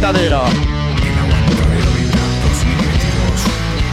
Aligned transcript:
Radio 0.00 0.20
El 0.20 0.32
Aguantadero. 0.32 0.42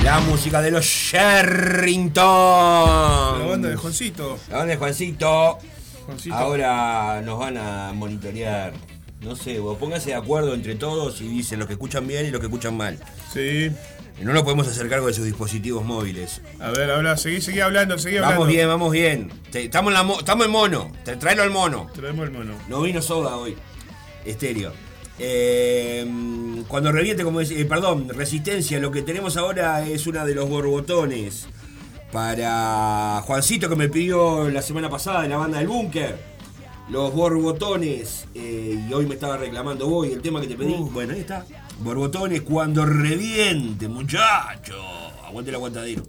La 0.04 0.20
música 0.20 0.62
de 0.62 0.72
los 0.72 0.86
Sherrington. 0.86 2.24
La 2.24 3.46
banda 3.50 3.70
de 3.70 3.76
Juancito. 3.76 4.38
La 4.50 4.58
banda 4.58 4.74
de 4.74 4.78
Juancito. 4.78 5.58
Juancito. 6.06 6.36
Ahora 6.36 7.22
nos 7.26 7.40
van 7.40 7.58
a 7.58 7.92
monitorear. 7.94 8.74
No 9.22 9.36
sé, 9.36 9.60
vos 9.60 9.78
pónganse 9.80 10.10
de 10.12 10.16
acuerdo 10.16 10.54
entre 10.54 10.76
todos 10.76 11.20
y 11.22 11.28
dicen 11.28 11.58
los 11.60 11.68
que 11.68 11.74
escuchan 11.74 12.06
bien 12.08 12.28
y 12.28 12.30
los 12.32 12.40
que 12.40 12.46
escuchan 12.48 12.78
mal. 12.78 13.00
Sí. 13.34 13.72
No 14.22 14.32
lo 14.32 14.44
podemos 14.44 14.68
hacer 14.68 14.88
cargo 14.88 15.08
de 15.08 15.14
sus 15.14 15.26
dispositivos 15.26 15.84
móviles. 15.84 16.42
A 16.60 16.70
ver, 16.70 16.90
habla, 16.92 17.18
seguí, 17.18 17.42
seguí 17.42 17.60
hablando, 17.60 17.98
seguí 17.98 18.18
hablando. 18.18 18.40
Vamos 18.42 18.54
bien, 18.54 18.68
vamos 18.68 18.92
bien. 18.92 19.32
Estamos 19.52 19.90
en, 19.90 19.94
la 19.96 20.04
mo- 20.04 20.20
estamos 20.20 20.46
en 20.46 20.52
mono. 20.52 20.92
Te- 21.04 21.18
Tráelo 21.18 21.42
al 21.44 21.50
mono. 21.50 21.88
Traemos 21.94 22.26
el 22.26 22.32
mono. 22.32 22.54
No 22.70 22.82
vino 22.84 23.02
soda 23.02 23.36
hoy. 23.38 23.58
Estéreo. 24.24 24.72
Eh, 25.20 26.64
cuando 26.68 26.92
reviente, 26.92 27.24
como 27.24 27.40
dice, 27.40 27.60
eh, 27.60 27.66
perdón, 27.66 28.10
resistencia, 28.10 28.80
lo 28.80 28.92
que 28.92 29.02
tenemos 29.02 29.38
ahora 29.38 29.88
es 29.88 30.08
una 30.08 30.26
de 30.26 30.36
los 30.36 30.50
borbotones 30.50 31.48
para 32.12 33.22
Juancito 33.26 33.70
que 33.70 33.76
me 33.76 33.90
pidió 33.90 34.50
la 34.50 34.62
semana 34.62 34.90
pasada 34.90 35.22
de 35.24 35.30
la 35.30 35.38
banda 35.38 35.60
del 35.60 35.68
búnker. 35.68 36.36
Los 36.90 37.14
borbotones, 37.14 38.28
eh, 38.36 38.86
y 38.88 38.94
hoy 38.94 39.08
me 39.08 39.16
estaba 39.16 39.38
reclamando 39.38 39.88
vos 39.88 40.08
y 40.08 40.14
el 40.14 40.22
tema 40.22 40.40
que 40.40 40.48
te 40.48 40.56
pedí. 40.56 40.76
Bueno, 40.76 41.14
ahí 41.14 41.22
está. 41.22 41.46
Borbotones 41.80 42.42
cuando 42.42 42.86
reviente, 42.86 43.88
muchacho. 43.88 44.76
Aguante 45.26 45.50
el 45.50 45.56
aguantadero. 45.56 46.04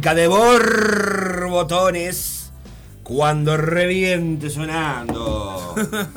Música 0.00 0.14
de 0.14 0.28
borbotones 0.28 2.50
cuando 3.02 3.58
reviente 3.58 4.48
sonando. 4.48 5.74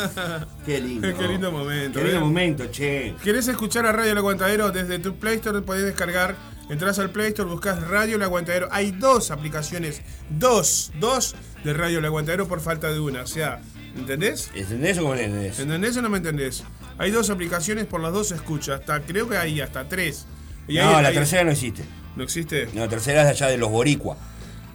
Qué 0.66 0.80
lindo. 0.80 1.14
Qué 1.18 1.28
lindo 1.28 1.52
momento, 1.52 2.00
Qué 2.00 2.06
lindo 2.06 2.20
¿eh? 2.20 2.24
momento, 2.24 2.66
che. 2.72 3.14
¿Querés 3.22 3.50
escuchar 3.50 3.86
a 3.86 3.92
Radio 3.92 4.14
El 4.14 4.18
Aguantadero 4.20 4.72
desde 4.72 5.00
tu 5.00 5.16
Play 5.18 5.36
Store? 5.36 5.62
Podés 5.64 5.84
descargar. 5.84 6.38
Entrás 6.70 6.98
al 6.98 7.10
Play 7.10 7.28
Store, 7.30 7.50
buscas 7.50 7.86
Radio 7.90 8.16
El 8.16 8.24
Aguantadero. 8.24 8.70
Hay 8.72 8.92
dos 8.92 9.32
aplicaciones, 9.32 10.02
dos, 10.30 10.94
dos 11.02 11.36
de 11.66 11.74
Radio 11.74 12.00
El 12.00 12.06
Aguantadero 12.06 12.48
por 12.48 12.62
falta 12.62 12.90
de 12.90 13.02
una. 13.02 13.24
O 13.24 13.28
sea, 13.28 13.60
¿entendés? 13.98 14.50
¿Entendés 14.56 14.98
o 15.00 15.14
le 15.14 15.26
entendés? 15.26 15.60
¿Entendés 15.60 15.98
o 15.98 16.02
no 16.02 16.10
me 16.10 16.20
entendés? 16.20 16.64
Hay 17.00 17.12
dos 17.12 17.30
aplicaciones, 17.30 17.86
por 17.86 18.00
las 18.00 18.14
dos 18.14 18.30
se 18.30 18.36
escucha. 18.36 18.76
Hasta, 18.76 19.02
creo 19.02 19.28
que 19.28 19.36
hay 19.36 19.60
hasta 19.60 19.90
tres. 19.90 20.26
Y 20.70 20.78
No, 20.78 20.96
hay- 20.96 21.04
la 21.04 21.10
hay- 21.10 21.16
tercera 21.16 21.44
no 21.44 21.52
existe. 21.52 21.84
¿No 22.16 22.24
existe? 22.24 22.68
No, 22.74 22.82
la 22.82 22.88
tercera 22.90 23.22
es 23.22 23.26
de 23.28 23.32
allá 23.32 23.48
de 23.48 23.58
los 23.58 23.70
boricua. 23.70 24.18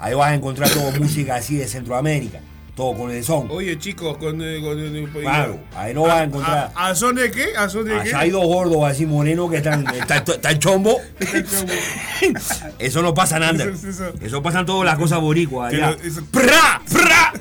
Ahí 0.01 0.15
vas 0.15 0.31
a 0.31 0.35
encontrar 0.35 0.69
todo 0.71 0.91
música 1.01 1.37
así 1.37 1.57
de 1.57 1.67
Centroamérica. 1.67 2.41
Todo 2.77 2.97
con 2.97 3.11
el 3.11 3.25
son. 3.25 3.49
Oye, 3.51 3.77
chicos, 3.77 4.19
con. 4.19 4.41
eh, 4.41 4.61
con- 4.63 4.79
eh, 4.79 5.09
Claro, 5.21 5.59
ahí 5.75 5.93
no 5.93 6.03
vas 6.03 6.21
a 6.21 6.23
encontrar. 6.23 6.71
¿A, 6.77 6.89
a 6.91 6.95
son 6.95 7.17
de 7.17 7.29
qué? 7.33 7.57
¿A 7.57 7.69
son 7.69 7.85
de 7.85 7.93
qué? 7.95 8.01
Allá 8.01 8.21
hay 8.21 8.31
dos 8.31 8.47
gordos 8.47 8.85
así 8.89 9.05
morenos 9.05 9.51
que 9.51 9.57
están. 9.57 9.85
Está, 9.95 10.19
está 10.19 10.51
el 10.53 10.61
chombo. 10.61 10.97
Eso 12.79 13.03
no 13.03 13.15
pasa 13.15 13.37
en 13.39 13.43
Ander. 13.43 13.69
Eso- 13.71 13.89
eso- 13.89 14.13
Eso 14.21 14.43
pasan 14.43 14.65
todas 14.67 14.85
las 14.85 14.97
cosas 14.97 15.21
boricuas. 15.21 15.73
Allá. 15.73 15.91
lo- 15.91 16.01
eso- 16.03 16.25
¡Pra! 16.31 16.81
¡Pra! 16.91 17.33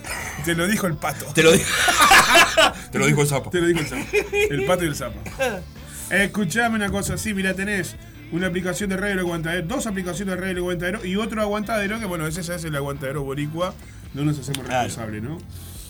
Te 0.44 0.56
lo 0.56 0.68
dijo 0.68 0.88
el 0.88 0.96
pato. 0.96 1.26
Te 1.34 1.44
lo 1.44 1.52
digo. 1.52 1.66
Te 2.92 3.00
lo 3.00 3.06
dijo 3.06 3.22
el 3.22 3.28
sapo. 3.28 3.50
Te 3.50 3.60
lo 3.62 3.68
dijo 3.68 3.80
el 3.82 3.88
sapo. 3.88 4.02
El 4.50 4.66
pato 4.66 4.84
y 4.86 4.88
el 4.88 4.96
sapo. 4.96 5.20
Escuchame 6.10 6.76
una 6.78 6.90
cosa, 6.90 7.18
sí, 7.18 7.34
mira, 7.34 7.54
tenés 7.54 7.96
una 8.32 8.48
aplicación 8.48 8.90
de 8.90 8.98
Radio 8.98 9.14
El 9.14 9.20
Aguantadero, 9.20 9.68
dos 9.68 9.88
aplicaciones 9.88 10.36
de 10.36 10.42
Radio 10.42 10.52
El 10.52 10.58
Aguantadero 10.60 11.06
y 11.06 11.16
otro 11.16 11.42
aguantadero, 11.42 12.00
que 12.00 12.06
bueno, 12.06 12.28
ese 12.28 12.42
es 12.42 12.64
el 12.64 12.76
aguantadero 12.76 13.24
boricua, 13.24 13.74
no 14.14 14.24
nos 14.26 14.40
hacemos 14.40 14.66
Claro. 14.66 14.84
responsables, 14.86 15.24
¿no? 15.24 15.38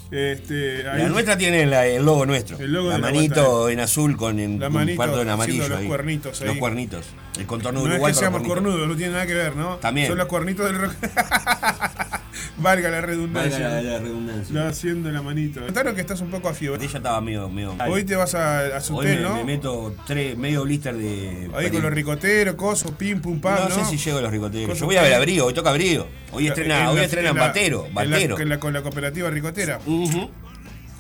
Este, 0.10 0.88
ahí- 0.90 1.02
La 1.04 1.10
nuestra 1.10 1.38
tiene 1.38 1.66
la- 1.66 1.86
el 1.86 2.04
logo 2.06 2.26
nuestro. 2.26 2.58
El 2.60 2.72
logo 2.72 2.90
la 2.90 2.98
manito 2.98 3.70
en 3.70 3.80
azul 3.82 4.16
con 4.16 4.40
en, 4.40 4.60
La 4.60 4.68
un 4.68 4.74
manito 4.74 4.96
cuarto 4.98 5.22
en 5.22 5.30
amarillo. 5.30 5.68
los 5.68 5.80
ahí. 5.80 5.88
cuernitos 5.88 6.42
ahí. 6.42 6.48
Los 6.48 6.58
cuernitos. 6.58 7.06
El 7.38 7.46
contorno 7.46 7.82
de 7.82 7.86
no 7.86 7.92
es 7.92 7.96
Uruguay 7.98 8.14
que 8.14 8.20
seamos 8.20 8.42
cornudos, 8.48 8.88
no 8.88 8.96
tiene 8.96 9.12
nada 9.14 9.28
que 9.28 9.34
ver, 9.36 9.56
¿no? 9.56 9.76
También. 9.78 10.08
Son 10.08 10.18
los 10.18 10.28
cuernitos 10.28 10.66
del 10.66 10.80
rock. 10.82 10.94
Valga 12.58 12.90
la 12.90 13.02
redundancia. 13.02 13.60
Valga 13.68 13.82
la, 13.82 13.92
la 13.94 14.00
redundancia. 14.00 14.56
No, 14.56 14.68
haciendo 14.68 15.12
la 15.12 15.22
manito. 15.22 15.62
Contaron 15.62 15.94
que 15.96 16.02
estás 16.02 16.22
un 16.22 16.30
poco 16.32 16.50
afiebrado. 16.50 16.84
Ella 16.84 16.98
estaba 16.98 17.22
medio. 17.22 17.50
medio 17.50 17.76
Hoy 17.88 18.04
te 18.04 18.16
vas 18.16 18.34
a, 18.36 18.60
a 18.62 18.78
Hoy 18.78 18.82
Sutel, 18.82 19.18
me, 19.18 19.22
¿no? 19.24 19.36
me 19.36 19.44
meto 19.44 19.96
tres, 20.08 20.38
medio 20.38 20.64
blister 20.64 20.96
de. 20.96 21.50
Ahí 21.56 21.70
con 21.70 21.82
los 21.84 21.92
ricoteros, 21.94 22.56
cosos, 22.56 22.92
pim, 22.92 23.22
pum, 23.22 23.40
pam, 23.40 23.70
no, 23.70 23.70
¿no? 23.70 23.76
sé 23.76 23.86
si 23.86 23.98
llego 24.04 24.18
a 24.20 24.22
los 24.22 24.32
ricoteros. 24.32 24.80
Yo 24.80 24.86
voy 24.86 24.96
a 24.98 25.02
ver 25.04 25.14
a 25.14 25.20
Brío, 25.20 25.46
hoy 25.46 25.54
toca 25.54 25.72
Brío. 25.74 26.08
Hoy 26.32 26.48
estrena, 26.48 26.82
En 26.82 26.88
hoy 26.88 26.96
la- 26.98 27.04
estrena 27.04 27.30
en 27.30 27.36
la- 27.36 27.42
Batero. 27.48 27.86
en 27.88 27.96
la- 27.96 28.02
Batero. 28.04 28.40
en 28.40 28.50
la- 28.50 28.60
con 28.60 28.74
la 28.74 28.82
cooperativa 28.82 29.30
ricotera. 29.30 29.80
Ujú. 29.86 30.30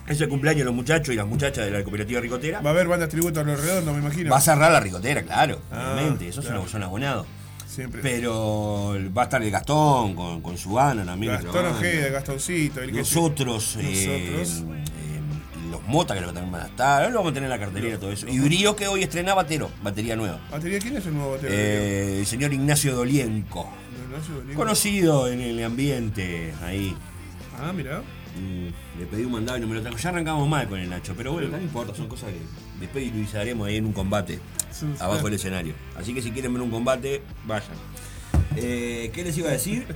Es 0.07 0.21
el 0.21 0.29
cumpleaños 0.29 0.59
de 0.59 0.65
los 0.65 0.73
muchachos 0.73 1.13
y 1.13 1.17
las 1.17 1.27
muchachas 1.27 1.65
de 1.65 1.71
la 1.71 1.83
cooperativa 1.83 2.21
ricotera. 2.21 2.61
Va 2.61 2.69
a 2.69 2.73
haber 2.73 2.87
bandas 2.87 3.09
tributo 3.09 3.41
a 3.41 3.43
los 3.43 3.59
redondos, 3.61 3.93
me 3.93 3.99
imagino. 4.01 4.31
Va 4.31 4.37
a 4.37 4.41
cerrar 4.41 4.71
la 4.71 4.79
ricotera, 4.79 5.21
claro, 5.23 5.61
Ah, 5.71 5.91
obviamente. 5.95 6.29
Eso 6.29 6.41
claro. 6.41 6.61
son, 6.61 6.69
son 6.69 6.83
abonados. 6.83 7.27
Siempre. 7.67 8.01
Pero 8.01 8.95
va 9.15 9.23
a 9.23 9.25
estar 9.25 9.43
el 9.43 9.51
Gastón 9.51 10.15
con, 10.15 10.41
con 10.41 10.57
su 10.57 10.71
banda 10.71 11.03
también. 11.05 11.33
Gastón. 11.33 11.65
Ojeda, 11.65 12.09
Gastoncito. 12.09 12.81
El 12.81 12.91
que 12.93 12.99
Nosotros, 12.99 13.77
eh, 13.79 14.29
Nosotros. 14.33 14.63
eh, 14.71 15.69
los 15.69 15.83
Mota 15.83 16.15
creo 16.15 16.29
que 16.29 16.33
también 16.33 16.51
van 16.53 16.61
a 16.63 16.67
estar. 16.67 17.01
Ahora 17.03 17.09
lo 17.09 17.17
vamos 17.19 17.31
a 17.31 17.33
tener 17.35 17.51
en 17.51 17.59
la 17.59 17.63
cartelera 17.63 17.99
todo 17.99 18.11
eso. 18.11 18.27
Y 18.29 18.39
Brío 18.39 18.75
que 18.75 18.87
hoy 18.87 19.03
estrena 19.03 19.33
Batero, 19.35 19.69
batería 19.83 20.15
nueva. 20.15 20.39
¿Batería 20.49 20.79
quién 20.79 20.95
es 20.97 21.05
el 21.05 21.13
nuevo 21.15 21.31
batero? 21.33 21.53
Eh, 21.53 22.19
el 22.21 22.25
señor 22.25 22.53
Ignacio 22.53 22.95
Dolienco. 22.95 23.69
Ignacio. 24.07 24.55
Conocido 24.55 25.27
en 25.27 25.41
el 25.41 25.63
ambiente 25.63 26.53
ahí. 26.61 26.95
Ah, 27.59 27.73
mira. 27.73 28.01
Mm, 28.37 28.99
Le 28.99 29.05
pedí 29.07 29.25
un 29.25 29.31
mandado 29.31 29.57
y 29.57 29.61
no 29.61 29.67
me 29.67 29.75
lo 29.75 29.81
trajo. 29.81 29.97
Ya 29.97 30.09
arrancamos 30.09 30.47
mal 30.47 30.67
con 30.67 30.79
el 30.79 30.89
Nacho, 30.89 31.13
pero 31.17 31.33
bueno, 31.33 31.49
no 31.49 31.59
importa, 31.61 31.95
son 31.95 32.07
cosas 32.07 32.29
que 32.29 32.39
después 32.79 33.07
utilizaremos 33.07 33.67
ahí 33.67 33.77
en 33.77 33.85
un 33.85 33.93
combate, 33.93 34.39
sí. 34.71 34.85
abajo 34.99 35.25
del 35.25 35.33
escenario. 35.35 35.73
Así 35.97 36.13
que 36.13 36.21
si 36.21 36.31
quieren 36.31 36.53
ver 36.53 36.61
un 36.61 36.69
combate, 36.69 37.21
vayan. 37.45 37.71
Eh, 38.55 39.11
¿Qué 39.13 39.23
les 39.23 39.37
iba 39.37 39.49
a 39.49 39.53
decir? 39.53 39.87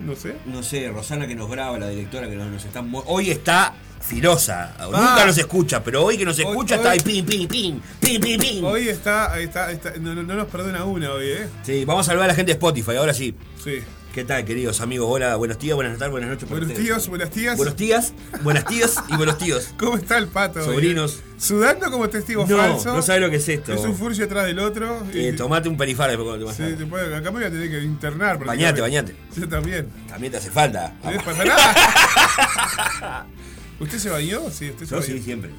No 0.00 0.14
sé. 0.16 0.36
No 0.46 0.62
sé, 0.62 0.88
Rosana 0.90 1.26
que 1.26 1.34
nos 1.34 1.50
graba, 1.50 1.78
la 1.78 1.88
directora 1.88 2.28
que 2.28 2.36
nos, 2.36 2.48
nos 2.50 2.64
está... 2.64 2.84
Hoy 3.06 3.30
está 3.30 3.74
filosa, 4.00 4.74
nunca 4.80 5.22
Ah. 5.22 5.26
nos 5.26 5.36
escucha, 5.36 5.82
pero 5.82 6.04
hoy 6.04 6.16
que 6.16 6.24
nos 6.24 6.38
escucha 6.38 6.76
hoy- 6.76 6.78
está 6.78 6.90
ahí 6.92 7.00
pim, 7.00 7.26
pim, 7.26 7.48
pim, 7.48 7.80
pim, 8.00 8.20
pim, 8.20 8.40
pim. 8.40 8.64
Hoy 8.64 8.88
está, 8.88 9.38
está, 9.40 9.70
está 9.72 9.92
no, 9.98 10.14
no- 10.14 10.22
no 10.22 10.34
nos 10.34 10.46
perdona 10.46 10.84
una 10.84 11.10
hoy, 11.12 11.26
¿eh? 11.30 11.48
Sí, 11.64 11.84
vamos 11.84 12.06
a 12.06 12.10
saludar 12.10 12.26
a 12.26 12.32
la 12.32 12.34
gente 12.34 12.50
de 12.52 12.54
Spotify, 12.54 12.96
ahora 12.96 13.12
sí. 13.12 13.34
Sí. 13.62 13.80
¿Qué 14.18 14.24
tal, 14.24 14.44
queridos 14.44 14.80
amigos? 14.80 15.06
Hola, 15.08 15.36
buenos 15.36 15.60
días, 15.60 15.76
buenas 15.76 15.96
tardes, 15.96 16.10
buenas 16.10 16.30
noches. 16.30 16.48
Buenos 16.48 16.74
tíos, 16.74 17.06
buenas 17.06 17.30
tías. 17.30 17.56
Buenos 17.56 17.76
días, 17.76 18.12
buenas 18.42 18.64
tías 18.64 18.96
y 19.08 19.14
buenos 19.16 19.38
tíos. 19.38 19.72
¿Cómo 19.78 19.96
está 19.96 20.18
el 20.18 20.26
pato? 20.26 20.60
Sobrinos. 20.64 21.20
Sudando 21.38 21.88
como 21.88 22.08
testigo 22.08 22.44
No, 22.48 22.56
falso. 22.56 22.94
no 22.96 23.00
sabe 23.02 23.20
lo 23.20 23.30
que 23.30 23.36
es 23.36 23.48
esto. 23.48 23.72
Es 23.72 23.80
un 23.82 23.94
furcio 23.94 24.24
atrás 24.24 24.46
del 24.46 24.58
otro. 24.58 25.04
Eh, 25.14 25.30
y- 25.32 25.36
tomate 25.36 25.68
un 25.68 25.76
perifar 25.76 26.08
después 26.10 26.26
cuando 26.30 26.46
te 26.48 26.52
Sí, 26.54 26.62
vayas. 26.64 26.78
te 26.78 26.86
puede- 26.86 27.14
acá 27.14 27.30
me 27.30 27.38
voy 27.38 27.44
a 27.44 27.50
tener 27.52 27.70
que 27.70 27.80
internar. 27.80 28.44
Bañate, 28.44 28.80
bañate. 28.80 29.14
Yo 29.36 29.48
también. 29.48 29.86
También 30.08 30.32
te 30.32 30.38
hace 30.38 30.50
falta. 30.50 30.94
¿No 31.04 31.12
les 31.12 31.22
pasa 31.22 31.44
nada? 31.44 33.26
¿Usted 33.78 33.98
se 33.98 34.10
bañó? 34.10 34.50
Sí, 34.50 34.70
usted 34.70 34.84
se 34.84 34.90
Yo 34.90 34.96
bañó. 35.00 35.06
sí, 35.14 35.22
siempre. 35.22 35.50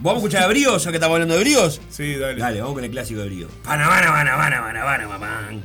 ¿Vamos 0.00 0.16
a 0.16 0.26
escuchar 0.26 0.42
a 0.42 0.48
Bríos, 0.48 0.84
ya 0.84 0.90
que 0.90 0.98
estamos 0.98 1.14
hablando 1.14 1.32
de 1.32 1.40
Bríos? 1.40 1.80
Sí, 1.88 2.14
dale. 2.16 2.38
Dale, 2.38 2.60
vamos 2.60 2.74
con 2.74 2.84
el 2.84 2.90
clásico 2.90 3.20
de 3.20 3.26
Bríos. 3.28 3.50
Panamana, 3.64 4.08
Panamana, 4.12 4.60
Panamana, 4.62 5.08
mamán. 5.08 5.64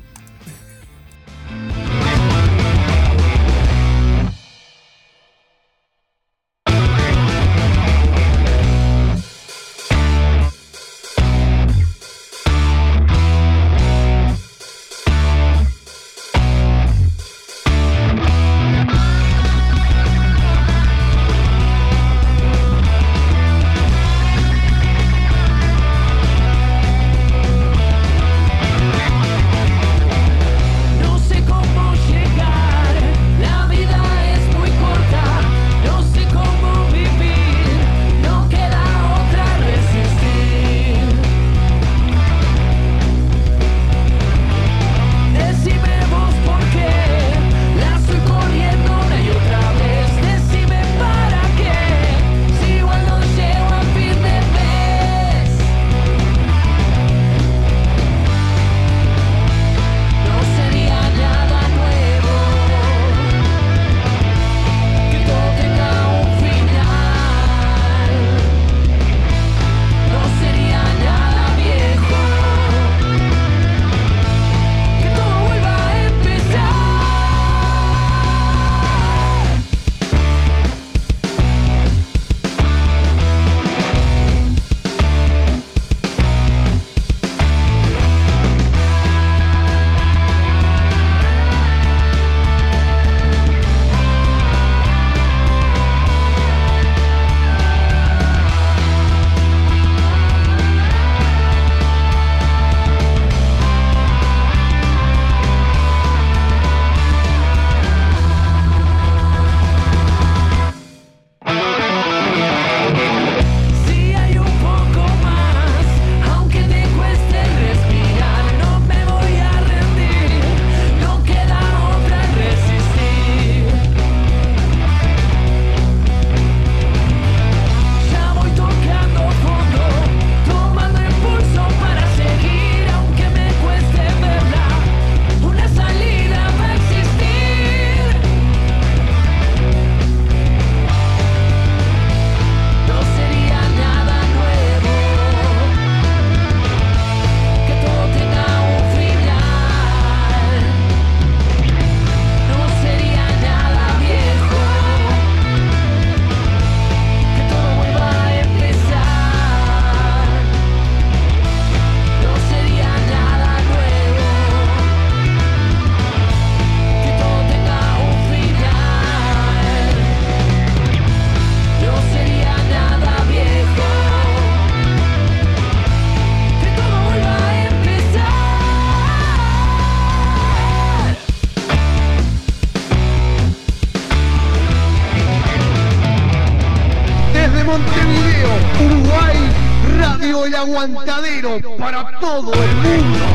aguantadero 190.80 191.60
para 191.78 192.20
todo 192.20 192.54
el 192.54 192.76
mundo. 192.76 193.26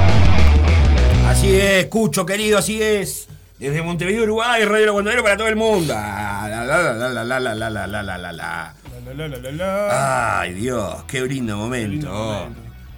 Así 1.26 1.54
es, 1.54 1.86
Cucho, 1.86 2.26
querido, 2.26 2.58
así 2.58 2.82
es. 2.82 3.28
Desde 3.58 3.80
Montevideo, 3.82 4.24
Uruguay, 4.24 4.64
Radio 4.64 4.88
Aguantadero 4.88 5.22
para 5.22 5.36
todo 5.36 5.48
el 5.48 5.56
mundo. 5.56 5.94
Ay, 9.90 10.52
Dios, 10.54 11.04
qué 11.06 11.20
lindo 11.22 11.56
momento. 11.56 12.48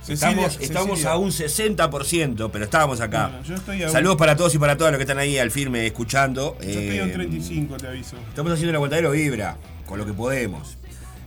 Estamos, 0.08 0.58
estamos 0.60 1.04
a 1.04 1.16
un 1.16 1.30
60%, 1.30 2.50
pero 2.52 2.64
estábamos 2.64 3.00
acá. 3.00 3.30
Saludos 3.88 4.16
para 4.16 4.36
todos 4.36 4.54
y 4.54 4.58
para 4.58 4.76
todas 4.76 4.92
los 4.92 4.98
que 4.98 5.04
están 5.04 5.18
ahí 5.18 5.38
al 5.38 5.50
firme 5.50 5.86
escuchando. 5.86 6.56
Yo 6.60 6.68
estoy 6.68 6.98
a 6.98 7.04
un 7.04 7.12
35, 7.12 7.76
te 7.76 7.86
aviso. 7.88 8.16
Estamos 8.28 8.52
haciendo 8.52 8.70
el 8.70 8.76
aguantadero 8.76 9.10
vibra, 9.12 9.56
con 9.86 9.98
lo 9.98 10.06
que 10.06 10.12
podemos. 10.12 10.76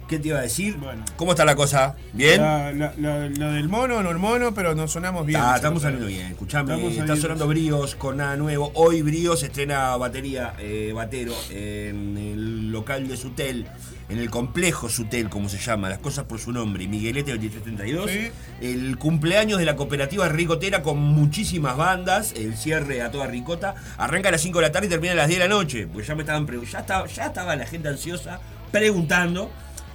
¿Qué 0.08 0.20
te 0.20 0.30
iba 0.30 0.40
a 0.40 0.42
decir? 0.42 0.78
Bueno. 0.78 1.04
¿Cómo 1.18 1.32
está 1.32 1.44
la 1.44 1.56
cosa? 1.56 1.96
¿Bien? 2.14 2.42
La, 2.42 2.72
la, 2.72 2.94
la, 2.98 3.30
la 3.30 3.52
del 3.52 3.68
mono, 3.68 4.02
no 4.02 4.10
el 4.10 4.18
mono, 4.18 4.54
pero 4.54 4.74
nos 4.74 4.92
sonamos 4.92 5.26
bien. 5.26 5.42
Ah, 5.44 5.54
estamos 5.58 5.82
saliendo 5.82 6.08
bien, 6.08 6.28
escuchame, 6.28 6.88
está 6.88 7.18
sonando 7.18 7.46
Bríos 7.48 7.96
con 7.96 8.18
nada 8.18 8.38
nuevo. 8.38 8.72
Hoy 8.76 9.02
Bríos 9.02 9.44
estrena 9.44 9.98
batería 9.98 10.54
eh, 10.60 10.94
batero 10.96 11.34
en 11.50 12.18
el 12.18 12.72
local 12.72 13.10
de 13.10 13.18
Sutel, 13.18 13.68
en 14.08 14.20
el 14.20 14.30
complejo 14.30 14.88
Sutel, 14.88 15.30
como 15.30 15.50
se 15.50 15.58
llama, 15.58 15.90
las 15.90 16.00
cosas 16.00 16.24
por 16.24 16.40
su 16.40 16.54
nombre, 16.54 16.88
Miguelete 16.88 17.32
2332. 17.32 18.10
Sí. 18.10 18.32
El 18.62 18.98
cumpleaños 18.98 19.60
de 19.60 19.66
la 19.66 19.76
cooperativa 19.76 20.30
Ricotera 20.30 20.84
con 20.84 21.00
muchísimas 21.00 21.76
bandas, 21.76 22.34
el 22.38 22.56
cierre 22.56 23.02
a 23.02 23.12
toda 23.12 23.28
ricota, 23.28 23.76
arranca 23.98 24.30
a 24.30 24.32
las 24.32 24.42
5 24.42 24.60
de 24.60 24.66
la 24.68 24.72
tarde 24.72 24.88
y 24.88 24.90
termina 24.90 25.12
a 25.12 25.18
las 25.18 25.28
10 25.28 25.40
de 25.42 25.48
la 25.50 25.54
noche, 25.54 25.88
pues 25.88 26.08
ya 26.08 26.16
me 26.16 26.22
estaban 26.22 26.48
ya 26.48 26.80
estaba, 26.80 27.08
ya 27.08 27.26
estaba 27.26 27.56
la 27.58 27.66
gente 27.66 27.90
ansiosa 27.90 28.40
preguntando. 28.72 29.52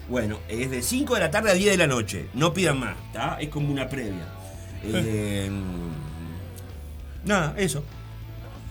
Bueno, 0.08 0.38
es 0.48 0.70
de 0.70 0.82
5 0.82 1.14
de 1.14 1.20
la 1.20 1.30
tarde 1.30 1.50
a 1.50 1.54
10 1.54 1.70
de 1.72 1.76
la 1.76 1.86
noche, 1.86 2.26
no 2.34 2.52
pidan 2.52 2.78
más, 2.80 2.96
¿está? 3.06 3.38
Es 3.40 3.48
como 3.48 3.70
una 3.72 3.88
previa. 3.88 4.28
Eh, 4.84 5.48
nada, 7.24 7.54
eso. 7.56 7.84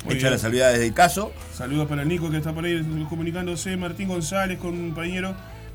Muy 0.03 0.15
Hecha 0.15 0.23
bien. 0.23 0.31
las 0.33 0.41
salvedades 0.41 0.79
del 0.79 0.93
caso. 0.93 1.31
Saludos 1.53 1.87
para 1.87 2.03
Nico 2.03 2.29
que 2.29 2.35
está 2.37 2.53
por 2.53 2.65
ahí 2.65 2.83
comunicándose. 3.09 3.77
Martín 3.77 4.09
González, 4.09 4.57
compañero 4.59 5.33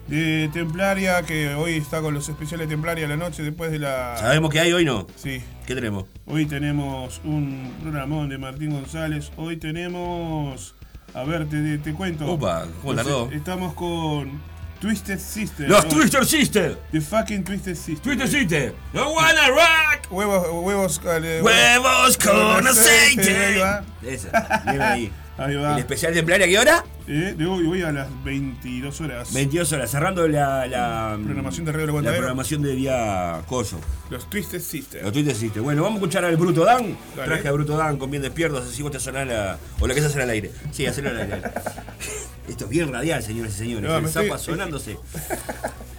de 0.08 0.50
Templaria, 0.52 1.22
que 1.22 1.54
hoy 1.54 1.74
está 1.74 2.00
con 2.02 2.12
los 2.12 2.28
especiales 2.28 2.68
de 2.68 2.74
Templaria 2.74 3.06
a 3.06 3.08
la 3.08 3.16
noche 3.16 3.42
después 3.42 3.70
de 3.70 3.78
la. 3.78 4.16
¿Sabemos 4.18 4.50
qué 4.50 4.60
hay 4.60 4.72
hoy 4.72 4.84
no? 4.84 5.06
Sí. 5.16 5.40
¿Qué 5.66 5.74
tenemos? 5.74 6.04
Hoy 6.26 6.44
tenemos 6.46 7.20
un 7.24 7.72
programón 7.82 8.28
de 8.28 8.36
Martín 8.38 8.70
González. 8.70 9.30
Hoy 9.36 9.56
tenemos. 9.56 10.74
A 11.14 11.22
ver, 11.24 11.48
te, 11.48 11.78
te 11.78 11.92
cuento. 11.94 12.30
Upa, 12.30 12.66
¿cómo 12.82 12.94
tardó? 12.94 13.30
Estamos 13.30 13.72
con 13.74 14.40
Twisted 14.80 15.18
Sister. 15.18 15.68
¡Los 15.68 15.84
¿no? 15.84 15.90
Twister 15.90 16.24
Sister! 16.26 16.78
The 16.92 17.00
fucking 17.00 17.44
Twisted 17.44 17.74
Sister. 17.76 18.02
¡Twister 18.02 18.28
Sister! 18.28 18.74
¡No 18.92 19.10
wanna 19.12 19.48
rock! 19.48 20.10
Huevos, 20.10 20.46
huevos, 20.64 21.00
eh, 21.04 21.40
¡Huevos 21.42 22.16
con 22.18 22.32
Con 22.54 22.66
aceite! 22.66 23.62
aceite. 23.62 24.14
Esa, 24.14 24.62
bien 24.66 24.82
ahí. 24.82 25.12
Ahí 25.38 25.54
va. 25.54 25.74
¿El 25.74 25.80
especial 25.80 26.12
de 26.12 26.20
Templaria 26.20 26.46
a 26.46 26.48
qué 26.48 26.58
hora? 26.58 26.84
Eh, 27.08 27.34
de 27.36 27.46
hoy 27.46 27.64
voy 27.64 27.82
a 27.82 27.92
las 27.92 28.08
22 28.24 29.00
horas. 29.02 29.32
22 29.34 29.70
horas, 29.72 29.90
cerrando 29.90 30.26
la, 30.26 30.66
la 30.66 31.18
Programación 31.22 31.66
de 31.66 31.72
Radio 31.72 32.00
La 32.00 32.12
programación 32.12 32.62
de 32.62 32.74
día 32.74 33.42
Coso. 33.46 33.78
Los 34.10 34.28
Twisted 34.30 34.60
Sister. 34.60 35.02
Los 35.02 35.12
Twitter 35.12 35.34
Sister. 35.34 35.62
Bueno, 35.62 35.82
vamos 35.82 35.96
a 35.96 36.00
escuchar 36.00 36.24
al 36.24 36.36
Bruto 36.36 36.64
Dan. 36.64 36.96
Dale. 37.14 37.28
Traje 37.28 37.48
a 37.48 37.52
Bruto 37.52 37.76
Dan 37.76 37.98
con 37.98 38.10
bien 38.10 38.22
despiertos, 38.22 38.66
así 38.66 38.82
vos 38.82 38.90
te 38.92 38.98
sonás 38.98 39.26
la. 39.26 39.58
O 39.78 39.86
la 39.86 39.94
que 39.94 40.00
se 40.00 40.06
hacer 40.06 40.22
al 40.22 40.30
aire. 40.30 40.50
Sí, 40.72 40.86
hacerlo 40.86 41.10
al 41.10 41.20
aire. 41.20 41.42
Esto 42.48 42.64
es 42.64 42.70
bien 42.70 42.92
radial, 42.92 43.22
señores 43.22 43.54
y 43.54 43.58
señores. 43.58 43.90
No, 43.90 43.98
el 43.98 44.08
zapa 44.08 44.26
estoy- 44.36 44.54
sonándose. 44.54 44.96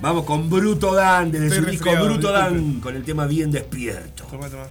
Vamos 0.02 0.26
con 0.26 0.50
Bruto 0.50 0.94
Dan, 0.94 1.32
desde 1.32 1.48
Estoy 1.48 1.64
su 1.64 1.70
disco 1.72 1.92
Bruto 2.04 2.32
Dan, 2.32 2.80
con 2.80 2.96
el 2.96 3.04
tema 3.04 3.26
Bien 3.28 3.52
Despierto. 3.52 4.24
Toma, 4.26 4.50
toma. 4.50 4.68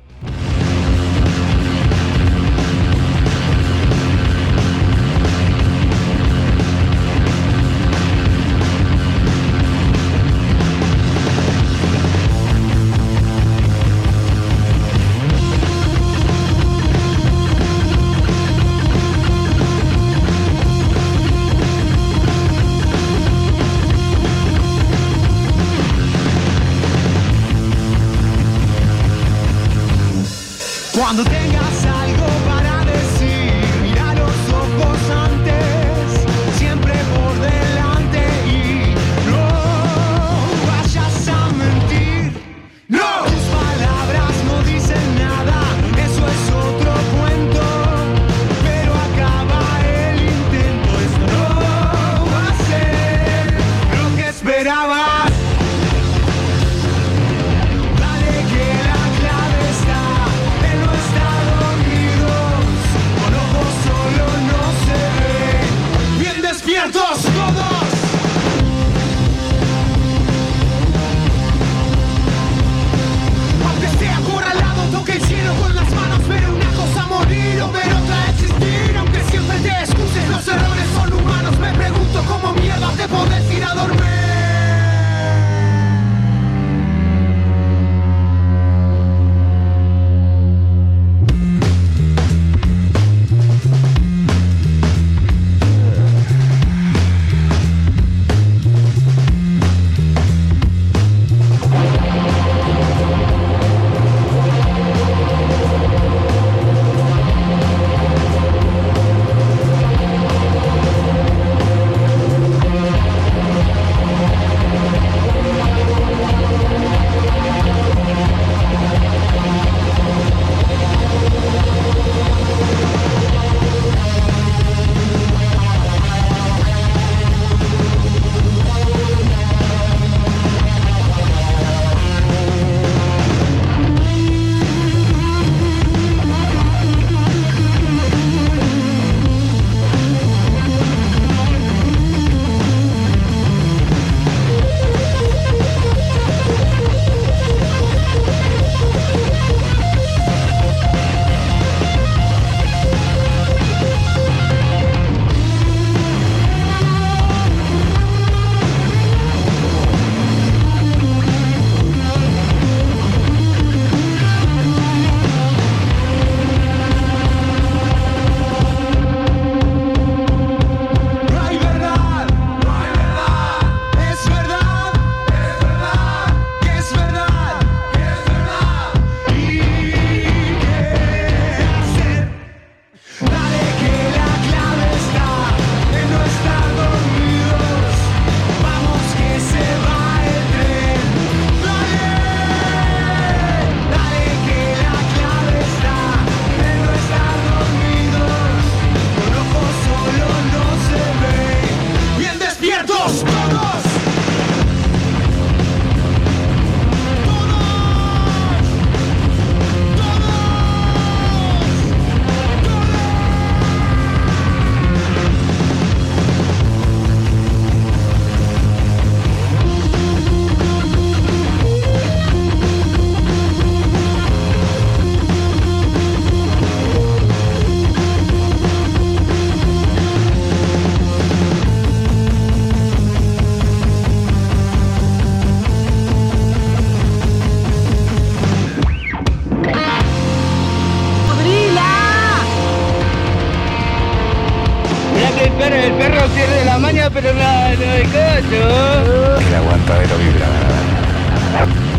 el 245.41 245.53
perro, 245.53 245.77
el 245.77 245.93
perro 245.93 246.27
pierde 246.29 246.65
la 246.65 246.79
maña, 246.79 247.11
pero 247.11 247.33
la, 247.35 247.75
no 247.75 247.83
el 247.83 248.11
cacho. 248.11 249.39
El 249.39 249.55
aguantadero 249.55 250.19
vibra. 250.19 250.47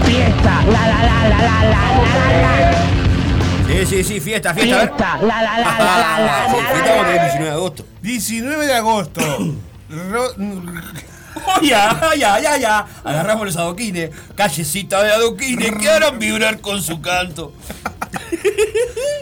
Fiesta, 0.05 0.63
la 0.65 0.87
la 0.87 1.03
la 1.03 1.27
la 1.27 1.39
la 1.39 1.63
la 1.63 2.41
la 2.41 2.73
Sí, 3.67 3.85
sí, 3.85 4.03
sí, 4.03 4.19
fiesta, 4.19 4.53
fiesta. 4.53 4.79
Fiesta, 4.79 5.17
la 5.21 5.41
la 5.41 5.59
la 5.59 5.77
la 5.77 5.97
la 5.97 6.19
la. 6.19 6.55
Fiesta 6.71 7.13
el 7.13 7.19
19 7.19 7.45
de 7.45 7.51
agosto. 7.51 7.85
19 8.01 8.65
de 8.65 8.73
agosto. 8.75 9.21
¡Ya, 11.61 11.99
ya, 12.17 12.39
ya, 12.39 12.57
ya! 12.57 12.85
Agarramos 13.03 13.45
los 13.45 13.57
adoquines, 13.57 14.09
callecita 14.35 15.03
de 15.03 15.11
adoquines 15.11 15.71
que 15.75 15.89
harán 15.89 16.17
vibrar 16.17 16.59
con 16.61 16.81
su 16.81 16.99
canto. 17.01 17.53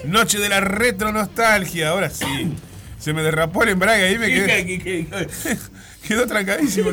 Noche 0.05 0.39
de 0.39 0.49
la 0.49 0.61
retro 0.61 1.11
nostalgia, 1.11 1.89
ahora 1.89 2.09
sí. 2.09 2.55
Se 3.05 3.13
me 3.13 3.21
derrapó 3.21 3.61
el 3.61 3.69
embrague 3.69 4.03
ahí 4.03 4.17
me 4.17 4.27
quedé. 4.27 5.07
Quedó 6.07 6.25
trancadísimo. 6.25 6.89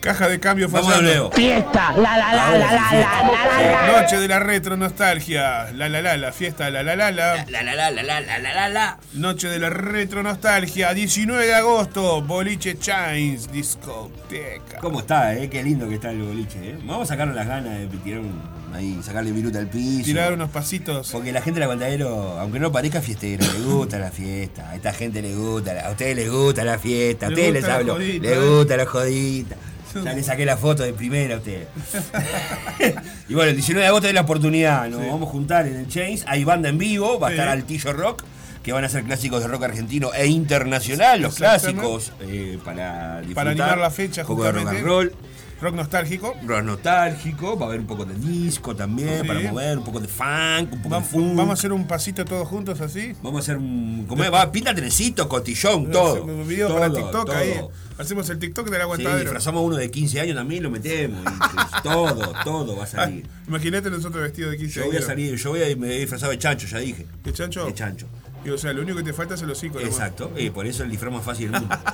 Caja 0.00 0.28
de 0.28 0.40
cambio 0.40 0.68
fallando. 0.68 1.30
Fiesta, 1.30 1.92
la 1.92 2.18
la 2.18 2.34
la 2.34 2.50
la 2.50 2.58
la 2.58 2.92
la 2.92 3.86
la 3.86 4.00
Noche 4.00 4.18
de 4.18 4.26
la 4.26 4.40
retro 4.40 4.76
nostalgia, 4.76 5.70
la 5.70 5.88
la 5.88 6.02
la 6.02 6.16
la 6.16 6.32
fiesta, 6.32 6.70
la 6.70 6.82
la 6.82 6.96
la 6.96 7.12
la. 7.12 7.44
La 7.46 7.62
la 7.62 7.72
la 7.76 7.90
la 7.92 8.02
la 8.02 8.20
la 8.20 8.38
la 8.40 8.68
la 8.68 8.98
Noche 9.12 9.46
de 9.46 9.60
la 9.60 9.70
retro 9.70 10.24
nostalgia, 10.24 10.92
19 10.92 11.46
de 11.46 11.54
agosto, 11.54 12.20
boliche 12.20 12.80
Chains 12.80 13.52
discoteca. 13.52 14.78
¿Cómo 14.80 14.98
está, 14.98 15.36
eh? 15.36 15.48
Qué 15.48 15.62
lindo 15.62 15.88
que 15.88 15.94
está 15.94 16.10
el 16.10 16.20
boliche, 16.20 16.70
eh. 16.70 16.78
Vamos 16.82 17.08
a 17.08 17.14
sacarnos 17.14 17.36
las 17.36 17.46
ganas 17.46 17.78
de 17.78 17.86
tirar 17.98 18.22
un 18.22 18.59
ahí, 18.74 18.98
sacarle 19.02 19.32
viruta 19.32 19.58
al 19.58 19.68
piso. 19.68 20.04
Tirar 20.04 20.32
unos 20.32 20.50
pasitos. 20.50 21.10
Porque 21.12 21.32
la 21.32 21.40
gente 21.42 21.56
de 21.58 21.60
la 21.60 21.64
Aguantadero, 21.66 22.38
aunque 22.40 22.58
no 22.60 22.70
parezca 22.72 23.00
fiestero, 23.00 23.44
le 23.52 23.60
gusta 23.64 23.98
la 23.98 24.10
fiesta. 24.10 24.70
A 24.70 24.76
esta 24.76 24.92
gente 24.92 25.22
le 25.22 25.34
gusta, 25.34 25.74
la- 25.74 25.86
a 25.86 25.90
ustedes 25.90 26.16
les 26.16 26.30
gusta 26.30 26.64
la 26.64 26.78
fiesta. 26.78 27.26
A 27.26 27.28
ustedes 27.30 27.52
les 27.52 27.64
hablo, 27.64 27.98
les 27.98 28.22
¿eh? 28.24 28.38
gusta 28.38 28.76
la 28.76 28.86
jodita. 28.86 29.56
Ya 30.04 30.12
le 30.12 30.22
saqué 30.22 30.46
la 30.46 30.56
foto 30.56 30.84
de 30.84 30.92
primera 30.92 31.34
a 31.34 31.38
ustedes. 31.38 31.66
y 33.28 33.34
bueno, 33.34 33.50
el 33.50 33.56
19 33.56 33.80
de 33.82 33.88
agosto 33.88 34.08
es 34.08 34.14
la 34.14 34.20
oportunidad. 34.20 34.88
Nos 34.88 35.00
vamos 35.00 35.28
a 35.28 35.32
juntar 35.32 35.66
en 35.66 35.76
el 35.76 35.88
Chains. 35.88 36.24
Hay 36.26 36.44
banda 36.44 36.68
en 36.68 36.78
vivo, 36.78 37.18
va 37.18 37.28
a 37.28 37.30
Sí. 37.30 37.34
estar 37.36 37.48
Altillo 37.48 37.92
Rock. 37.92 38.24
Que 38.62 38.72
van 38.74 38.84
a 38.84 38.90
ser 38.90 39.04
clásicos 39.04 39.40
de 39.40 39.48
rock 39.48 39.62
argentino 39.64 40.10
e 40.12 40.26
internacional, 40.26 41.22
los 41.22 41.36
clásicos 41.36 42.12
eh, 42.20 42.58
para 42.62 43.20
disfrutar. 43.20 43.34
Para 43.34 43.50
animar 43.52 43.78
la 43.78 43.90
fecha, 43.90 44.20
Un 44.20 44.26
poco 44.26 44.44
de 44.44 44.52
rock 44.52 44.68
and 44.68 44.82
roll 44.82 45.12
Rock 45.60 45.74
nostálgico. 45.74 46.34
rock 46.46 46.62
nostálgico, 46.64 47.58
va 47.58 47.66
a 47.66 47.68
haber 47.68 47.80
un 47.80 47.86
poco 47.86 48.04
de 48.06 48.14
disco 48.14 48.74
también 48.74 49.20
Sí. 49.22 49.26
para 49.28 49.40
mover, 49.40 49.78
un 49.78 49.84
poco 49.84 50.00
de 50.00 50.08
funk, 50.08 50.72
un 50.72 50.82
poco 50.82 50.94
Va- 50.94 51.00
de 51.00 51.04
funk. 51.04 51.36
Vamos 51.36 51.50
a 51.50 51.52
hacer 51.52 51.72
un 51.72 51.86
pasito 51.86 52.24
todos 52.24 52.48
juntos 52.48 52.80
así. 52.80 53.12
Vamos 53.22 53.40
a 53.40 53.42
hacer 53.42 53.56
un. 53.58 54.06
¿Cómo 54.08 54.24
es? 54.24 54.32
Va, 54.32 54.50
pinta 54.50 54.74
trenecito, 54.74 55.28
cotillón, 55.28 55.90
todo. 55.90 56.24
Un 56.24 56.48
video 56.48 56.68
todo, 56.68 56.78
para 56.78 56.92
TikTok 56.94 57.26
todo. 57.26 57.36
ahí. 57.36 57.60
Hacemos 57.98 58.30
el 58.30 58.38
TikTok 58.38 58.66
del 58.66 58.76
Sí, 58.76 58.80
aguantadero. 58.82 59.20
disfrazamos 59.20 59.62
uno 59.62 59.76
de 59.76 59.90
15 59.90 60.20
años 60.20 60.34
también, 60.34 60.62
lo 60.62 60.70
metemos. 60.70 61.20
y 61.78 61.82
todo, 61.82 62.32
todo 62.44 62.74
va 62.76 62.82
a 62.82 62.86
Ah, 62.86 62.88
salir. 62.88 63.26
Imagínate 63.46 63.90
nosotros 63.90 64.22
vestidos 64.22 64.52
de 64.52 64.56
15 64.56 64.80
Yo 64.80 64.86
voy 64.86 64.94
a 64.94 64.98
años. 64.98 65.06
salir, 65.08 65.36
yo 65.36 65.50
voy 65.50 65.62
a 65.62 65.76
me 65.76 65.94
he 65.94 65.98
disfrazado 66.00 66.32
de 66.32 66.38
chancho, 66.38 66.66
ya 66.66 66.78
dije. 66.78 67.06
¿De 67.22 67.32
chancho? 67.34 67.66
De 67.66 67.74
chancho. 67.74 68.06
Y, 68.46 68.48
o 68.48 68.56
sea, 68.56 68.72
lo 68.72 68.80
único 68.80 68.96
que 68.96 69.04
te 69.04 69.12
falta 69.12 69.34
es 69.34 69.42
el 69.42 69.50
hocico. 69.50 69.78
Exacto, 69.78 70.32
y 70.38 70.48
por 70.48 70.64
eso 70.66 70.82
el 70.84 70.90
disfraz 70.90 71.12
más 71.12 71.22
fácil 71.22 71.52
del 71.52 71.60
mundo. 71.60 71.76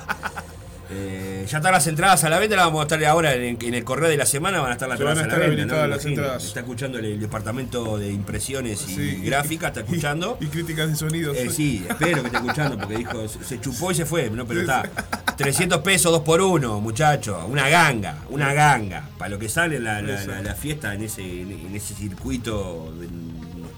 Eh, 0.89 1.45
ya 1.49 1.57
están 1.57 1.71
las 1.71 1.85
entradas 1.87 2.23
a 2.23 2.29
la 2.29 2.39
venta, 2.39 2.55
las 2.55 2.65
vamos 2.65 2.79
a 2.81 2.83
estar 2.83 3.03
ahora 3.05 3.33
en, 3.35 3.57
en 3.61 3.73
el 3.73 3.83
correo 3.83 4.09
de 4.09 4.17
la 4.17 4.25
semana, 4.25 4.59
van 4.61 4.69
a 4.71 4.73
estar 4.73 4.87
las 4.87 4.99
van 4.99 5.17
a 5.17 5.25
la 5.27 5.37
venta. 5.47 5.87
las 5.87 6.05
entradas. 6.05 6.45
Está 6.45 6.61
escuchando 6.61 6.97
el, 6.99 7.05
el 7.05 7.19
departamento 7.19 7.97
de 7.97 8.11
impresiones 8.11 8.87
y 8.89 8.95
Sí. 8.95 9.21
gráfica, 9.23 9.67
está 9.67 9.81
escuchando. 9.81 10.37
Y, 10.41 10.45
y 10.45 10.47
críticas 10.47 10.89
de 10.89 10.95
sonidos. 10.95 11.35
Eh, 11.37 11.49
sí, 11.49 11.85
espero 11.89 12.21
que 12.21 12.27
esté 12.27 12.37
escuchando 12.37 12.77
porque 12.77 12.97
dijo, 12.97 13.27
se 13.27 13.43
se 13.43 13.59
chupó 13.61 13.91
y 13.91 13.95
se 13.95 14.05
fue, 14.05 14.29
¿no? 14.29 14.45
Pero 14.45 14.61
está. 14.61 14.83
300 15.37 15.81
pesos, 15.81 16.11
dos 16.11 16.21
por 16.21 16.41
uno, 16.41 16.79
muchacho. 16.81 17.45
Una 17.47 17.69
ganga, 17.69 18.17
una 18.29 18.53
ganga. 18.53 19.07
Para 19.17 19.29
lo 19.29 19.37
que 19.39 19.49
sale 19.49 19.79
la, 19.79 20.01
la- 20.01 20.23
la- 20.25 20.41
la 20.41 20.55
fiesta 20.55 20.93
en 20.95 21.03
ese, 21.03 21.21
en 21.41 21.75
ese 21.75 21.93
circuito 21.93 22.91
de- 22.99 23.07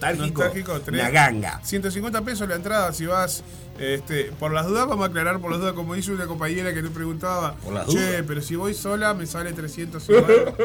nostálgico. 0.01 0.43
Nostálgico, 0.43 0.79
una 0.91 1.09
ganga. 1.09 1.59
150 1.63 2.21
pesos 2.21 2.47
la 2.47 2.55
entrada 2.55 2.93
si 2.93 3.05
vas. 3.05 3.43
Este, 3.77 4.25
por 4.37 4.51
las 4.51 4.67
dudas, 4.67 4.87
vamos 4.87 5.05
a 5.05 5.07
aclarar 5.07 5.39
por 5.39 5.51
las 5.51 5.59
dudas, 5.61 5.73
como 5.73 5.93
dice 5.93 6.11
una 6.11 6.25
compañera 6.27 6.73
que 6.73 6.81
te 6.83 6.89
preguntaba. 6.89 7.55
Por 7.55 7.73
las 7.73 7.87
che, 7.87 7.97
dudas". 7.97 8.23
pero 8.27 8.41
si 8.41 8.55
voy 8.55 8.73
sola 8.73 9.13
me 9.13 9.25
sale 9.25 9.53
300 9.53 10.07
igual". 10.09 10.55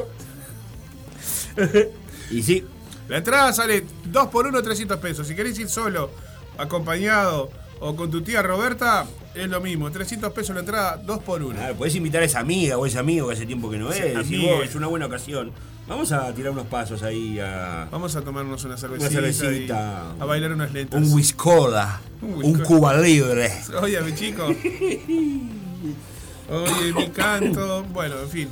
Y 2.30 2.42
sí, 2.42 2.64
La 3.08 3.18
entrada 3.18 3.52
sale 3.52 3.84
2 4.06 4.28
por 4.28 4.46
1 4.46 4.62
300 4.62 4.98
pesos. 4.98 5.26
Si 5.28 5.34
querés 5.34 5.58
ir 5.58 5.68
solo, 5.68 6.10
acompañado 6.56 7.50
o 7.80 7.94
con 7.96 8.10
tu 8.10 8.22
tía 8.22 8.42
Roberta, 8.42 9.04
es 9.34 9.46
lo 9.48 9.60
mismo. 9.60 9.90
300 9.90 10.32
pesos 10.32 10.54
la 10.54 10.60
entrada, 10.60 10.96
2 10.96 11.18
por 11.22 11.42
1. 11.42 11.54
claro, 11.54 11.74
podés 11.76 11.94
invitar 11.96 12.22
a 12.22 12.24
esa 12.24 12.40
amiga 12.40 12.78
o 12.78 12.86
ese 12.86 12.98
amigo 12.98 13.28
que 13.28 13.34
hace 13.34 13.44
tiempo 13.46 13.70
que 13.70 13.76
no 13.76 13.92
Sí, 13.92 14.00
es. 14.02 14.16
Amigo. 14.16 14.56
"Vos, 14.56 14.64
es 14.64 14.74
una 14.74 14.86
buena 14.86 15.04
ocasión. 15.06 15.52
Vamos 15.86 16.12
a 16.12 16.32
tirar 16.32 16.52
unos 16.52 16.66
pasos 16.66 17.02
ahí 17.02 17.38
a. 17.40 17.86
Vamos 17.90 18.16
a 18.16 18.22
tomarnos 18.22 18.64
una 18.64 18.76
cervecita, 18.76 19.10
cervecita. 19.10 20.14
y 20.18 20.20
a 20.20 20.24
bailar 20.24 20.52
unas 20.52 20.72
lentas. 20.72 21.02
Un 21.02 21.12
whiskoda, 21.12 22.00
Un 22.22 22.42
un. 22.42 22.58
Cuba 22.60 22.96
libre. 22.96 23.50
Oye, 23.82 24.00
mi 24.00 24.14
chico. 24.14 24.46
Oye, 26.50 26.92
mi 26.94 27.08
canto. 27.10 27.84
Bueno, 27.92 28.14
en 28.22 28.28
fin. 28.28 28.48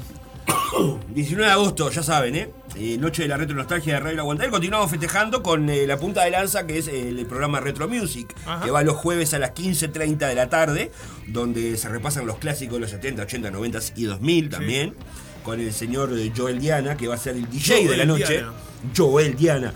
19 1.14 1.46
de 1.46 1.52
agosto, 1.52 1.90
ya 1.90 2.02
saben, 2.02 2.34
¿eh? 2.34 2.50
Eh, 2.76 2.96
Noche 2.98 3.22
de 3.22 3.28
la 3.28 3.36
Retro 3.36 3.54
Nostalgia 3.54 3.94
de 3.94 4.00
Radio 4.00 4.16
La 4.16 4.22
Aguantadero. 4.22 4.52
Continuamos 4.52 4.90
festejando 4.90 5.42
con 5.42 5.68
eh, 5.68 5.86
la 5.86 5.98
punta 5.98 6.24
de 6.24 6.30
lanza 6.30 6.66
que 6.66 6.78
es 6.78 6.88
eh, 6.88 7.08
el 7.10 7.26
programa 7.26 7.60
Retro 7.60 7.88
Music, 7.88 8.34
Ajá. 8.46 8.64
que 8.64 8.70
va 8.70 8.82
los 8.82 8.96
jueves 8.96 9.34
a 9.34 9.38
las 9.38 9.52
15.30 9.54 10.16
de 10.28 10.34
la 10.34 10.48
tarde, 10.48 10.90
donde 11.26 11.76
se 11.76 11.88
repasan 11.90 12.26
los 12.26 12.38
clásicos 12.38 12.74
de 12.74 12.80
los 12.80 12.90
70, 12.90 13.22
80, 13.22 13.50
90 13.50 13.78
y 13.96 14.04
2000 14.04 14.48
también, 14.48 14.94
con 15.42 15.61
el 15.61 15.72
señor 15.72 16.11
eh, 16.16 16.33
Joel 16.37 16.59
Diana, 16.61 16.96
que 16.96 17.09
va 17.09 17.14
a 17.14 17.18
ser 17.18 17.37
el 17.37 17.48
DJ 17.48 17.88
de 17.88 17.96
la 17.96 18.05
noche. 18.05 18.26
Diana. 18.33 18.52
Joel 18.96 19.37
Diana. 19.37 19.72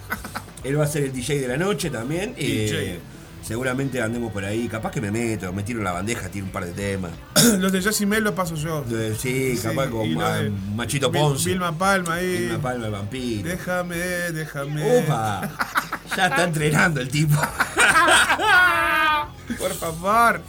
Él 0.64 0.78
va 0.80 0.84
a 0.84 0.88
ser 0.88 1.04
el 1.04 1.12
DJ 1.12 1.40
de 1.40 1.48
la 1.48 1.56
noche 1.56 1.90
también. 1.90 2.34
eh, 2.36 2.68
DJ. 2.70 3.00
seguramente 3.46 4.02
andemos 4.02 4.32
por 4.32 4.44
ahí. 4.44 4.66
Capaz 4.68 4.90
que 4.90 5.00
me 5.00 5.10
meto, 5.12 5.52
me 5.52 5.62
tiro 5.62 5.78
en 5.78 5.84
la 5.84 5.92
bandeja, 5.92 6.28
tiro 6.28 6.46
un 6.46 6.52
par 6.52 6.64
de 6.66 6.72
temas. 6.72 7.12
Los 7.58 7.70
de 7.70 7.80
Jessy 7.82 8.04
Mel 8.06 8.24
los 8.24 8.34
paso 8.34 8.56
yo. 8.56 8.84
Eh, 8.90 9.14
Sí, 9.18 9.58
capaz 9.62 9.86
Sí, 9.86 9.90
con 9.92 10.76
Machito 10.76 11.12
Ponce. 11.12 11.50
Vilma 11.50 11.76
Palma 11.76 12.14
ahí. 12.14 12.46
Una 12.50 12.60
palma 12.60 12.84
de 12.86 12.90
vampiro. 12.90 13.48
Déjame, 13.48 13.96
déjame. 13.96 14.98
Opa, 15.00 15.48
ya 16.16 16.26
está 16.26 16.44
entrenando 16.44 17.00
el 17.00 17.08
tipo. 17.08 17.40
Por 19.58 19.72
favor. 19.74 20.40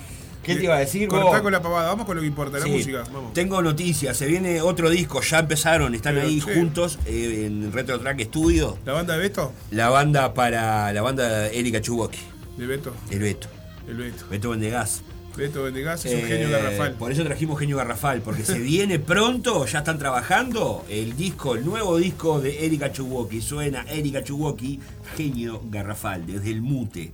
¿Qué 0.48 0.56
te 0.56 0.64
iba 0.64 0.76
a 0.76 0.80
decir? 0.80 1.08
Cortá 1.08 1.26
vos? 1.26 1.42
con 1.42 1.52
la 1.52 1.62
pavada. 1.62 1.90
Vamos 1.90 2.06
con 2.08 2.16
lo 2.16 2.22
que 2.22 2.28
importa, 2.28 2.58
la 2.58 2.64
Sí, 2.66 2.72
música. 2.72 3.04
Vamos. 3.14 3.34
Tengo 3.34 3.62
noticias, 3.62 4.18
se 4.18 4.26
viene 4.26 4.62
otro 4.62 4.90
disco, 4.90 5.22
ya 5.22 5.40
empezaron, 5.40 5.94
están 5.94 6.16
Pero, 6.16 6.28
ahí 6.28 6.40
juntos 6.40 6.98
eh, 7.06 7.44
en 7.46 7.72
Retro 7.72 8.00
Track 8.00 8.22
Studio. 8.24 8.78
¿La 8.86 8.94
banda 8.94 9.14
de 9.14 9.20
Beto? 9.20 9.52
La 9.72 9.90
banda 9.90 10.34
para 10.34 10.92
la 10.94 11.02
banda 11.02 11.48
Erika 11.50 11.82
Chuboki, 11.82 12.18
De 12.58 12.66
Beto. 12.66 12.94
el 13.12 13.20
Beto, 13.20 13.48
El 13.88 13.98
Beto. 13.98 14.26
Beto 14.30 14.50
Vendegas. 14.50 15.04
Beto 15.36 15.62
Vendegas 15.62 16.04
es 16.04 16.14
un 16.16 16.20
Eh, 16.22 16.24
genio 16.28 16.50
garrafal. 16.50 16.94
Por 16.94 17.12
eso 17.12 17.24
trajimos 17.24 17.60
Genio 17.60 17.78
Garrafal, 17.78 18.22
porque 18.22 18.44
se 18.44 18.58
viene 18.58 18.98
pronto, 18.98 19.68
ya 19.68 19.80
están 19.80 20.00
trabajando 20.00 20.84
el 20.90 21.16
disco, 21.16 21.54
el 21.54 21.64
nuevo 21.64 21.98
disco 21.98 22.40
de 22.42 22.66
Erika 22.66 22.92
Chuwoki. 22.92 23.40
Suena 23.42 23.84
Erika 23.88 24.24
Chuwoki, 24.24 24.80
Genio 25.16 25.62
Garrafal, 25.70 26.26
desde 26.26 26.50
el 26.50 26.64
mute. 26.64 27.12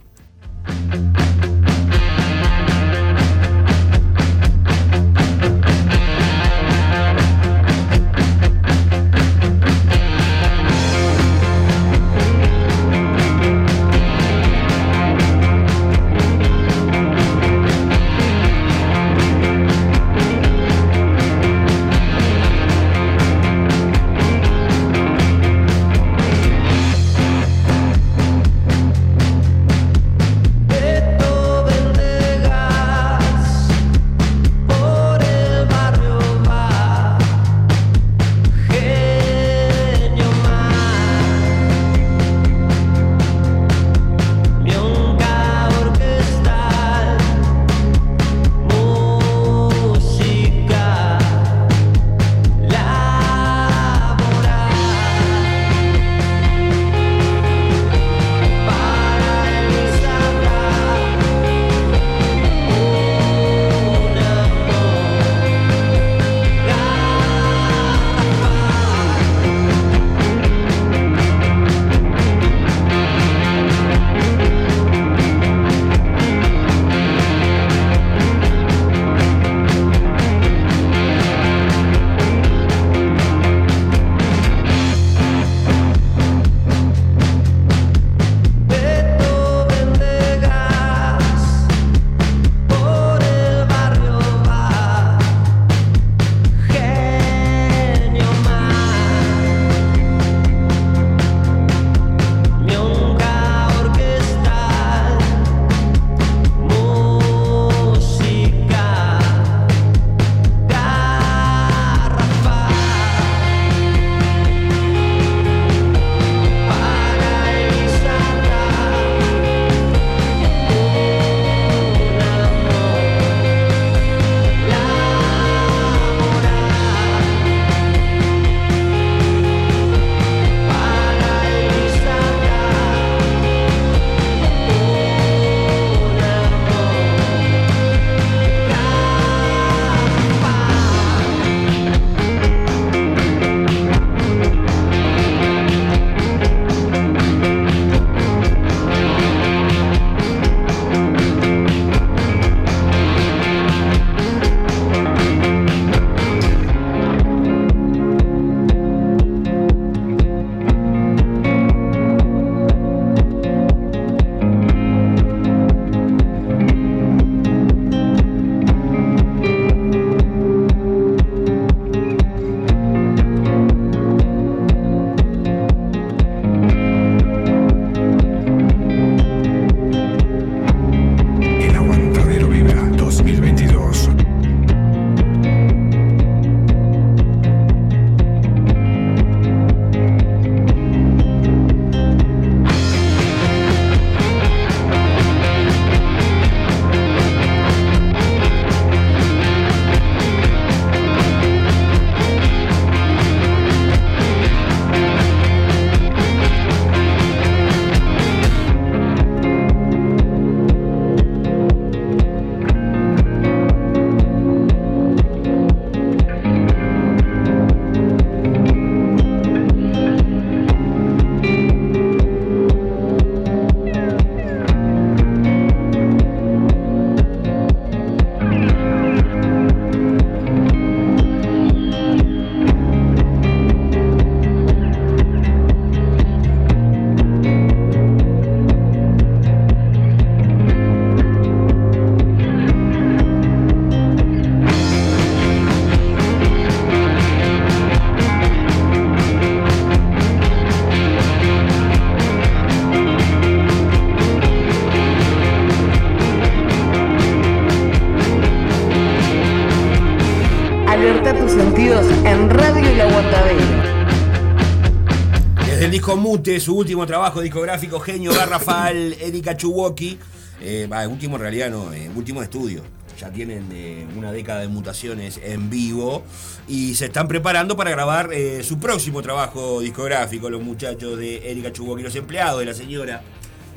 Su 266.44 266.76
último 266.76 267.06
trabajo 267.06 267.42
discográfico, 267.42 268.00
Genio 268.00 268.34
Garrafal, 268.34 269.14
Erika 269.14 269.56
Chuwoki. 269.56 270.18
Eh, 270.62 270.90
último 271.10 271.36
en 271.38 271.42
realidad 271.42 271.70
no, 271.70 271.94
eh, 271.94 272.10
último 272.16 272.42
de 272.42 272.46
estudio. 272.46 272.84
Ya 273.20 273.32
tienen 273.32 273.70
eh, 273.72 274.06
una 274.18 274.32
década 274.32 274.62
de 274.62 274.68
mutaciones 274.68 275.40
en 275.42 275.70
vivo 275.70 276.24
y 276.68 276.96
se 276.96 277.06
están 277.06 277.28
preparando 277.28 277.78
para 277.78 277.92
grabar 277.92 278.34
eh, 278.34 278.64
su 278.64 278.80
próximo 278.80 279.22
trabajo 279.22 279.82
discográfico, 279.82 280.50
los 280.50 280.62
muchachos 280.62 281.18
de 281.18 281.50
Erika 281.50 281.72
Chuwoki, 281.72 282.04
los 282.04 282.16
empleados 282.16 282.60
de 282.60 282.66
la 282.66 282.74
señora, 282.74 283.22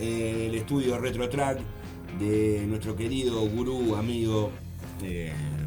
eh, 0.01 0.49
el 0.49 0.55
estudio 0.57 0.99
Retro 0.99 1.29
Track 1.29 1.59
de 2.19 2.65
nuestro 2.67 2.97
querido 2.97 3.41
gurú, 3.43 3.95
amigo 3.97 4.51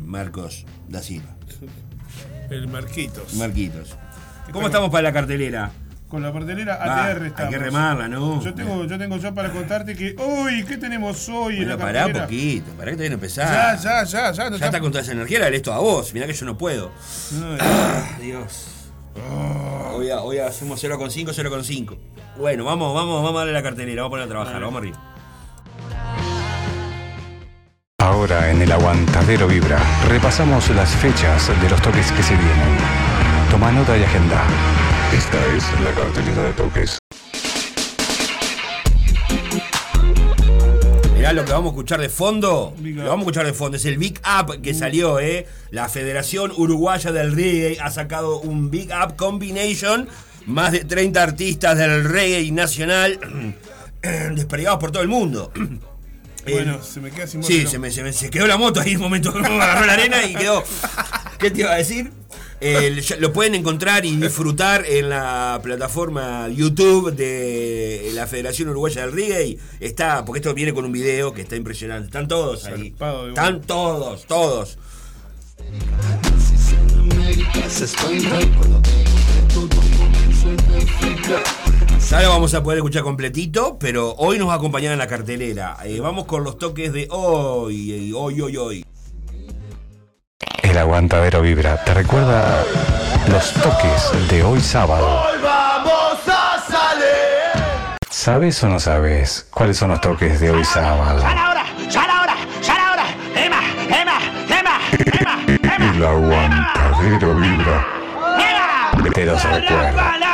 Marcos 0.03 0.65
da 0.87 1.01
Silva. 1.01 1.35
El 2.49 2.67
Marquitos. 2.67 3.35
Marquitos. 3.35 3.95
¿Cómo 4.51 4.67
estamos 4.67 4.89
para 4.89 5.03
la 5.03 5.13
cartelera? 5.13 5.71
Con 6.09 6.23
la 6.23 6.33
cartelera 6.33 6.75
Va, 6.77 7.05
ATR 7.05 7.21
hay 7.21 7.27
estamos. 7.27 7.53
que 7.53 7.59
remarla, 7.59 8.07
¿no? 8.07 8.41
Yo 8.43 8.51
tengo, 8.55 8.83
yo 8.85 8.97
tengo 8.97 9.17
ya 9.17 9.31
para 9.31 9.51
contarte 9.51 9.95
que 9.95 10.15
hoy, 10.17 10.63
¿qué 10.65 10.77
tenemos 10.77 11.29
hoy 11.29 11.57
en 11.57 11.59
Bueno, 11.65 11.71
la 11.73 11.77
pará 11.77 11.99
cartelera? 12.01 12.25
poquito, 12.25 12.71
pará 12.71 12.91
que 12.91 12.97
te 12.97 13.03
viene 13.03 13.15
a 13.15 13.19
Ya, 13.19 13.73
empezar. 13.73 13.77
ya, 13.79 14.03
ya, 14.05 14.31
ya. 14.31 14.49
no 14.49 14.57
Ya 14.57 14.65
está 14.65 14.79
con 14.79 14.91
toda 14.91 15.03
esa 15.03 15.11
energía, 15.11 15.37
la 15.39 15.49
esto 15.49 15.71
a 15.71 15.77
vos. 15.77 16.11
Mirá 16.15 16.25
que 16.25 16.33
yo 16.33 16.45
no 16.47 16.57
puedo. 16.57 16.91
No, 17.39 17.57
Ah, 17.59 18.17
Dios. 18.19 18.67
Hoy, 19.93 20.09
hoy 20.09 20.37
hacemos 20.39 20.81
0,5, 20.83 21.31
0,5. 21.31 21.97
Bueno, 22.37 22.63
vamos, 22.65 22.95
vamos, 22.95 23.21
vamos 23.23 23.35
a 23.35 23.37
darle 23.39 23.53
la 23.53 23.61
cartelera, 23.61 24.01
vamos 24.01 24.07
a 24.07 24.11
poner 24.11 24.25
a 24.25 24.29
trabajar, 24.29 24.61
vamos 24.61 24.79
arriba. 24.81 24.97
Ahora 27.99 28.49
en 28.49 28.61
el 28.63 28.71
aguantadero 28.71 29.47
vibra, 29.47 29.77
repasamos 30.07 30.69
las 30.71 30.89
fechas 30.89 31.49
de 31.61 31.69
los 31.69 31.79
toques 31.83 32.11
que 32.13 32.23
se 32.23 32.33
vienen. 32.35 32.77
Toma 33.51 33.71
nota 33.71 33.95
y 33.95 34.03
agenda. 34.03 34.41
Esta 35.13 35.55
es 35.55 35.63
la 35.81 35.91
cartelera 35.91 36.43
de 36.43 36.53
toques. 36.53 36.99
Mirá 41.15 41.33
lo 41.33 41.43
que 41.45 41.51
vamos 41.51 41.67
a 41.67 41.73
escuchar 41.73 41.99
de 41.99 42.09
fondo. 42.09 42.73
Big 42.77 42.95
Lo 42.95 43.03
Up. 43.03 43.07
vamos 43.09 43.25
a 43.25 43.29
escuchar 43.29 43.45
de 43.45 43.53
fondo. 43.53 43.77
Es 43.77 43.85
el 43.85 43.97
Big 43.97 44.21
Up 44.23 44.61
que 44.61 44.73
salió, 44.73 45.19
¿eh? 45.19 45.47
La 45.71 45.89
Federación 45.89 46.51
Uruguaya 46.55 47.11
del 47.11 47.35
Reggae 47.35 47.79
ha 47.81 47.89
sacado 47.89 48.39
un 48.39 48.69
Big 48.69 48.89
Up 48.91 49.15
Combination. 49.15 50.07
Más 50.45 50.71
de 50.71 50.85
30 50.85 51.21
artistas 51.21 51.77
del 51.77 52.05
reggae 52.05 52.51
nacional 52.51 53.19
desperdigados 54.35 54.79
por 54.79 54.91
todo 54.91 55.03
el 55.03 55.09
mundo. 55.09 55.51
Bueno, 56.51 56.83
se 56.83 56.99
me 56.99 57.11
queda 57.11 57.27
sin 57.27 57.41
voz. 57.41 57.47
Sí, 57.47 57.63
¿no? 57.63 57.69
se 57.69 57.79
me, 57.79 57.91
se 57.91 58.03
me- 58.03 58.13
se 58.13 58.29
quedó 58.29 58.47
la 58.47 58.57
moto 58.57 58.79
ahí 58.81 58.95
un 58.95 59.01
momento, 59.01 59.29
agarró 59.35 59.85
la 59.85 59.93
arena 59.93 60.23
y 60.25 60.33
quedó. 60.35 60.63
¿Qué 61.39 61.51
te 61.51 61.61
iba 61.61 61.71
a 61.71 61.75
decir? 61.77 62.11
Lo 63.19 63.31
pueden 63.31 63.55
encontrar 63.55 64.05
y 64.05 64.17
disfrutar 64.17 64.83
en 64.85 65.07
la 65.09 65.61
plataforma 65.63 66.49
YouTube 66.49 67.13
de 67.15 68.11
la 68.13 68.27
Federación 68.27 68.67
Uruguaya 68.69 69.01
del 69.03 69.13
Reggae. 69.13 69.57
Está, 69.79 70.25
porque 70.25 70.39
esto 70.39 70.53
viene 70.53 70.73
con 70.73 70.83
un 70.83 70.91
video 70.91 71.33
que 71.33 71.41
está 71.41 71.55
impresionante. 71.55 72.07
Están 72.07 72.27
todos 72.27 72.65
ahí. 72.65 72.93
Están 73.29 73.61
todos, 73.61 74.25
todos. 74.25 74.77
Ya 82.09 82.23
lo 82.23 82.29
vamos 82.29 82.55
a 82.55 82.63
poder 82.63 82.79
escuchar 82.79 83.03
completito, 83.03 83.77
pero 83.77 84.15
hoy 84.17 84.39
nos 84.39 84.47
va 84.49 84.53
a 84.53 84.55
acompañar 84.55 84.91
en 84.93 84.97
la 84.97 85.05
cartelera. 85.05 85.77
Eh, 85.83 85.99
vamos 85.99 86.25
con 86.25 86.43
los 86.43 86.57
toques 86.57 86.91
de 86.91 87.07
hoy, 87.11 88.11
hoy, 88.17 88.41
hoy, 88.41 88.57
hoy. 88.57 88.85
El 90.63 90.75
aguantadero 90.75 91.43
vibra 91.43 91.83
te 91.83 91.93
recuerda 91.93 92.65
los 93.29 93.53
toques 93.53 94.27
de 94.27 94.43
hoy 94.43 94.59
sábado. 94.59 95.23
vamos 95.43 96.17
a 96.25 96.59
salir. 96.67 97.97
¿Sabes 98.09 98.63
o 98.63 98.69
no 98.69 98.79
sabes 98.79 99.47
cuáles 99.51 99.77
son 99.77 99.91
los 99.91 100.01
toques 100.01 100.39
de 100.39 100.49
hoy 100.49 100.65
sábado? 100.65 101.23
ahora! 101.23 101.63
¡Sal 101.91 102.09
ahora! 102.09 102.35
¡Sal 102.59 102.79
ahora! 102.79 103.05
¡Emma! 103.35 103.61
¡Emma! 103.87 104.19
¡Emma! 104.49 104.79
¡Emma! 104.97 105.45
¡Emma! 105.45 105.93
El 105.95 106.03
aguantadero 106.03 107.35
vibra 107.35 107.87
¡Emma! 108.39 109.11
te 109.13 109.25
los 109.27 109.43
recuerda. 109.43 110.28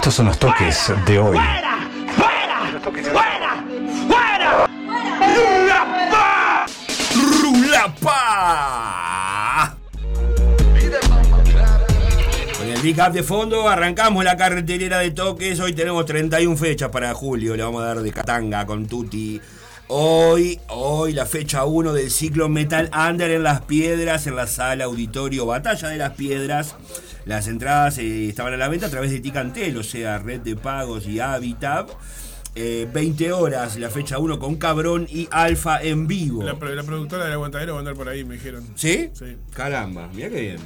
Estos 0.00 0.14
son 0.14 0.26
los 0.28 0.38
toques 0.38 0.90
de 1.04 1.18
hoy. 1.18 1.36
¡Fuera! 1.36 1.90
¡Fuera! 2.16 2.70
¡Fuera! 3.12 3.62
¡Fuera! 4.08 4.66
¡Rapa! 5.68 6.66
¡Rulapa! 7.42 8.16
Con 12.56 12.66
el 12.66 12.80
Big 12.80 12.98
Up 12.98 13.12
de 13.12 13.22
fondo 13.22 13.68
arrancamos 13.68 14.24
la 14.24 14.38
cartelera 14.38 15.00
de 15.00 15.10
toques. 15.10 15.60
Hoy 15.60 15.74
tenemos 15.74 16.06
31 16.06 16.56
fechas 16.56 16.88
para 16.88 17.12
julio. 17.12 17.54
Le 17.54 17.62
vamos 17.62 17.82
a 17.82 17.88
dar 17.88 18.00
de 18.00 18.10
Catanga 18.10 18.64
con 18.64 18.86
Tutti. 18.86 19.38
Hoy, 19.92 20.60
hoy 20.68 21.12
la 21.12 21.26
fecha 21.26 21.64
1 21.64 21.92
del 21.92 22.12
ciclo 22.12 22.48
Metal 22.48 22.88
Under 22.94 23.28
en 23.32 23.42
Las 23.42 23.62
Piedras, 23.62 24.28
en 24.28 24.36
la 24.36 24.46
sala 24.46 24.84
auditorio 24.84 25.46
Batalla 25.46 25.88
de 25.88 25.96
las 25.96 26.12
Piedras. 26.12 26.76
Las 27.24 27.48
entradas 27.48 27.98
eh, 27.98 28.28
estaban 28.28 28.54
a 28.54 28.56
la 28.56 28.68
venta 28.68 28.86
a 28.86 28.90
través 28.90 29.10
de 29.10 29.18
Ticantel, 29.18 29.76
o 29.76 29.82
sea, 29.82 30.18
red 30.18 30.42
de 30.42 30.54
pagos 30.54 31.08
y 31.08 31.18
Habitat. 31.18 31.90
Eh, 32.54 32.88
20 32.92 33.32
horas, 33.32 33.76
la 33.78 33.90
fecha 33.90 34.18
1 34.20 34.38
con 34.38 34.58
Cabrón 34.58 35.08
y 35.10 35.26
Alfa 35.32 35.82
en 35.82 36.06
vivo. 36.06 36.44
La 36.44 36.56
productora 36.56 37.24
del 37.24 37.32
aguantadero 37.32 37.72
va 37.72 37.78
a 37.78 37.80
andar 37.80 37.96
por 37.96 38.08
ahí, 38.08 38.22
me 38.22 38.34
dijeron. 38.34 38.64
¿Sí? 38.76 39.10
Sí. 39.12 39.38
Caramba, 39.52 40.08
mira 40.14 40.28
qué 40.28 40.40
bien. 40.40 40.58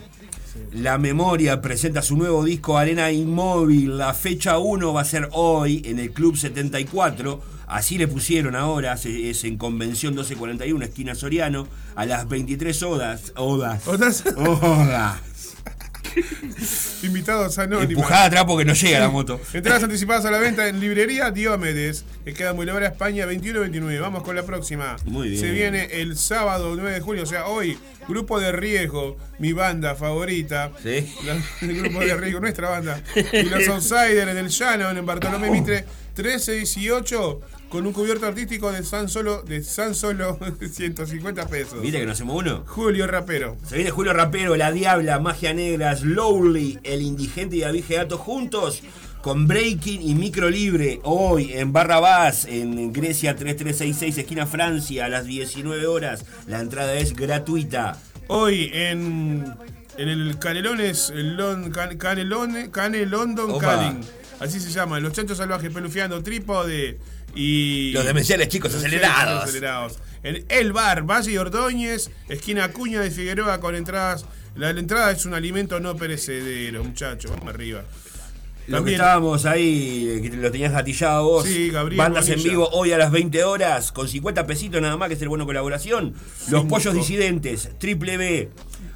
La 0.73 0.99
Memoria 0.99 1.61
presenta 1.61 2.03
su 2.03 2.17
nuevo 2.17 2.45
disco 2.45 2.79
Arena 2.79 3.11
Inmóvil. 3.11 3.99
La 3.99 4.15
fecha 4.15 4.59
1 4.59 4.93
va 4.93 5.01
a 5.01 5.05
ser 5.05 5.29
hoy 5.33 5.83
en 5.85 5.99
el 5.99 6.13
Club 6.13 6.37
74. 6.37 7.41
Así 7.67 7.97
le 7.97 8.09
pusieron 8.09 8.57
ahora, 8.57 8.95
es 8.95 9.45
en 9.45 9.57
Convención 9.57 10.13
1241, 10.15 10.85
esquina 10.85 11.15
Soriano, 11.15 11.67
a 11.97 12.07
las 12.07 12.29
23 12.29 12.83
horas. 12.83 13.33
Odas. 13.37 13.89
Otras 13.89 14.25
Odas. 14.37 15.34
invitados 17.03 17.59
anónimos. 17.59 17.91
Empujada 17.91 18.25
atrás 18.25 18.45
porque 18.45 18.65
no 18.65 18.75
llega 18.75 18.99
la 19.01 19.09
moto. 19.09 19.41
Entradas 19.53 19.83
anticipadas 19.83 20.25
a 20.25 20.31
la 20.31 20.39
venta 20.39 20.69
en 20.69 20.81
librería 20.81 21.31
Diomedes, 21.31 22.05
que 22.25 22.33
queda 22.35 22.53
muy 22.53 22.67
Muy 22.67 22.87
España 22.87 23.27
21-29. 23.27 24.01
Vamos 24.01 24.23
con 24.23 24.37
la 24.37 24.45
próxima. 24.45 24.97
Muy 25.05 25.31
bien. 25.31 25.41
Se 25.41 25.51
viene 25.51 25.89
el 26.01 26.17
sábado 26.17 26.75
9 26.75 26.93
de 26.93 27.01
julio, 27.01 27.23
o 27.23 27.27
sea, 27.27 27.47
hoy, 27.47 27.79
Grupo 28.09 28.39
de 28.41 28.53
Riesgo, 28.53 29.17
mi 29.39 29.53
banda 29.53 29.95
favorita. 29.95 30.71
¿Sí? 30.83 31.13
La- 31.25 31.37
el 31.67 31.83
Grupo 31.83 32.01
de 32.01 32.17
Riesgo, 32.17 32.41
nuestra 32.41 32.69
banda. 32.71 33.03
Y 33.33 33.43
los 33.45 33.67
Outsiders 33.69 34.29
en 34.31 34.37
el 34.37 34.49
Llano, 34.49 34.91
en 34.91 35.07
Bartolomé 35.07 35.51
Mitre, 35.51 35.85
1318, 36.17 37.41
con 37.75 37.89
un 37.89 37.93
cubierto 37.93 38.25
artístico 38.27 38.71
de 38.71 38.85
San 38.85 39.09
Solo, 39.09 39.43
de 39.43 39.61
San 39.65 39.97
Solo 39.97 40.39
150 40.73 41.49
pesos. 41.49 41.83
¿Viste 41.83 41.99
que 41.99 42.07
no 42.07 42.13
hacemos 42.13 42.41
uno? 42.41 42.63
Julio 42.69 43.09
Rapero. 43.09 43.57
Se 43.67 43.75
viene 43.75 43.91
Julio 43.91 44.13
Rapero, 44.13 44.55
La 44.55 44.71
Diabla, 44.71 45.19
Magia 45.19 45.53
Negra, 45.53 45.97
Slowly, 45.97 46.79
El 46.85 47.03
Indigente 47.03 47.57
y 47.57 47.61
David 47.63 47.83
Geato 47.89 48.17
juntos 48.17 48.81
con 49.23 49.49
Breaking 49.49 50.03
y 50.09 50.15
Micro 50.15 50.51
Libre. 50.51 51.01
Hoy 51.03 51.53
en 51.55 51.73
Barrabás, 51.73 52.45
en 52.45 52.93
Grecia 52.93 53.35
3366, 53.35 54.19
esquina 54.19 54.47
Francia, 54.47 55.07
a 55.07 55.09
las 55.09 55.25
19 55.25 55.85
horas. 55.89 56.25
La 56.47 56.61
entrada 56.61 56.95
es 56.95 57.13
gratuita. 57.17 57.99
Hoy 58.29 58.71
en, 58.73 59.53
en 59.99 60.09
el 60.09 60.39
Canelones, 60.39 61.11
el 61.11 61.35
Lon, 61.37 61.73
Can- 61.73 61.99
Canelone, 61.99 62.71
Cane 62.71 63.05
London 63.05 63.51
Opa. 63.51 63.97
Así 64.39 64.61
se 64.61 64.71
llama. 64.71 65.01
Los 65.01 65.13
chanchos 65.13 65.39
salvajes 65.39 65.73
pelufiando 65.73 66.23
trípode 66.23 66.99
y. 67.35 67.93
Los 67.93 68.05
demenciales 68.05 68.49
chicos 68.49 68.73
Los 68.73 68.83
acelerados. 68.83 69.45
acelerados. 69.45 69.99
En 70.23 70.45
El 70.49 70.73
Bar, 70.73 71.03
Valle 71.03 71.33
y 71.33 71.37
Ordóñez, 71.37 72.11
esquina 72.29 72.73
Cuña 72.73 73.01
de 73.01 73.11
Figueroa 73.11 73.61
con 73.61 73.75
entradas. 73.75 74.25
La, 74.57 74.73
la 74.73 74.81
entrada 74.81 75.11
es 75.11 75.27
un 75.27 75.35
alimento 75.35 75.81
no 75.81 75.97
perecedero, 75.97 76.83
muchachos. 76.85 77.31
Vamos 77.31 77.49
arriba. 77.55 77.85
Lo 78.67 78.83
que 78.83 78.93
estábamos 78.93 79.45
ahí, 79.45 80.09
eh, 80.09 80.23
que 80.23 80.37
lo 80.37 80.51
tenías 80.51 80.73
gatillado 80.73 81.25
vos. 81.25 81.45
Sí, 81.45 81.69
Gabriel 81.69 81.99
Bandas 81.99 82.29
en 82.31 82.43
vivo 82.43 82.67
hoy 82.73 82.93
a 82.93 82.99
las 82.99 83.11
20 83.11 83.45
horas, 83.45 83.93
con 83.93 84.09
50 84.09 84.47
pesitos 84.47 84.81
nada 84.81 84.97
más, 84.97 85.09
que 85.09 85.15
es 85.15 85.23
el 85.23 85.29
bueno 85.29 85.45
colaboración. 85.45 86.15
Los. 86.49 86.65
Pollos 86.65 86.95
Disidentes, 86.95 87.69
Triple 87.79 88.17
B, 88.17 88.49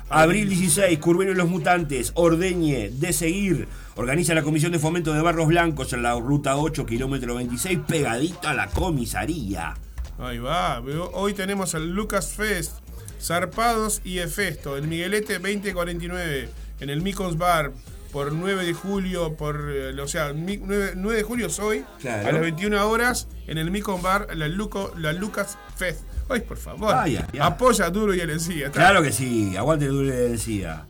Abril 0.09 0.49
16, 0.49 0.99
Curvelo 1.01 1.33
y 1.33 1.35
los 1.35 1.49
Mutantes, 1.49 2.13
Ordeñe, 2.15 2.89
De 2.95 3.13
Seguir. 3.13 3.69
Organiza 3.99 4.33
la 4.33 4.43
Comisión 4.45 4.71
de 4.71 4.79
Fomento 4.79 5.13
de 5.13 5.21
Barros 5.21 5.49
Blancos 5.49 5.93
en 5.93 6.03
la 6.05 6.15
ruta 6.15 6.57
8, 6.57 6.87
kilómetro 6.87 7.35
26, 7.35 7.81
pegadito 7.89 8.47
a 8.47 8.55
la 8.55 8.69
comisaría. 8.69 9.75
Ahí 10.21 10.39
va. 10.39 10.81
Hoy 11.15 11.35
tenemos 11.35 11.75
el 11.75 11.91
Lucas 11.91 12.33
Fest, 12.33 12.75
Zarpados 13.21 14.01
y 14.05 14.21
Efesto, 14.21 14.77
el 14.77 14.87
Miguelete 14.87 15.41
2049, 15.41 16.49
en 16.81 16.91
el 16.91 17.03
Micos 17.03 17.37
Bar. 17.39 17.73
por 18.13 18.33
9 18.33 18.65
de 18.65 18.73
julio, 18.73 19.35
por, 19.37 19.71
eh, 19.71 20.01
o 20.01 20.09
sea, 20.09 20.33
mi- 20.33 20.57
9, 20.57 20.93
9 20.97 21.19
de 21.19 21.23
julio 21.25 21.49
es 21.49 21.59
hoy, 21.59 21.85
Claro. 22.01 22.27
a 22.27 22.33
las 22.33 22.41
21 22.41 22.89
horas, 22.89 23.29
en 23.47 23.59
el 23.59 23.71
Micon 23.71 24.01
Bar, 24.01 24.29
la, 24.35 24.49
Luco, 24.49 24.95
la 24.97 25.13
Lucas 25.13 25.59
Fest. 25.77 26.01
Ay, 26.31 26.41
por 26.41 26.57
favor, 26.57 26.95
Ay, 26.95 27.17
ay, 27.17 27.25
ay. 27.35 27.39
apoya 27.43 27.91
duro 27.91 28.15
y 28.15 28.21
encía. 28.23 28.71
Claro 28.71 29.03
que 29.03 29.13
sí, 29.13 29.55
aguante 29.59 29.85
el 29.85 29.91
dulce 29.91 30.13
de 30.17 30.31
encía. 30.31 30.87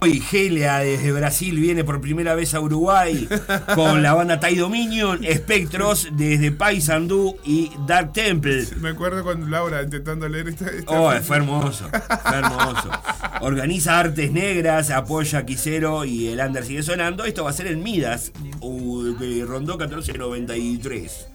Hoy 0.00 0.20
Gelia 0.20 0.78
desde 0.78 1.10
Brasil 1.10 1.58
viene 1.58 1.82
por 1.82 2.00
primera 2.00 2.36
vez 2.36 2.54
a 2.54 2.60
Uruguay 2.60 3.28
con 3.74 4.00
la 4.00 4.14
banda 4.14 4.38
Tai 4.38 4.54
Dominion, 4.54 5.20
Spectros 5.24 6.08
desde 6.12 6.52
Paysandú 6.52 7.36
y 7.44 7.72
Dark 7.84 8.12
Temple. 8.12 8.64
Me 8.76 8.90
acuerdo 8.90 9.24
con 9.24 9.50
Laura 9.50 9.82
intentando 9.82 10.28
leer 10.28 10.50
esta. 10.50 10.66
esta 10.70 10.92
Oh, 10.92 11.10
fue 11.20 11.38
hermoso, 11.38 11.88
fue 11.90 12.36
hermoso. 12.36 12.90
Organiza 13.40 13.98
Artes 13.98 14.30
Negras, 14.30 14.90
apoya 14.90 15.40
a 15.40 15.46
Quisero 15.46 16.04
y 16.04 16.28
el 16.28 16.38
Under 16.38 16.64
sigue 16.64 16.84
sonando. 16.84 17.24
Esto 17.24 17.42
va 17.42 17.50
a 17.50 17.54
ser 17.54 17.66
en 17.66 17.82
Midas, 17.82 18.30
Rondó 18.60 19.76
1493. 19.78 21.26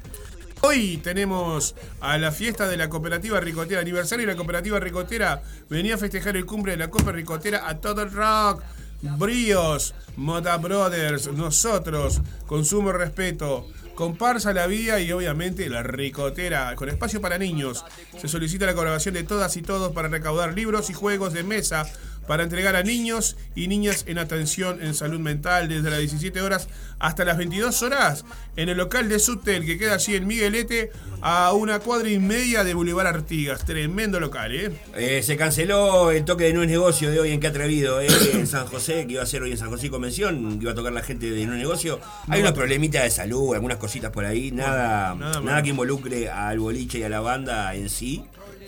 Hoy 0.65 0.95
tenemos 1.03 1.75
a 1.99 2.17
la 2.17 2.31
fiesta 2.31 2.69
de 2.69 2.77
la 2.77 2.87
cooperativa 2.87 3.37
ricotera, 3.41 3.81
aniversario 3.81 4.25
de 4.25 4.31
la 4.31 4.37
cooperativa 4.37 4.79
ricotera. 4.79 5.43
Venía 5.69 5.95
a 5.95 5.97
festejar 5.97 6.37
el 6.37 6.45
cumple 6.45 6.71
de 6.71 6.77
la 6.77 6.89
Copa 6.89 7.11
Ricotera 7.11 7.67
a 7.67 7.81
todo 7.81 8.01
el 8.01 8.09
rock. 8.09 8.63
Bríos, 9.01 9.93
Mota 10.15 10.55
Brothers, 10.55 11.27
nosotros, 11.33 12.21
consumo 12.47 12.93
respeto, 12.93 13.67
comparsa 13.93 14.53
la 14.53 14.65
vía 14.65 15.01
y 15.01 15.11
obviamente 15.11 15.67
la 15.67 15.83
ricotera 15.83 16.73
con 16.77 16.87
espacio 16.87 17.19
para 17.19 17.37
niños. 17.37 17.83
Se 18.17 18.29
solicita 18.29 18.65
la 18.65 18.73
colaboración 18.73 19.15
de 19.15 19.23
todas 19.23 19.57
y 19.57 19.63
todos 19.63 19.91
para 19.91 20.07
recaudar 20.07 20.53
libros 20.53 20.89
y 20.89 20.93
juegos 20.93 21.33
de 21.33 21.43
mesa 21.43 21.85
para 22.27 22.43
entregar 22.43 22.75
a 22.75 22.83
niños 22.83 23.37
y 23.55 23.67
niñas 23.67 24.05
en 24.07 24.17
atención 24.17 24.81
en 24.81 24.93
salud 24.93 25.19
mental 25.19 25.67
desde 25.67 25.89
las 25.89 25.99
17 25.99 26.41
horas 26.41 26.67
hasta 26.99 27.25
las 27.25 27.37
22 27.37 27.81
horas 27.83 28.25
en 28.55 28.69
el 28.69 28.77
local 28.77 29.09
de 29.09 29.19
Sutel 29.19 29.65
que 29.65 29.77
queda 29.77 29.95
allí 29.95 30.15
en 30.15 30.27
Miguelete 30.27 30.91
a 31.21 31.53
una 31.53 31.79
cuadra 31.79 32.09
y 32.09 32.19
media 32.19 32.63
de 32.63 32.73
Boulevard 32.73 33.07
Artigas. 33.07 33.65
Tremendo 33.65 34.19
local, 34.19 34.53
¿eh? 34.53 34.71
Eh, 34.95 35.21
se 35.23 35.37
canceló 35.37 36.11
el 36.11 36.25
toque 36.25 36.45
de 36.45 36.53
no 36.53 36.63
es 36.63 36.69
negocio 36.69 37.11
de 37.11 37.19
hoy 37.19 37.31
en 37.31 37.39
que 37.39 37.47
atrevido 37.47 38.01
eh, 38.01 38.07
en 38.33 38.47
San 38.47 38.65
José, 38.67 39.05
que 39.07 39.13
iba 39.13 39.23
a 39.23 39.25
ser 39.25 39.41
hoy 39.41 39.51
en 39.51 39.57
San 39.57 39.69
José 39.69 39.89
Convención, 39.89 40.59
que 40.59 40.63
iba 40.63 40.71
a 40.71 40.75
tocar 40.75 40.91
la 40.91 41.01
gente 41.01 41.29
de 41.29 41.45
no 41.45 41.53
es 41.53 41.59
negocio. 41.59 41.99
Hay 42.27 42.41
unos 42.41 42.53
problemitas 42.53 43.03
de 43.03 43.09
salud, 43.09 43.53
algunas 43.53 43.77
cositas 43.77 44.11
por 44.11 44.25
ahí, 44.25 44.51
nada, 44.51 45.15
nada 45.15 45.63
que 45.63 45.69
involucre 45.69 46.29
al 46.29 46.59
boliche 46.59 46.99
y 46.99 47.03
a 47.03 47.09
la 47.09 47.21
banda 47.21 47.73
en 47.75 47.89
sí. 47.89 48.23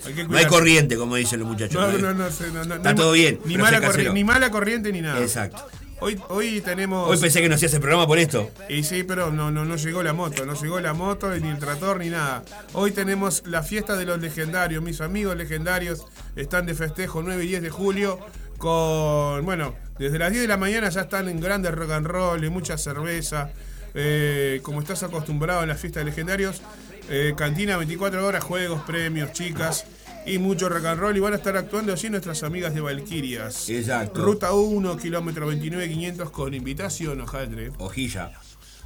Hay 0.05 0.27
No 0.27 0.37
hay 0.37 0.45
corriente, 0.45 0.97
como 0.97 1.15
dicen 1.15 1.39
los 1.39 1.47
muchachos. 1.47 1.79
No, 1.79 1.91
no, 1.97 2.13
no, 2.13 2.29
no, 2.29 2.65
no, 2.65 2.75
Está 2.75 2.95
todo 2.95 3.11
bien. 3.11 3.39
Ni 3.45 3.57
mala, 3.57 3.81
corriente, 3.81 4.13
ni 4.13 4.23
mala 4.23 4.51
corriente 4.51 4.91
ni 4.91 5.01
nada. 5.01 5.21
Exacto. 5.21 5.65
Hoy, 6.01 6.19
hoy 6.27 6.61
tenemos. 6.61 7.09
Hoy 7.09 7.17
pensé 7.17 7.41
que 7.41 7.47
no 7.47 7.55
hacías 7.55 7.73
el 7.73 7.79
programa 7.79 8.05
por 8.05 8.19
esto. 8.19 8.51
Y 8.67 8.83
sí, 8.83 9.03
pero 9.03 9.31
no, 9.31 9.49
no, 9.49 9.63
no 9.63 9.77
llegó 9.77 10.03
la 10.03 10.13
moto, 10.13 10.45
no 10.45 10.53
llegó 10.53 10.79
la 10.81 10.93
moto, 10.93 11.33
ni 11.35 11.49
el 11.49 11.57
trator, 11.57 11.99
ni 11.99 12.09
nada. 12.09 12.43
Hoy 12.73 12.91
tenemos 12.91 13.43
la 13.45 13.63
fiesta 13.63 13.95
de 13.95 14.05
los 14.05 14.19
legendarios. 14.19 14.83
Mis 14.83 14.99
amigos 14.99 15.37
legendarios 15.37 16.05
están 16.35 16.65
de 16.65 16.75
festejo 16.75 17.21
9 17.23 17.45
y 17.45 17.47
10 17.47 17.61
de 17.63 17.69
julio 17.69 18.19
con, 18.57 19.45
bueno, 19.45 19.73
desde 19.97 20.19
las 20.19 20.31
10 20.31 20.43
de 20.43 20.47
la 20.47 20.57
mañana 20.57 20.89
ya 20.89 21.01
están 21.01 21.29
en 21.29 21.39
grandes 21.39 21.73
rock 21.73 21.91
and 21.91 22.07
roll 22.07 22.43
y 22.43 22.49
mucha 22.49 22.77
cerveza. 22.77 23.51
Eh, 23.93 24.59
como 24.63 24.81
estás 24.81 25.03
acostumbrado 25.03 25.61
a 25.61 25.65
las 25.65 25.79
fiestas 25.79 26.03
de 26.03 26.09
legendarios, 26.09 26.61
eh, 27.09 27.33
cantina 27.37 27.77
24 27.77 28.27
horas, 28.27 28.43
juegos, 28.43 28.81
premios, 28.81 29.31
chicas 29.31 29.85
y 30.25 30.37
mucho 30.37 30.69
rock 30.69 30.85
and 30.85 30.99
roll. 30.99 31.15
Y 31.15 31.19
van 31.19 31.33
a 31.33 31.37
estar 31.37 31.55
actuando 31.57 31.93
allí 31.93 32.09
nuestras 32.09 32.43
amigas 32.43 32.73
de 32.73 32.81
Valquirias. 32.81 33.69
Exacto. 33.69 34.23
Ruta 34.23 34.53
1, 34.53 34.97
kilómetro 34.97 35.47
29,500 35.47 36.29
con 36.31 36.53
invitación, 36.53 37.21
ojaldre. 37.21 37.71
Hojilla. 37.77 38.31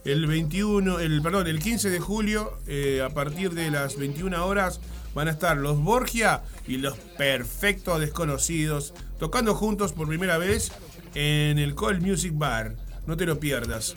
el 0.03 0.26
21, 0.26 0.99
el 0.99 1.22
perdón, 1.22 1.47
el 1.47 1.60
15 1.60 1.89
de 1.89 1.99
julio 1.99 2.58
eh, 2.68 3.01
a 3.01 3.10
partir 3.10 3.53
de 3.53 3.72
las 3.72 3.97
21 3.97 4.45
horas 4.45 4.80
van 5.14 5.28
a 5.28 5.32
estar 5.32 5.58
los 5.58 5.78
Borgia 5.78 6.43
y 6.68 6.78
los 6.78 6.97
Perfectos 7.18 7.99
Desconocidos 7.99 8.93
tocando 9.20 9.55
juntos 9.55 9.93
por 9.93 10.08
primera 10.08 10.38
vez 10.38 10.72
en 11.16 11.60
el 11.60 11.76
Cold 11.76 12.01
Music 12.01 12.34
Bar. 12.36 12.76
No 13.05 13.18
te 13.18 13.26
lo 13.26 13.39
pierdas. 13.39 13.95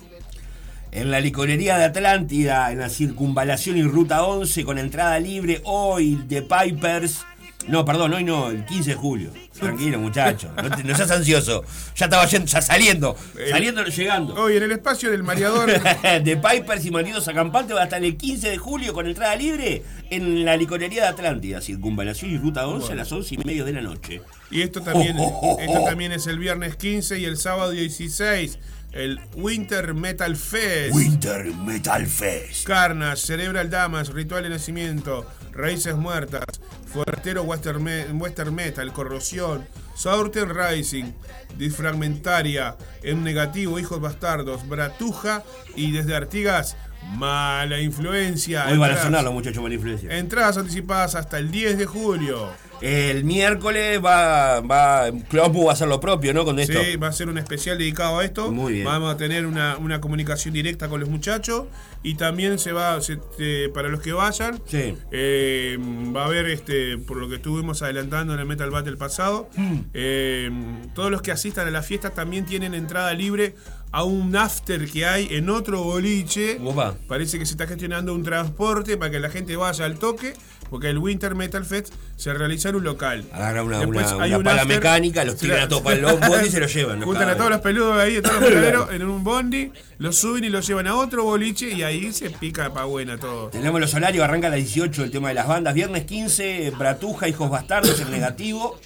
En 0.93 1.11
la 1.11 1.21
licorería 1.21 1.79
de 1.79 1.85
Atlántida, 1.85 2.73
en 2.73 2.81
la 2.81 2.89
circunvalación 2.89 3.77
y 3.77 3.83
ruta 3.85 4.25
11, 4.25 4.65
con 4.65 4.77
entrada 4.79 5.19
libre, 5.21 5.61
hoy 5.65 6.21
de 6.27 6.43
Pipers. 6.43 7.25
No, 7.69 7.85
perdón, 7.85 8.15
hoy 8.15 8.25
no, 8.25 8.51
el 8.51 8.65
15 8.65 8.91
de 8.91 8.97
julio. 8.97 9.31
Tranquilo, 9.57 10.01
muchacho. 10.01 10.51
No, 10.57 10.69
te- 10.75 10.83
no 10.83 10.97
seas 10.97 11.11
ansioso. 11.11 11.63
Ya 11.95 12.07
estaba 12.07 12.27
yendo, 12.27 12.47
ya 12.47 12.63
saliendo. 12.63 13.17
Saliendo, 13.51 13.85
llegando. 13.85 14.35
Hoy 14.35 14.57
en 14.57 14.63
el 14.65 14.73
espacio 14.73 15.11
del 15.13 15.23
mareador 15.23 15.71
de 16.25 16.37
Pipers 16.39 16.85
y 16.87 16.91
Maridos 16.91 17.29
Acampantes 17.29 17.77
va 17.77 17.83
a 17.83 17.85
estar 17.85 18.03
el 18.03 18.17
15 18.17 18.49
de 18.51 18.59
julio 18.59 18.93
con 18.95 19.07
entrada 19.07 19.37
libre 19.37 19.83
en 20.09 20.45
la 20.45 20.57
licorería 20.57 21.03
de 21.03 21.09
Atlántida, 21.09 21.61
circunvalación 21.61 22.33
y 22.33 22.39
ruta 22.39 22.67
11 22.67 22.93
a 22.93 22.97
las 22.97 23.13
11 23.13 23.35
y 23.37 23.39
media 23.45 23.63
de 23.65 23.73
la 23.75 23.83
noche. 23.83 24.23
Y 24.51 24.63
esto 24.63 24.81
también, 24.81 25.17
Oh, 25.19 25.25
oh, 25.25 25.57
oh, 25.57 25.61
esto 25.61 25.85
también 25.85 26.11
es 26.13 26.27
el 26.27 26.39
viernes 26.39 26.75
15 26.77 27.21
y 27.21 27.27
el 27.27 27.37
sábado 27.37 27.71
16, 27.73 28.59
el 28.93 29.21
Winter 29.35 29.95
Metal 29.95 30.37
Fest. 30.37 30.95
Winter 30.95 31.53
Metal 31.55 32.07
Fest. 32.07 32.67
Carnage, 32.67 33.17
Cerebral 33.23 33.71
Damas, 33.71 34.09
Ritual 34.13 34.43
de 34.45 34.51
Nacimiento, 34.51 35.27
Raíces 35.53 35.95
Muertas, 35.97 36.45
Fuertero 36.93 37.43
Western, 37.45 37.83
Me- 37.83 38.05
Western 38.13 38.55
Metal, 38.55 38.93
Corrosión, 38.93 39.65
Southern 39.95 40.51
Rising, 40.55 41.13
Disfragmentaria, 41.57 42.77
En 43.03 43.23
Negativo, 43.23 43.79
Hijos 43.79 44.01
Bastardos, 44.01 44.69
Bratuja 44.69 45.45
y 45.77 45.93
desde 45.93 46.17
Artigas, 46.17 46.77
Mala 47.17 47.81
influencia. 47.81 48.67
Hoy 48.69 48.77
van 48.77 48.91
a 48.93 49.03
sonar 49.03 49.25
los 49.25 49.33
muchachos 49.33 49.63
mala 49.63 49.75
influencia. 49.75 50.17
Entradas 50.19 50.59
anticipadas 50.59 51.15
hasta 51.15 51.39
el 51.39 51.51
10 51.51 51.79
de 51.79 51.87
julio. 51.87 52.51
El 52.81 53.25
miércoles 53.25 54.01
va, 54.05 54.61
va, 54.61 55.11
Closmu 55.29 55.65
va 55.65 55.71
a 55.71 55.75
hacer 55.75 55.89
lo 55.89 56.01
propio, 56.01 56.33
¿no? 56.33 56.45
Con 56.45 56.59
esto. 56.59 56.79
Sí, 56.83 56.97
va 56.97 57.09
a 57.09 57.13
ser 57.13 57.29
un 57.29 57.37
especial 57.39 57.77
dedicado 57.79 58.19
a 58.19 58.25
esto. 58.25 58.51
Muy 58.51 58.73
bien. 58.75 58.85
Vamos 58.87 59.13
a 59.13 59.17
tener 59.17 59.45
una, 59.47 59.77
una 59.77 60.01
comunicación 60.01 60.55
directa 60.55 60.89
con 60.89 61.01
los 61.01 61.09
muchachos. 61.09 61.65
Y 62.03 62.15
también 62.15 62.59
se 62.59 62.73
va, 62.73 62.99
se- 63.03 63.19
eh, 63.39 63.71
para 63.75 63.89
los 63.91 64.01
que 64.01 64.13
vayan, 64.13 64.59
Sí. 64.67 64.97
eh, 65.13 65.77
va 66.17 66.23
a 66.23 66.27
haber, 66.27 66.47
este, 66.47 66.97
por 66.97 67.19
lo 67.19 67.29
que 67.29 67.35
estuvimos 67.37 67.83
adelantando 67.83 68.33
en 68.33 68.41
el 68.41 68.47
Metal 68.47 68.71
Battle 68.71 68.97
pasado, 68.97 69.51
Hmm. 69.55 69.81
eh, 69.93 70.51
todos 70.95 71.11
los 71.11 71.21
que 71.21 71.31
asistan 71.33 71.69
a 71.69 71.71
la 71.71 71.83
fiesta 71.83 72.11
también 72.11 72.47
tienen 72.47 72.73
entrada 72.73 73.13
libre 73.13 73.55
a 73.93 74.05
un 74.05 74.35
after 74.35 74.89
que 74.91 75.05
hay 75.05 75.29
en 75.33 75.51
otro 75.51 75.83
boliche. 75.83 76.59
Opa. 76.65 76.95
Parece 77.07 77.39
que 77.39 77.45
se 77.45 77.53
está 77.53 77.67
gestionando 77.67 78.15
un 78.15 78.23
transporte 78.23 78.97
para 78.97 79.11
que 79.11 79.21
la 79.21 79.29
gente 79.29 79.57
vaya 79.57 79.85
al 79.85 79.99
toque, 79.99 80.33
porque 80.71 80.89
el 80.89 80.99
Winter 80.99 81.35
Metal 81.35 81.65
Fest 81.65 81.93
se 82.17 82.33
realiza 82.33 82.69
en 82.71 82.77
un 82.77 82.85
local. 82.85 83.25
Agarra 83.33 83.63
una, 83.63 83.79
Después 83.81 84.13
una, 84.13 84.25
hay 84.25 84.31
una 84.31 84.39
un 84.39 84.45
pala 84.45 84.63
after. 84.63 84.77
mecánica, 84.77 85.25
los 85.25 85.37
tiran 85.37 85.61
a 85.61 85.69
todos 85.69 85.83
para 85.83 85.97
el 85.97 86.03
bondi 86.05 86.47
y 86.47 86.51
se 86.51 86.61
los 86.61 86.73
llevan. 86.73 87.03
Juntan 87.03 87.29
a 87.29 87.37
todos 87.37 87.51
los 87.51 87.61
peludos 87.61 87.99
ahí, 87.99 88.15
de 88.15 88.23
todos 88.23 88.41
los 88.41 88.51
metaleros, 88.51 88.91
en 88.93 89.03
un 89.03 89.25
bondi, 89.25 89.73
los 89.99 90.17
suben 90.17 90.45
y 90.45 90.49
los 90.49 90.67
llevan 90.67 90.87
a 90.87 90.95
otro 90.97 91.25
boliche 91.25 91.71
y 91.71 91.83
ahí 91.83 92.13
se 92.13 92.31
pica 92.31 92.73
pa' 92.73 92.85
buena 92.85 93.19
todo. 93.19 93.49
Tenemos 93.49 93.81
los 93.81 93.93
horarios, 93.95 94.23
arranca 94.25 94.47
a 94.47 94.51
las 94.51 94.59
18 94.61 95.05
el 95.05 95.11
tema 95.11 95.29
de 95.29 95.35
las 95.35 95.49
bandas. 95.49 95.75
Viernes 95.75 96.05
15, 96.05 96.71
Bratuja, 96.79 97.29
Hijos 97.29 97.51
Bastardos, 97.51 98.01
el 98.01 98.11
negativo. 98.11 98.79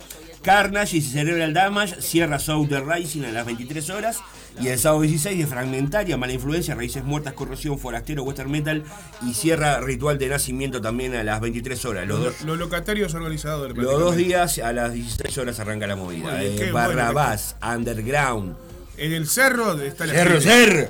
Carnage 0.45 0.99
y 0.99 1.01
Cerebral 1.01 1.55
Damage, 1.55 2.01
cierra 2.03 2.39
Southern 2.39 2.89
Rising 2.89 3.23
a 3.25 3.33
las 3.33 3.47
23 3.47 3.91
horas. 3.91 4.19
Y 4.61 4.69
el 4.69 4.79
sábado 4.79 5.01
16 5.03 5.37
de 5.37 5.47
Fragmentaria, 5.47 6.17
Mala 6.17 6.33
Influencia, 6.33 6.75
Raíces 6.77 7.03
Muertas, 7.03 7.33
Corrosión, 7.33 7.79
Forastero, 7.79 8.23
Western 8.23 8.51
Metal. 8.51 8.85
Y 9.27 9.35
cierra 9.35 9.81
Ritual 9.81 10.19
de 10.19 10.29
Nacimiento 10.29 10.81
también 10.81 11.15
a 11.17 11.25
las 11.25 11.41
23 11.41 11.85
horas. 11.87 12.07
Los 12.07 12.19
dos, 12.21 12.27
Los, 12.35 12.43
los 12.43 12.59
locatarios 12.59 13.15
organizadores. 13.15 13.77
los 13.77 13.99
dos 13.99 14.15
días 14.17 14.59
a 14.59 14.73
las 14.73 14.93
16 14.93 15.39
horas 15.39 15.59
arranca 15.59 15.87
la 15.89 15.97
movida. 15.97 16.41
Eh, 16.43 16.55
bueno 16.57 16.75
Barrabás, 16.75 17.57
Underground. 17.63 18.55
En 18.97 19.13
el 19.13 19.27
cerro 19.27 19.81
está 19.83 20.07
la 20.07 20.13
Cerro, 20.13 20.41
gente. 20.41 20.45
Cerro. 20.45 20.89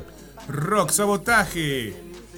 Rock, 0.49 0.91
sabotaje. 0.91 1.95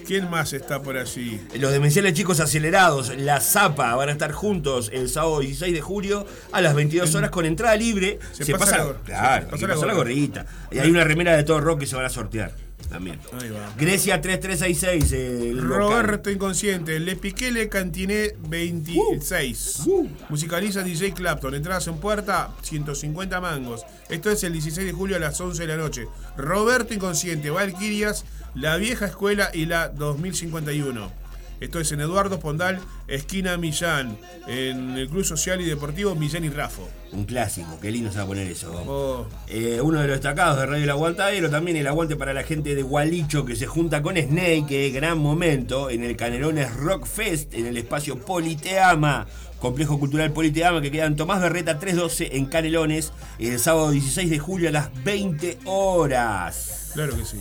¿Quién 0.06 0.30
más 0.30 0.52
está 0.52 0.80
por 0.80 0.96
allí? 0.96 1.40
Los 1.58 1.72
demenciales 1.72 2.12
chicos 2.12 2.38
acelerados, 2.38 3.12
La 3.16 3.40
Zapa, 3.40 3.92
van 3.96 4.08
a 4.08 4.12
estar 4.12 4.30
juntos 4.30 4.88
el 4.92 5.08
sábado 5.08 5.40
16 5.40 5.74
de 5.74 5.80
julio 5.80 6.24
a 6.52 6.60
las 6.60 6.76
22 6.76 7.12
horas 7.16 7.30
con 7.30 7.44
entrada 7.44 7.74
libre. 7.74 8.20
Se 8.30 8.52
pasa 8.56 8.78
la 8.78 8.94
claro, 9.04 9.46
Se 9.46 9.66
pasa 9.66 9.80
se 9.80 9.80
la 9.80 9.86
la 9.86 9.94
gorrita. 9.94 10.46
Y 10.70 10.78
hay 10.78 10.90
una 10.90 11.02
remera 11.02 11.36
de 11.36 11.42
todo 11.42 11.60
rock 11.60 11.80
que 11.80 11.86
se 11.86 11.96
van 11.96 12.04
a 12.04 12.08
sortear 12.08 12.65
también. 12.88 13.18
Ahí 13.32 13.50
va. 13.50 13.72
Grecia 13.76 14.20
3366, 14.20 15.12
el 15.12 15.56
local. 15.56 15.78
Roberto 15.78 16.30
Inconsciente, 16.30 17.00
Le 17.00 17.16
Piqué 17.16 17.50
Le 17.50 17.68
Cantiné 17.68 18.34
26. 18.48 19.82
Uh. 19.86 20.08
Musicaliza 20.28 20.82
DJ 20.82 21.12
Clapton. 21.12 21.54
Entradas 21.54 21.86
en 21.88 21.98
puerta, 21.98 22.54
150 22.62 23.40
mangos. 23.40 23.84
Esto 24.08 24.30
es 24.30 24.42
el 24.44 24.52
16 24.52 24.86
de 24.86 24.92
julio 24.92 25.16
a 25.16 25.20
las 25.20 25.40
11 25.40 25.62
de 25.62 25.68
la 25.68 25.76
noche. 25.76 26.06
Roberto 26.36 26.94
Inconsciente, 26.94 27.50
Valquirias, 27.50 28.24
La 28.54 28.76
Vieja 28.76 29.06
Escuela 29.06 29.50
y 29.52 29.66
la 29.66 29.88
2051. 29.88 31.25
Esto 31.60 31.80
es 31.80 31.90
en 31.92 32.00
Eduardo 32.00 32.38
Pondal, 32.38 32.80
esquina 33.08 33.56
Millán, 33.56 34.18
en 34.46 34.98
el 34.98 35.08
Club 35.08 35.24
Social 35.24 35.60
y 35.60 35.64
Deportivo 35.64 36.14
Millán 36.14 36.44
y 36.44 36.50
Rafo. 36.50 36.88
Un 37.12 37.24
clásico, 37.24 37.78
qué 37.80 37.90
lindo 37.90 38.10
se 38.10 38.18
va 38.18 38.24
a 38.24 38.26
poner 38.26 38.46
eso. 38.46 38.72
Oh, 38.86 39.26
Eh, 39.48 39.80
uno 39.80 40.00
de 40.00 40.08
los 40.08 40.16
destacados 40.16 40.58
de 40.58 40.66
Radio 40.66 40.84
El 40.84 40.90
Aguantadero, 40.90 41.48
también 41.48 41.76
el 41.78 41.86
aguante 41.86 42.16
para 42.16 42.34
la 42.34 42.42
gente 42.42 42.74
de 42.74 42.82
Gualicho 42.82 43.46
que 43.46 43.56
se 43.56 43.66
junta 43.66 44.02
con 44.02 44.16
Snake, 44.16 44.66
que 44.68 44.90
gran 44.90 45.18
momento, 45.18 45.88
en 45.88 46.04
el 46.04 46.16
Canelones 46.16 46.74
Rock 46.74 47.06
Fest, 47.06 47.54
en 47.54 47.66
el 47.66 47.76
espacio 47.78 48.18
Politeama, 48.18 49.26
Complejo 49.58 49.98
Cultural 49.98 50.32
Politeama, 50.32 50.82
que 50.82 50.90
queda 50.90 51.06
en 51.06 51.16
Tomás 51.16 51.40
Berreta 51.40 51.78
312 51.78 52.36
en 52.36 52.46
Canelones, 52.46 53.12
el 53.38 53.58
sábado 53.58 53.90
16 53.90 54.28
de 54.28 54.38
julio 54.38 54.68
a 54.68 54.72
las 54.72 55.04
20 55.04 55.58
horas. 55.64 56.90
claro 56.92 57.16
que 57.16 57.24
sí. 57.24 57.38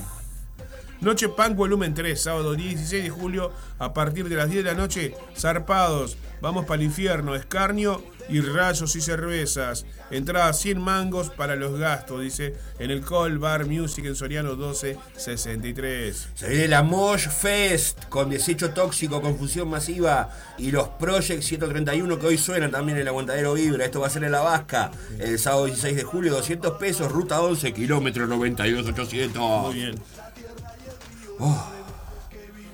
Noche 1.05 1.29
Punk 1.29 1.55
Volumen 1.55 1.93
3, 1.93 2.19
sábado 2.19 2.55
16 2.55 3.03
de 3.03 3.09
julio, 3.11 3.51
a 3.77 3.93
partir 3.93 4.27
de 4.27 4.37
las 4.37 4.49
10 4.49 4.63
de 4.63 4.71
la 4.71 4.75
noche, 4.75 5.13
zarpados, 5.37 6.17
vamos 6.41 6.65
para 6.65 6.81
el 6.81 6.87
infierno, 6.87 7.35
escarnio 7.35 8.03
y 8.27 8.41
rayos 8.41 8.95
y 8.95 9.01
cervezas. 9.01 9.85
Entrada 10.09 10.51
100 10.51 10.81
mangos 10.81 11.29
para 11.29 11.55
los 11.55 11.77
gastos, 11.77 12.21
dice, 12.21 12.55
en 12.79 12.89
el 12.89 13.05
Call 13.05 13.37
Bar 13.37 13.67
Music 13.67 14.03
en 14.05 14.15
Soriano 14.15 14.55
1263. 14.55 16.29
Se 16.33 16.49
viene 16.49 16.69
la 16.69 16.81
Mosh 16.81 17.27
Fest 17.29 18.05
con 18.05 18.31
desecho 18.31 18.71
tóxico, 18.71 19.21
confusión 19.21 19.69
masiva 19.69 20.31
y 20.57 20.71
los 20.71 20.87
Project 20.89 21.43
131 21.43 22.17
que 22.17 22.25
hoy 22.25 22.39
suenan 22.39 22.71
también 22.71 22.97
en 22.97 23.03
el 23.03 23.09
aguantadero 23.09 23.53
Vibra. 23.53 23.85
Esto 23.85 23.99
va 23.99 24.07
a 24.07 24.09
ser 24.09 24.23
en 24.23 24.31
la 24.31 24.41
Vasca 24.41 24.89
el 25.19 25.37
sábado 25.37 25.65
16 25.65 25.97
de 25.97 26.03
julio, 26.03 26.33
200 26.33 26.79
pesos, 26.79 27.11
ruta 27.11 27.41
11, 27.41 27.73
kilómetro 27.73 28.25
92, 28.25 28.87
800. 28.87 29.61
Muy 29.61 29.75
bien. 29.75 29.95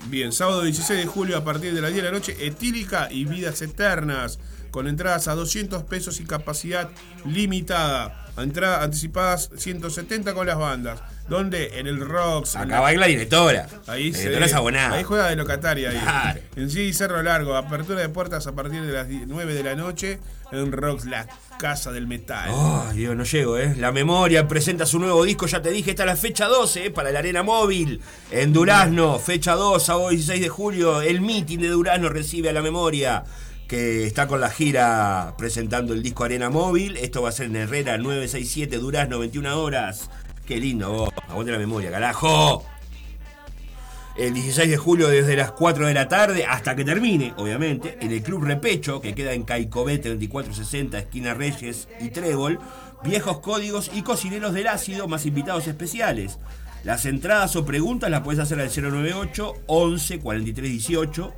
Bien, 0.07 0.31
sábado 0.31 0.63
16 0.63 0.99
de 0.99 1.05
julio 1.05 1.37
a 1.37 1.43
partir 1.43 1.73
de 1.73 1.81
las 1.81 1.91
10 1.91 2.03
de 2.03 2.11
la 2.11 2.17
noche, 2.17 2.35
Etílica 2.45 3.07
y 3.11 3.25
Vidas 3.25 3.61
Eternas, 3.61 4.39
con 4.71 4.87
entradas 4.87 5.27
a 5.27 5.35
200 5.35 5.83
pesos 5.83 6.19
y 6.19 6.25
capacidad 6.25 6.89
limitada. 7.25 8.17
Entradas 8.37 8.83
anticipadas 8.83 9.49
170 9.57 10.33
con 10.33 10.47
las 10.47 10.57
bandas. 10.57 11.01
Donde 11.27 11.79
en 11.79 11.87
el 11.87 11.99
Rocks. 12.01 12.55
Acá 12.55 12.65
la- 12.65 12.79
baila 12.81 13.05
directora. 13.07 13.67
Ahí 13.87 14.11
la 14.11 14.17
se 14.17 14.23
directora 14.23 14.45
es 14.47 14.53
abonada. 14.53 14.95
Ahí 14.95 15.03
juega 15.03 15.27
de 15.29 15.35
locataria 15.37 15.89
ahí. 15.91 15.97
Claro. 15.97 16.41
En 16.57 16.69
sí, 16.69 16.91
Cerro 16.93 17.21
Largo, 17.23 17.55
apertura 17.55 18.01
de 18.01 18.09
puertas 18.09 18.47
a 18.47 18.53
partir 18.53 18.81
de 18.81 18.91
las 18.91 19.07
9 19.07 19.53
de 19.53 19.63
la 19.63 19.75
noche 19.75 20.19
en 20.51 20.71
Rocks, 20.73 21.05
la 21.05 21.27
casa 21.57 21.91
del 21.91 22.07
metal. 22.07 22.49
Ay, 22.53 22.97
Dios, 22.97 23.15
no 23.15 23.23
llego, 23.23 23.57
¿eh? 23.57 23.75
La 23.77 23.91
memoria 23.93 24.47
presenta 24.47 24.85
su 24.85 24.99
nuevo 24.99 25.23
disco, 25.23 25.45
ya 25.47 25.61
te 25.61 25.69
dije, 25.71 25.91
está 25.91 26.05
la 26.05 26.17
fecha 26.17 26.47
12, 26.47 26.87
¿eh? 26.87 26.91
Para 26.91 27.11
la 27.11 27.19
Arena 27.19 27.43
Móvil, 27.43 28.01
en 28.31 28.51
Durazno, 28.51 29.17
fecha 29.19 29.53
2, 29.53 29.81
sábado 29.85 30.09
16 30.09 30.41
de 30.41 30.49
julio. 30.49 31.01
El 31.01 31.21
meeting 31.21 31.59
de 31.59 31.69
Durazno 31.69 32.09
recibe 32.09 32.49
a 32.49 32.53
la 32.53 32.61
memoria, 32.61 33.23
que 33.71 34.05
está 34.05 34.27
con 34.27 34.41
la 34.41 34.49
gira 34.49 35.33
presentando 35.37 35.93
el 35.93 36.03
disco 36.03 36.25
Arena 36.25 36.49
Móvil. 36.49 36.97
Esto 36.97 37.21
va 37.21 37.29
a 37.29 37.31
ser 37.31 37.45
en 37.45 37.55
Herrera 37.55 37.97
967, 37.97 38.77
Durazno, 38.79 39.19
21 39.19 39.57
horas. 39.61 40.09
Qué 40.45 40.57
lindo, 40.57 40.91
vos. 40.91 41.09
Aguante 41.29 41.53
la 41.53 41.57
memoria, 41.57 41.89
carajo. 41.89 42.65
El 44.17 44.33
16 44.33 44.69
de 44.69 44.75
julio 44.75 45.07
desde 45.07 45.37
las 45.37 45.53
4 45.53 45.87
de 45.87 45.93
la 45.93 46.09
tarde 46.09 46.43
hasta 46.45 46.75
que 46.75 46.83
termine, 46.83 47.33
obviamente, 47.37 47.97
en 48.01 48.11
el 48.11 48.21
Club 48.21 48.43
Repecho, 48.43 48.99
que 48.99 49.15
queda 49.15 49.31
en 49.31 49.43
Caicobé 49.43 49.99
3460, 49.99 50.99
esquina 50.99 51.33
Reyes 51.33 51.87
y 52.01 52.09
Trébol, 52.09 52.59
viejos 53.05 53.39
códigos 53.39 53.89
y 53.93 54.01
cocineros 54.01 54.53
del 54.53 54.67
ácido 54.67 55.07
más 55.07 55.25
invitados 55.25 55.65
especiales. 55.67 56.39
Las 56.83 57.05
entradas 57.05 57.55
o 57.55 57.63
preguntas 57.63 58.11
las 58.11 58.19
puedes 58.19 58.41
hacer 58.41 58.59
al 58.59 58.67
098 58.67 59.53
11 59.67 60.19
43 60.19 60.71
18 60.71 61.33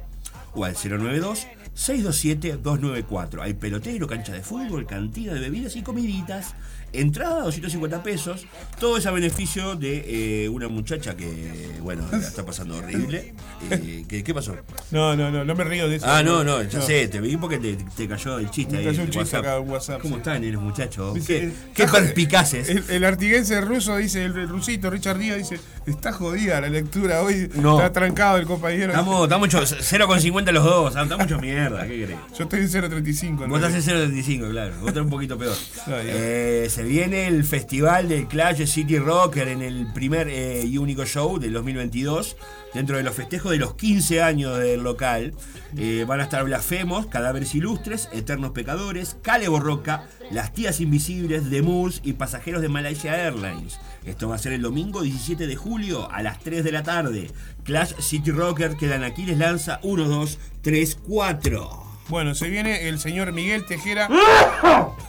o 0.56 0.66
al 0.66 0.74
092 0.74 1.46
627 1.74 2.58
294. 2.58 3.42
Hay 3.42 3.54
pelotero, 3.54 4.08
cancha 4.08 4.34
de 4.34 4.42
fútbol, 4.42 4.86
cantina 4.86 5.34
de 5.34 5.40
bebidas 5.40 5.76
y 5.76 5.82
comiditas. 5.82 6.56
Entrada 6.94 7.41
250 7.44 8.04
pesos. 8.04 8.46
Todo 8.80 8.98
es 8.98 9.06
a 9.06 9.12
beneficio 9.12 9.76
de 9.76 10.44
eh, 10.46 10.50
una 10.50 10.68
muchacha 10.68 11.16
que, 11.16 11.72
bueno, 11.82 12.04
la 12.12 12.20
está 12.20 12.46
pasando 12.46 12.78
horrible. 12.78 13.34
Eh, 13.72 14.06
¿qué, 14.08 14.24
qué 14.24 14.34
pasó? 14.34 14.56
No, 14.91 15.16
no, 15.16 15.32
no, 15.32 15.44
no 15.44 15.56
me 15.56 15.64
río 15.64 15.89
de 15.89 15.96
eso. 15.98 16.06
Ah, 16.08 16.22
no, 16.24 16.44
no, 16.44 16.62
ya 16.64 16.82
sé, 16.82 17.08
te 17.08 17.20
vi 17.20 17.36
porque 17.38 17.58
te, 17.58 17.76
te 17.96 18.08
cayó 18.08 18.38
el 18.39 18.50
chiste 18.52 18.74
Me 18.74 18.80
ahí. 18.80 18.86
cayó 18.86 19.02
en 19.02 19.06
un 19.08 19.12
chiste 19.12 19.20
WhatsApp. 19.38 19.39
acá 19.46 19.58
en 19.58 19.70
WhatsApp, 19.70 20.02
¿Cómo 20.02 20.16
sí. 20.16 20.20
están 20.20 20.52
los 20.54 20.62
muchachos? 20.62 21.14
Dice, 21.16 21.52
Qué, 21.74 21.86
qué 21.86 21.88
perspicaces. 21.88 22.70
El, 22.70 22.84
el 22.89 23.04
artiguense 23.06 23.60
ruso 23.62 23.98
dice, 23.98 24.24
el, 24.26 24.38
el 24.38 24.50
rusito 24.50 24.89
Richard 24.89 25.18
Díaz 25.18 25.38
dice, 25.38 25.60
está 25.86 26.12
jodida 26.14 26.62
la 26.62 26.70
lectura 26.70 27.22
hoy, 27.22 27.50
No. 27.56 27.78
está 27.78 27.91
trancado 27.91 28.38
el 28.38 28.46
compañero. 28.46 28.91
Estamos, 28.91 29.24
estamos 29.24 29.48
hecho 29.48 29.62
0,50 29.64 30.52
los 30.52 30.64
dos, 30.64 30.96
ah, 30.96 31.04
estamos 31.04 31.26
hecho 31.26 31.39
mierda, 31.39 31.88
¿qué 31.88 31.98
querés? 32.00 32.18
Yo 32.38 32.44
estoy 32.44 32.60
en 32.60 32.70
0.35. 32.70 33.38
Vos 33.38 33.48
¿no? 33.50 33.56
estás 33.68 33.88
en 33.88 34.12
0.35, 34.14 34.52
claro. 34.52 34.74
Vos 34.80 34.89
estás 34.89 35.04
un 35.04 35.10
poquito 35.10 35.38
peor. 35.38 35.56
Ya. 35.88 36.02
Eh, 36.04 36.68
se 36.70 36.83
viene 36.84 37.28
el 37.28 37.44
festival 37.44 38.10
del 38.10 38.28
Clash 38.28 38.66
City 38.66 38.98
Rocker 38.98 39.48
en 39.48 39.62
el 39.62 39.92
primer 39.94 40.28
eh, 40.28 40.64
y 40.66 40.78
único 40.78 41.06
show 41.06 41.40
del 41.40 41.54
2022. 41.54 42.36
Dentro 42.74 42.98
de 42.98 43.04
los 43.04 43.16
festejos 43.16 43.52
de 43.52 43.58
los 43.58 43.76
15 43.76 44.22
años 44.24 44.58
del 44.58 44.84
local. 44.84 45.34
Eh, 45.78 46.06
van 46.08 46.20
a 46.20 46.24
estar 46.24 46.44
Blasfemos, 46.44 47.08
Cadáveres 47.08 47.54
Ilustres, 47.56 48.10
Eternos 48.12 48.52
Pecadores, 48.52 49.18
Cale 49.22 49.48
Borroca, 49.48 50.08
Las 50.32 50.54
Tías 50.54 50.82
Invisibles, 50.82 51.50
The 51.50 51.62
Moors 51.62 52.02
y 52.04 52.14
Pasajeros 52.14 52.62
de 52.62 52.70
Malaysia 52.70 53.16
Airlines. 53.16 53.80
Esto 54.06 54.30
va 54.30 54.36
a 54.36 54.40
ser 54.40 54.54
el 54.54 54.62
domingo 54.62 55.02
17 55.02 55.48
de 55.48 55.56
julio 55.56 56.12
a 56.12 56.24
las 56.24 56.40
3 56.40 56.64
de 56.64 56.72
la 56.72 56.84
tarde. 56.84 57.30
Clash 57.64 57.94
City 58.00 58.32
Rocker, 58.32 58.76
quedan 58.76 59.04
aquí 59.04 59.26
les 59.26 59.38
lanza 59.38 59.80
1, 59.84 60.06
2, 60.06 60.40
3, 60.62 60.98
4. 61.08 61.93
Bueno, 62.10 62.36
se 62.36 62.49
viene 62.49 62.89
el 62.89 62.99
señor 62.99 63.32
Miguel 63.32 63.66
Tejera. 63.66 64.10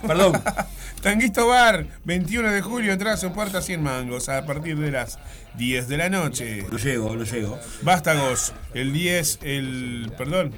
Perdón. 0.05 0.41
Tanguito 1.01 1.47
Bar, 1.47 1.85
21 2.05 2.51
de 2.51 2.61
julio, 2.61 2.91
entradas 2.91 3.23
en 3.23 3.31
puerta 3.31 3.61
100 3.61 3.83
mangos 3.83 4.27
a 4.27 4.43
partir 4.43 4.75
de 4.79 4.89
las 4.89 5.19
10 5.55 5.87
de 5.87 5.97
la 5.97 6.09
noche. 6.09 6.65
No 6.71 6.79
llego, 6.79 7.15
no 7.15 7.23
llego. 7.23 7.59
Vástagos, 7.83 8.53
el 8.73 8.91
10, 8.91 9.39
el. 9.43 10.11
Perdón, 10.17 10.53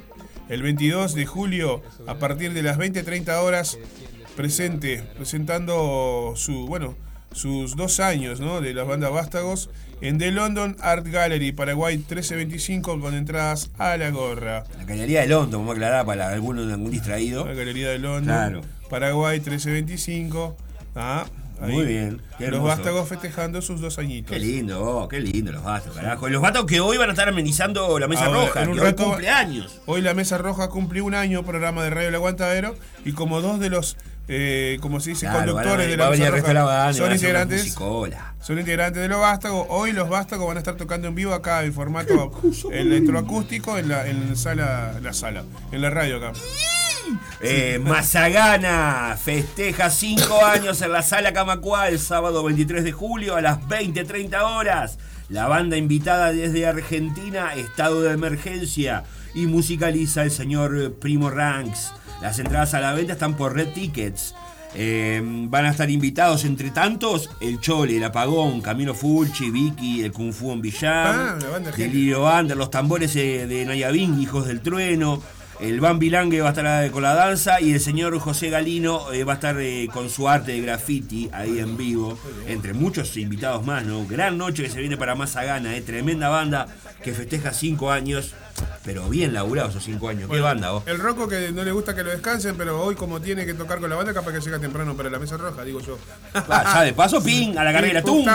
el 0.47 0.61
22 0.61 1.15
de 1.15 1.25
julio, 1.25 1.83
a 2.07 2.15
partir 2.15 2.53
de 2.53 2.61
las 2.63 2.77
20-30 2.77 3.41
horas, 3.41 3.77
presente, 4.37 5.03
presentando 5.17 6.33
su. 6.37 6.65
Bueno, 6.65 6.95
sus 7.37 7.75
dos 7.75 7.99
años 7.99 8.39
¿no? 8.39 8.59
de 8.61 8.73
las 8.73 8.87
bandas 8.87 9.11
Vástagos 9.11 9.69
en 10.01 10.17
The 10.17 10.31
London 10.31 10.75
Art 10.81 11.07
Gallery, 11.07 11.51
Paraguay 11.53 11.97
1325, 11.97 12.99
con 12.99 13.15
entradas 13.15 13.69
a 13.77 13.97
la 13.97 14.09
gorra. 14.11 14.63
La 14.77 14.83
Galería 14.83 15.21
de 15.21 15.27
London, 15.27 15.61
vamos 15.61 15.69
a 15.69 15.73
aclarar 15.73 16.05
para 16.05 16.29
alguno 16.29 16.61
algún 16.61 16.91
distraído. 16.91 17.45
La 17.45 17.53
Galería 17.53 17.89
de 17.89 17.99
London, 17.99 18.23
Claro. 18.25 18.61
Paraguay 18.89 19.39
1325. 19.39 20.55
Ah, 20.95 21.25
ahí. 21.61 21.71
Muy 21.71 21.85
bien, 21.85 22.21
Los. 22.39 22.63
Vástagos 22.63 23.09
festejando 23.09 23.61
sus 23.61 23.81
dos 23.81 23.97
añitos. 23.97 24.31
Qué 24.31 24.39
lindo, 24.39 24.79
oh, 24.83 25.07
qué 25.07 25.19
lindo 25.19 25.51
los 25.51 25.63
carajo. 25.95 26.29
Los 26.29 26.41
vatos 26.41 26.65
que 26.65 26.79
hoy 26.79 26.97
van 26.97 27.09
a 27.09 27.13
estar 27.13 27.27
amenizando 27.29 27.97
la 27.99 28.07
mesa 28.07 28.25
Ahora, 28.25 28.41
roja, 28.45 28.63
en 28.63 28.69
un 28.69 28.75
que 28.75 28.81
hoy 28.81 28.87
rato- 28.87 29.03
cumpleaños. 29.05 29.81
Hoy 29.87 30.01
la 30.01 30.13
Mesa 30.13 30.37
Roja 30.37 30.69
cumplió 30.69 31.05
un 31.05 31.15
año, 31.15 31.43
programa 31.43 31.83
de 31.83 31.89
Radio 31.89 32.09
El 32.09 32.15
Aguantadero, 32.15 32.75
y 33.05 33.13
como 33.13 33.41
dos 33.41 33.59
de 33.59 33.69
los, 33.69 33.97
eh, 34.27 34.77
como 34.81 34.99
se 34.99 35.11
dice, 35.11 35.25
Claro, 35.25 35.53
conductores 35.53 35.87
de 35.89 35.97
la 35.97 36.09
de 36.11 36.29
Roja 36.29 36.93
son 36.93 37.11
integrantes, 37.13 37.63
musicola. 37.63 38.33
son 38.41 38.59
integrantes 38.59 39.01
de 39.01 39.07
los 39.07 39.19
Vástagos. 39.19 39.65
Hoy 39.69 39.93
los 39.93 40.09
Vástagos 40.09 40.47
van 40.47 40.57
a 40.57 40.59
estar 40.59 40.75
tocando 40.75 41.07
en 41.07 41.15
vivo 41.15 41.33
acá 41.33 41.63
en 41.63 41.73
formato 41.73 42.31
electroacústico 42.71 43.77
en 43.77 43.89
la, 43.89 44.07
en 44.07 44.35
sala, 44.35 44.99
la 45.01 45.13
sala, 45.13 45.43
en 45.71 45.81
la 45.81 45.89
radio 45.89 46.17
acá. 46.17 46.33
Eh, 47.41 47.79
Mazagana 47.81 49.17
festeja 49.21 49.89
5 49.89 50.45
años 50.45 50.81
en 50.81 50.91
la 50.91 51.03
sala 51.03 51.31
Camacuá 51.31 51.87
el 51.87 51.99
sábado 51.99 52.43
23 52.43 52.83
de 52.83 52.91
julio 52.91 53.35
a 53.35 53.41
las 53.41 53.59
20.30 53.61 54.41
horas. 54.41 54.97
La 55.29 55.47
banda 55.47 55.75
invitada 55.77 56.31
desde 56.31 56.65
Argentina, 56.67 57.53
estado 57.53 58.01
de 58.01 58.11
emergencia, 58.13 59.03
y 59.33 59.45
musicaliza 59.45 60.23
el 60.23 60.31
señor 60.31 60.95
Primo 60.99 61.29
Ranks. 61.29 61.93
Las 62.21 62.39
entradas 62.39 62.73
a 62.73 62.79
la 62.79 62.93
venta 62.93 63.13
están 63.13 63.35
por 63.35 63.53
Red 63.53 63.69
Tickets. 63.73 64.33
Eh, 64.75 65.21
van 65.23 65.65
a 65.65 65.69
estar 65.71 65.89
invitados, 65.89 66.43
entre 66.45 66.69
tantos, 66.71 67.29
el 67.39 67.59
Chole, 67.61 67.97
el 67.97 68.03
Apagón, 68.03 68.61
Camilo 68.61 68.93
Fulci, 68.93 69.49
Vicky, 69.49 70.03
el 70.03 70.11
Kung 70.11 70.33
Fu 70.33 70.51
en 70.51 70.61
Villam, 70.61 71.37
Ah. 71.39 71.39
Delirio 71.75 72.23
Bander, 72.23 72.57
los 72.57 72.69
tambores 72.69 73.15
eh, 73.15 73.47
de 73.47 73.65
Nayabing, 73.65 74.19
Hijos 74.21 74.45
del 74.45 74.61
Trueno, 74.61 75.21
el 75.59 75.79
Bambi 75.79 76.09
Lange 76.09 76.41
va 76.41 76.47
a 76.47 76.51
estar 76.51 76.85
eh, 76.85 76.91
con 76.91 77.03
la 77.03 77.13
danza 77.15 77.59
y 77.61 77.73
el 77.73 77.79
señor 77.79 78.17
José 78.19 78.49
Galino 78.49 79.11
eh, 79.11 79.23
va 79.23 79.33
a 79.33 79.35
estar 79.35 79.59
eh, 79.59 79.87
con 79.91 80.09
su 80.09 80.29
arte 80.29 80.51
de 80.51 80.61
graffiti 80.61 81.29
ahí 81.33 81.59
en 81.59 81.77
vivo, 81.77 82.17
entre 82.47 82.73
muchos 82.73 83.15
invitados 83.17 83.65
más, 83.65 83.83
¿no? 83.83 84.05
Gran 84.05 84.37
noche 84.37 84.63
que 84.63 84.69
se 84.69 84.79
viene 84.79 84.97
para 84.97 85.15
Mazagana, 85.15 85.75
eh, 85.75 85.81
tremenda 85.81 86.29
banda 86.29 86.67
que 87.03 87.13
festeja 87.13 87.53
cinco 87.53 87.91
años, 87.91 88.33
pero 88.83 89.09
bien 89.09 89.33
laburados 89.33 89.71
esos 89.71 89.83
cinco 89.83 90.09
años. 90.09 90.29
¿Qué 90.29 90.39
banda 90.39 90.71
vos? 90.71 90.83
El 90.85 90.99
Rocco 90.99 91.27
que 91.27 91.51
no 91.51 91.63
le 91.63 91.71
gusta 91.71 91.95
que 91.95 92.03
lo 92.03 92.11
descansen, 92.11 92.55
pero 92.55 92.81
hoy 92.83 92.95
como 92.95 93.19
tiene 93.19 93.45
que 93.45 93.53
tocar 93.53 93.79
con 93.79 93.89
la 93.89 93.95
banda, 93.95 94.13
capaz 94.13 94.33
que 94.33 94.41
llega 94.41 94.59
temprano 94.59 94.95
para 94.95 95.09
la 95.09 95.19
Mesa 95.19 95.37
Roja, 95.37 95.63
digo 95.63 95.79
yo. 95.79 95.97
Ah, 96.33 96.73
ya 96.75 96.81
de 96.83 96.93
paso, 96.93 97.21
ping, 97.23 97.57
a 97.57 97.63
la 97.63 97.73
carrera, 97.73 98.01
tum, 98.01 98.25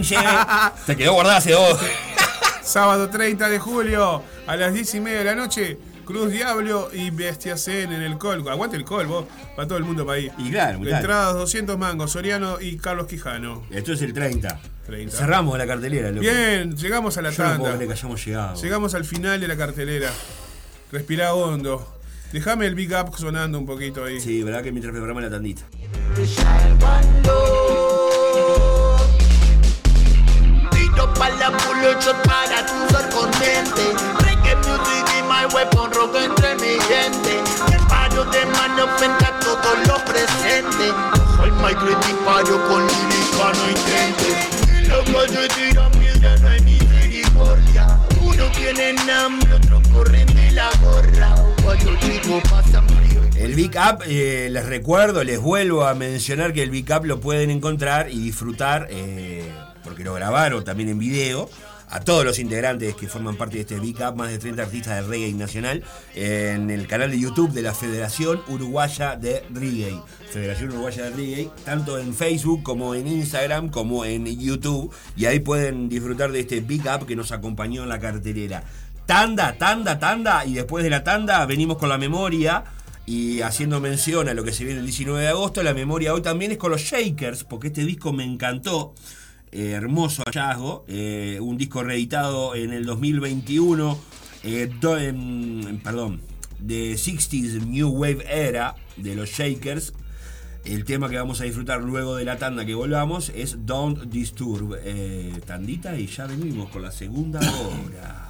llega. 0.00 0.72
Se 0.86 0.96
quedó 0.96 1.14
guardada 1.14 1.38
hace 1.38 1.52
dos. 1.52 1.78
Sábado 2.62 3.08
30 3.08 3.48
de 3.48 3.58
julio 3.58 4.22
a 4.46 4.56
las 4.56 4.72
10 4.72 4.94
y 4.94 5.00
media 5.00 5.18
de 5.18 5.24
la 5.24 5.34
noche, 5.34 5.78
Cruz 6.10 6.32
Diablo 6.32 6.90
y 6.92 7.10
Bestia 7.10 7.56
Zen 7.56 7.92
en 7.92 8.02
el 8.02 8.18
Col. 8.18 8.46
Aguante 8.48 8.76
el 8.76 8.84
Col, 8.84 9.06
vos, 9.06 9.26
para 9.54 9.68
todo 9.68 9.78
el 9.78 9.84
mundo 9.84 10.04
para 10.04 10.18
ahí. 10.18 10.28
Y 10.38 10.50
claro, 10.50 10.80
claro. 10.80 10.96
Entradas 10.96 11.34
200 11.34 11.78
mangos, 11.78 12.10
Soriano 12.10 12.60
y 12.60 12.76
Carlos 12.78 13.06
Quijano. 13.06 13.62
Esto 13.70 13.92
es 13.92 14.02
el 14.02 14.12
30. 14.12 14.60
30. 14.86 15.16
Cerramos 15.16 15.56
la 15.56 15.68
cartelera, 15.68 16.10
loco. 16.10 16.20
Bien, 16.22 16.76
llegamos 16.76 17.16
a 17.16 17.22
la 17.22 17.30
Yo 17.30 17.44
no 17.44 17.50
tanda. 17.50 17.74
creer 17.76 17.86
que 17.86 17.92
hayamos 17.92 18.26
llegado. 18.26 18.60
Llegamos 18.60 18.94
al 18.94 19.04
final 19.04 19.40
de 19.40 19.46
la 19.46 19.56
cartelera. 19.56 20.10
Respirá 20.90 21.32
hondo. 21.34 21.96
Déjame 22.32 22.66
el 22.66 22.74
Big 22.74 22.92
Up 22.92 23.16
sonando 23.16 23.58
un 23.58 23.66
poquito 23.66 24.04
ahí. 24.04 24.20
Sí, 24.20 24.42
verdad 24.42 24.64
que 24.64 24.72
mientras 24.72 24.90
preparamos 24.92 25.22
la 25.22 25.30
tandita. 25.30 25.62
Shot 32.00 32.16
para 32.26 32.64
tu 32.66 32.76
ser 32.92 33.08
consciente 33.10 33.82
Reggae 34.20 34.54
music 34.56 35.06
y 35.18 35.22
my 35.22 35.46
weapon 35.54 35.90
rock 35.92 36.14
entre 36.16 36.54
mi 36.56 36.78
gente. 36.88 37.42
Disparo 37.66 38.24
de 38.26 38.44
mano 38.46 38.86
frente 38.98 39.24
a 39.24 39.40
todo 39.40 39.74
lo 39.86 40.04
presente. 40.04 40.92
Soy 41.36 41.50
Mike 41.52 41.84
y 41.84 42.06
disparo 42.06 42.68
con 42.68 42.86
lírica 42.86 43.52
no 43.56 43.68
intentes 43.70 44.36
En 44.74 44.88
la 44.88 45.04
calle 45.04 45.48
tiran 45.48 45.92
piedra 45.92 46.36
no 46.36 46.48
hay 46.48 46.60
misericordia 46.60 47.98
Uno 48.20 48.44
tiene 48.52 49.12
hambre, 49.12 49.54
otro 49.54 49.82
corren 49.92 50.26
de 50.26 50.50
la 50.52 50.70
gorra. 50.82 51.34
Cuando 51.64 51.96
chicos 51.96 52.42
pasan 52.50 52.86
frío 52.88 53.22
y 53.34 53.38
El 53.42 53.54
Big 53.54 53.74
Up, 53.76 54.02
eh, 54.06 54.48
les 54.50 54.66
recuerdo, 54.66 55.24
les 55.24 55.40
vuelvo 55.40 55.86
a 55.86 55.94
mencionar 55.94 56.52
que 56.52 56.62
el 56.62 56.70
Big 56.70 56.90
Up 56.92 57.06
lo 57.06 57.20
pueden 57.20 57.50
encontrar 57.50 58.10
y 58.10 58.18
disfrutar, 58.18 58.88
eh, 58.90 59.50
porque 59.82 60.04
lo 60.04 60.12
grabaron 60.12 60.62
también 60.62 60.90
en 60.90 60.98
video, 60.98 61.48
a 61.90 62.00
todos 62.00 62.24
los 62.24 62.38
integrantes 62.38 62.94
que 62.94 63.08
forman 63.08 63.36
parte 63.36 63.56
de 63.56 63.62
este 63.62 63.80
Big 63.80 63.96
Up, 63.96 64.14
más 64.16 64.30
de 64.30 64.38
30 64.38 64.62
artistas 64.62 64.94
de 64.94 65.10
reggae 65.10 65.32
nacional, 65.32 65.82
en 66.14 66.70
el 66.70 66.86
canal 66.86 67.10
de 67.10 67.18
YouTube 67.18 67.50
de 67.50 67.62
la 67.62 67.74
Federación 67.74 68.40
Uruguaya 68.46 69.16
de 69.16 69.42
Reggae. 69.52 70.00
Federación 70.30 70.70
Uruguaya 70.70 71.04
de 71.04 71.10
Reggae, 71.10 71.50
tanto 71.64 71.98
en 71.98 72.14
Facebook 72.14 72.62
como 72.62 72.94
en 72.94 73.08
Instagram, 73.08 73.70
como 73.70 74.04
en 74.04 74.26
YouTube, 74.26 74.94
y 75.16 75.26
ahí 75.26 75.40
pueden 75.40 75.88
disfrutar 75.88 76.30
de 76.30 76.40
este 76.40 76.60
Big 76.60 76.82
Up 76.82 77.06
que 77.06 77.16
nos 77.16 77.32
acompañó 77.32 77.82
en 77.82 77.88
la 77.88 77.98
cartelera. 77.98 78.62
Tanda, 79.06 79.58
tanda, 79.58 79.98
tanda, 79.98 80.46
y 80.46 80.54
después 80.54 80.84
de 80.84 80.90
la 80.90 81.02
tanda 81.02 81.44
venimos 81.46 81.76
con 81.76 81.88
la 81.88 81.98
memoria. 81.98 82.64
Y 83.06 83.40
haciendo 83.40 83.80
mención 83.80 84.28
a 84.28 84.34
lo 84.34 84.44
que 84.44 84.52
se 84.52 84.62
viene 84.62 84.78
el 84.78 84.86
19 84.86 85.22
de 85.22 85.28
agosto, 85.28 85.64
la 85.64 85.74
memoria 85.74 86.14
hoy 86.14 86.22
también 86.22 86.52
es 86.52 86.58
con 86.58 86.70
los 86.70 86.82
Shakers, 86.82 87.42
porque 87.42 87.68
este 87.68 87.84
disco 87.84 88.12
me 88.12 88.22
encantó. 88.22 88.94
Eh, 89.52 89.70
hermoso 89.72 90.22
hallazgo. 90.26 90.84
eh, 90.88 91.38
un 91.40 91.56
disco 91.58 91.82
reeditado 91.82 92.54
en 92.54 92.72
el 92.72 92.84
2021. 92.86 93.98
eh, 94.42 94.70
do- 94.80 94.96
en- 94.98 95.80
perdón, 95.84 96.22
de 96.60 96.96
60s 96.96 97.66
New 97.66 97.88
Wave 97.90 98.24
Era 98.28 98.74
de 98.96 99.14
los 99.14 99.28
Shakers. 99.30 99.92
El 100.64 100.84
tema 100.84 101.08
que 101.08 101.16
vamos 101.16 101.40
a 101.40 101.44
disfrutar 101.44 101.80
luego 101.82 102.16
de 102.16 102.24
la 102.26 102.36
tanda 102.36 102.64
que 102.66 102.74
volvamos 102.74 103.30
es 103.34 103.66
Don't 103.66 104.04
Disturb. 104.04 104.78
Eh, 104.84 105.40
tandita 105.46 105.98
y 105.98 106.06
ya 106.06 106.26
venimos 106.26 106.68
con 106.70 106.82
la 106.82 106.92
segunda 106.92 107.40
hora. 107.40 108.28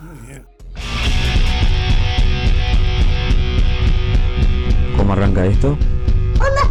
¿Cómo 4.96 5.12
arranca 5.12 5.46
esto? 5.46 5.70
¡Un, 5.72 6.38
dos, 6.38 6.70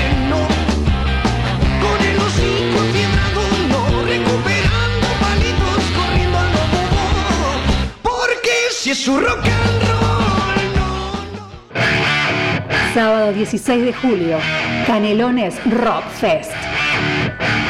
su 8.95 9.17
rock 9.19 9.39
and 9.45 9.83
roll. 9.87 10.11
Sábado 12.93 13.31
16 13.31 13.85
de 13.85 13.93
julio, 13.93 14.37
Canelones 14.85 15.55
Rock 15.65 16.03
Fest. 16.19 16.51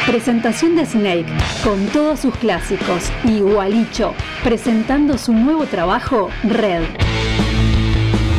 Presentación 0.06 0.74
de 0.74 0.84
Snake 0.84 1.26
con 1.62 1.86
todos 1.88 2.20
sus 2.20 2.34
clásicos 2.36 3.12
y 3.24 3.38
Gualicho 3.40 4.14
presentando 4.42 5.16
su 5.16 5.32
nuevo 5.32 5.64
trabajo 5.66 6.28
Red. 6.42 6.82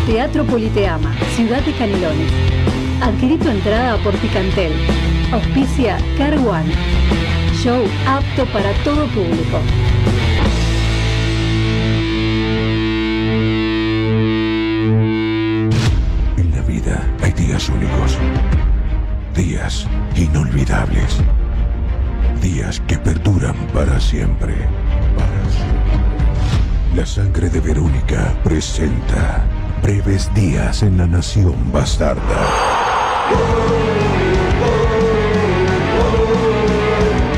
Teatro 0.05 0.43
Politeama, 0.43 1.15
Ciudad 1.35 1.61
de 1.61 1.71
Canelones. 1.73 2.31
Adquirí 3.01 3.37
tu 3.37 3.49
entrada 3.49 3.97
por 4.03 4.13
Picantel. 4.15 4.73
Auspicia 5.31 5.97
Car 6.17 6.37
One. 6.37 6.73
Show 7.63 7.85
apto 8.07 8.45
para 8.47 8.73
todo 8.83 9.05
público. 9.07 9.61
Inolvidables, 20.23 21.17
días 22.41 22.81
que 22.87 22.97
perduran 22.97 23.55
para 23.73 23.99
siempre. 23.99 24.55
Para 25.17 25.51
siempre. 25.51 26.13
La 26.95 27.07
sangre 27.07 27.49
de 27.49 27.59
Verónica 27.59 28.35
presenta 28.43 29.43
breves 29.81 30.31
días 30.35 30.83
en 30.83 30.99
la 30.99 31.07
nación 31.07 31.55
bastarda. 31.71 32.21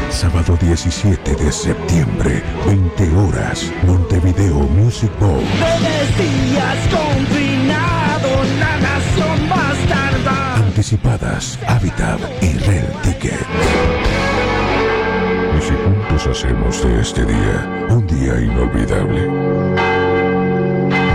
Sábado 0.09 0.57
17 0.59 1.35
de 1.35 1.51
septiembre, 1.53 2.43
20 2.67 3.15
horas, 3.15 3.71
Montevideo 3.83 4.59
Music 4.59 5.11
Bowl. 5.21 5.41
Breves 5.57 6.17
días 6.17 6.77
confinados, 6.91 8.47
la 8.59 8.77
Anticipadas, 10.75 11.57
Habitat 11.69 12.19
y 12.41 12.51
Red 12.57 12.83
Ticket. 13.01 13.39
Y 15.57 15.61
si 15.61 15.73
juntos 15.73 16.27
hacemos 16.27 16.83
de 16.83 16.99
este 16.99 17.25
día 17.25 17.87
un 17.89 18.05
día 18.05 18.41
inolvidable. 18.41 19.94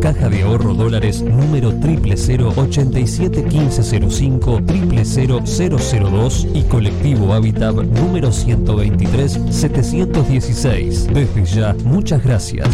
Caja 0.00 0.30
de 0.30 0.42
Ahorro 0.42 0.74
Dólares 0.74 1.20
número 1.20 1.70
000 1.70 2.52
87 2.56 3.42
1505 3.42 4.60
00002 4.60 6.48
y 6.54 6.62
Colectivo 6.64 7.34
Habitat 7.34 7.74
número 7.74 8.32
123 8.32 9.40
716. 9.50 11.06
Desde 11.12 11.44
ya, 11.44 11.74
muchas 11.84 12.24
gracias. 12.24 12.68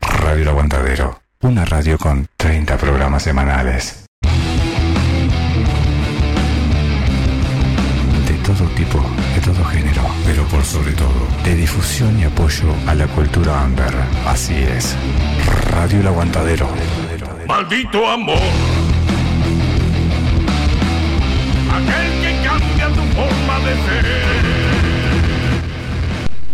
Radio 0.00 0.42
El 0.42 0.48
Aguantadero, 0.48 1.20
una 1.42 1.64
radio 1.64 1.98
con 1.98 2.28
30 2.36 2.76
programas 2.78 3.24
semanales. 3.24 4.05
Todo 8.56 8.68
tipo, 8.70 8.98
de 9.34 9.40
todo 9.40 9.64
género, 9.64 10.02
pero 10.24 10.44
por 10.44 10.64
sobre 10.64 10.92
todo, 10.92 11.12
de 11.44 11.54
difusión 11.54 12.18
y 12.18 12.24
apoyo 12.24 12.74
a 12.86 12.94
la 12.94 13.06
cultura 13.06 13.62
under. 13.64 13.92
Así 14.26 14.54
es, 14.54 14.96
Radio 15.70 16.00
El 16.00 16.06
Aguantadero. 16.06 16.68
Maldito 17.46 18.08
amor. 18.08 18.38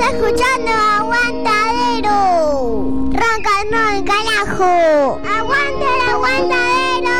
Estamos 0.00 0.24
escuchando 0.24 0.70
Aguantadero. 0.72 2.14
Ronca 3.12 3.50
no 3.70 3.80
el 3.90 4.02
carajo. 4.02 5.20
Aguanta 5.28 5.84
el 5.94 6.00
aguantadero. 6.08 7.16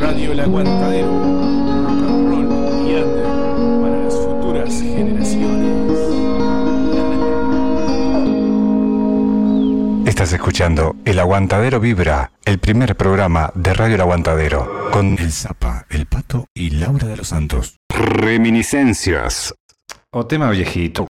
Radio 0.00 0.32
El 0.32 0.40
Aguantadero. 0.40 1.08
Rock 1.08 2.02
and 2.02 2.28
roll 2.28 2.48
para 3.80 3.96
las 4.02 4.14
futuras 4.14 4.74
generaciones. 4.74 5.98
Estás 10.08 10.32
escuchando 10.32 10.96
El 11.04 11.20
Aguantadero 11.20 11.78
Vibra, 11.78 12.32
el 12.44 12.58
primer 12.58 12.96
programa 12.96 13.52
de 13.54 13.72
Radio 13.72 13.94
El 13.94 14.00
Aguantadero, 14.00 14.90
con 14.90 15.16
El 15.16 15.30
Zapa, 15.30 15.86
El 15.90 16.06
Pato 16.06 16.46
y 16.54 16.70
Laura 16.70 17.06
de 17.06 17.16
los 17.16 17.28
Santos. 17.28 17.78
Reminiscencias. 17.88 19.54
O 20.18 20.24
tema 20.24 20.50
viejito. 20.50 21.06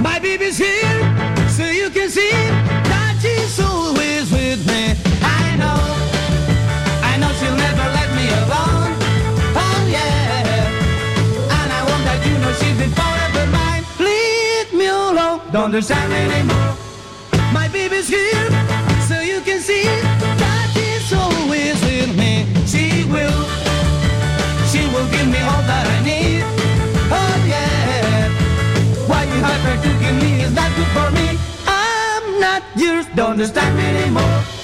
My 0.00 0.18
baby's 0.18 0.58
here, 0.58 1.48
so 1.48 1.62
you 1.62 1.88
can 1.90 2.10
see 2.10 2.28
that 2.90 3.14
she's 3.22 3.60
always 3.60 4.32
with 4.32 4.66
me. 4.66 4.96
I 5.22 5.54
know, 5.54 5.78
I 7.04 7.18
know 7.20 7.30
she'll 7.38 7.54
never 7.54 7.86
let 7.94 8.10
me 8.18 8.26
alone. 8.42 8.98
Oh 9.54 9.86
yeah, 9.88 10.42
and 11.54 11.70
I 11.70 11.80
want 11.88 12.02
that 12.02 12.20
you 12.26 12.36
know 12.38 12.52
she's 12.58 12.76
been 12.76 12.90
forever 12.90 13.46
mine. 13.52 13.84
Leave 14.00 14.72
me 14.74 14.86
alone, 14.86 15.40
don't 15.52 15.66
understand 15.66 16.12
anymore. 16.12 16.65
Why 29.66 29.74
you 29.84 29.92
give 29.98 30.16
me 30.22 30.42
is 30.42 30.54
not 30.54 30.70
good 30.76 30.90
for 30.96 31.08
me. 31.18 31.26
I'm 31.66 32.40
not 32.40 32.62
yours, 32.76 33.06
don't 33.14 33.32
understand 33.32 33.76
me 33.76 33.84
anymore. 33.84 34.55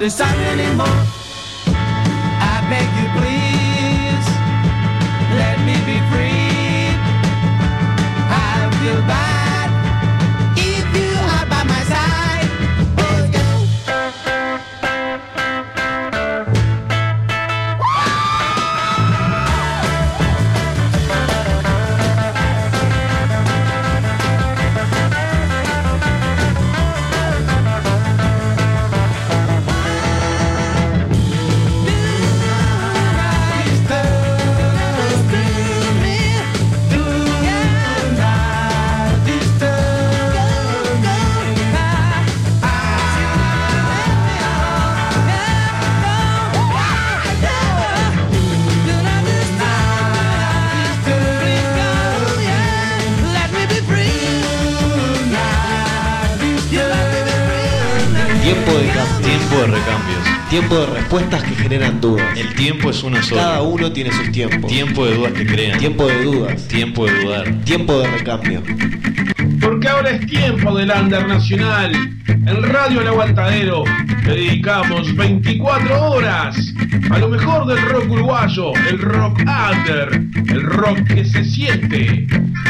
understand 0.00 0.58
anymore. 0.58 1.19
Tiempo 60.60 60.78
de 60.78 60.86
respuestas 60.88 61.42
que 61.42 61.54
generan 61.54 62.02
dudas. 62.02 62.38
El 62.38 62.54
tiempo 62.54 62.90
es 62.90 63.02
uno 63.02 63.22
solo. 63.22 63.40
Cada 63.40 63.62
uno 63.62 63.90
tiene 63.92 64.12
sus 64.12 64.30
tiempos. 64.30 64.70
Tiempo 64.70 65.06
de 65.06 65.14
dudas 65.14 65.32
que 65.32 65.46
crean. 65.46 65.78
Tiempo 65.78 66.06
de 66.06 66.22
dudas. 66.22 66.68
Tiempo 66.68 67.06
de 67.06 67.24
dudar. 67.24 67.54
Tiempo 67.64 67.98
de 67.98 68.06
recambio. 68.08 68.62
Porque 69.58 69.88
ahora 69.88 70.10
es 70.10 70.26
tiempo 70.26 70.76
del 70.76 70.90
Under 70.90 71.26
Nacional. 71.26 71.92
En 72.28 72.62
Radio 72.62 73.00
El 73.00 73.08
Aguantadero 73.08 73.84
le 74.26 74.34
dedicamos 74.34 75.16
24 75.16 76.10
horas 76.10 76.74
a 77.10 77.18
lo 77.18 77.28
mejor 77.28 77.66
del 77.66 77.80
rock 77.80 78.10
uruguayo, 78.10 78.72
el 78.88 78.98
rock 78.98 79.40
under, 79.40 80.22
el 80.48 80.62
rock 80.62 81.02
que 81.04 81.24
se 81.24 81.42
siente. 81.42 82.26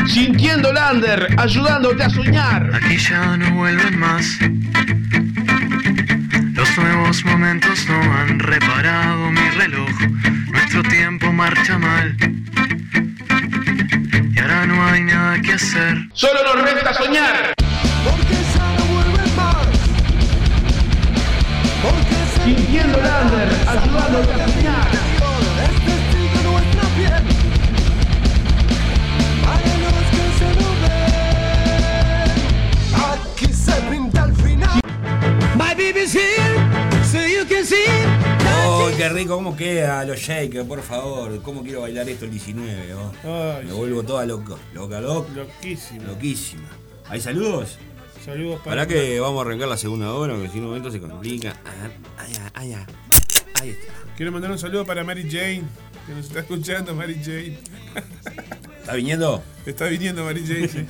Sintiendo 0.07 0.71
el 0.71 0.79
under, 0.95 1.29
ayudándote 1.37 2.05
a 2.05 2.11
soñar. 2.11 2.71
Aquí 2.73 2.97
ya 2.97 3.37
no 3.37 3.51
vuelven 3.57 3.99
más. 3.99 4.39
Nuevos 7.11 7.25
momentos 7.25 7.87
no 7.89 8.01
han 8.01 8.39
reparado 8.39 9.33
mi 9.33 9.51
reloj. 9.59 9.91
Nuestro 10.53 10.81
tiempo 10.85 11.33
marcha 11.33 11.77
mal. 11.77 12.17
Y 14.33 14.39
ahora 14.39 14.65
no 14.67 14.87
hay 14.87 15.03
nada 15.03 15.41
que 15.41 15.55
hacer. 15.55 15.99
Solo 16.13 16.39
nos 16.45 16.63
resta 16.63 16.95
soñar. 16.95 17.55
Sintiendo 22.45 22.99
el 22.99 23.05
under, 23.05 23.49
ayudándote 23.67 24.43
a 24.43 24.60
rico, 39.13 39.37
cómo 39.37 39.57
queda 39.57 40.05
los 40.05 40.19
shakers, 40.19 40.67
por 40.67 40.83
favor. 40.83 41.41
Cómo 41.43 41.63
quiero 41.63 41.83
bailar 41.83 42.09
esto 42.09 42.25
el 42.25 42.31
19, 42.31 42.95
oh. 42.95 43.13
Ay, 43.59 43.67
Me 43.67 43.73
vuelvo 43.73 44.03
toda 44.03 44.25
loca, 44.27 44.57
loca, 44.75 45.01
loca. 45.01 45.33
Loquísimo. 45.35 46.03
Loquísima. 46.05 46.69
¿Hay 47.09 47.21
saludos? 47.21 47.79
Saludos 48.25 48.61
para. 48.61 48.83
Para 48.83 48.87
que 48.87 49.19
vamos 49.21 49.39
a 49.39 49.47
arrancar 49.47 49.69
la 49.69 49.77
segunda 49.77 50.13
hora, 50.13 50.35
porque 50.35 50.51
si 50.51 50.59
un 50.59 50.67
momento 50.67 50.91
se 50.91 51.01
complica. 51.01 51.57
Ah, 51.65 52.23
Ahí, 52.23 52.33
ahí, 52.55 52.73
ahí, 52.75 52.85
ahí 53.61 53.69
está. 53.71 53.93
Quiero 54.17 54.33
mandar 54.33 54.51
un 54.51 54.59
saludo 54.59 54.85
para 54.85 55.03
Mary 55.05 55.23
Jane, 55.31 55.63
que 56.07 56.13
nos 56.15 56.27
está 56.27 56.41
escuchando, 56.41 56.95
Mary 56.95 57.19
Jane. 57.25 57.59
¿Está 58.81 58.95
viniendo? 58.95 59.43
Está 59.65 59.87
viniendo 59.87 60.25
Mary 60.25 60.45
Jane, 60.47 60.69
sí. 60.69 60.87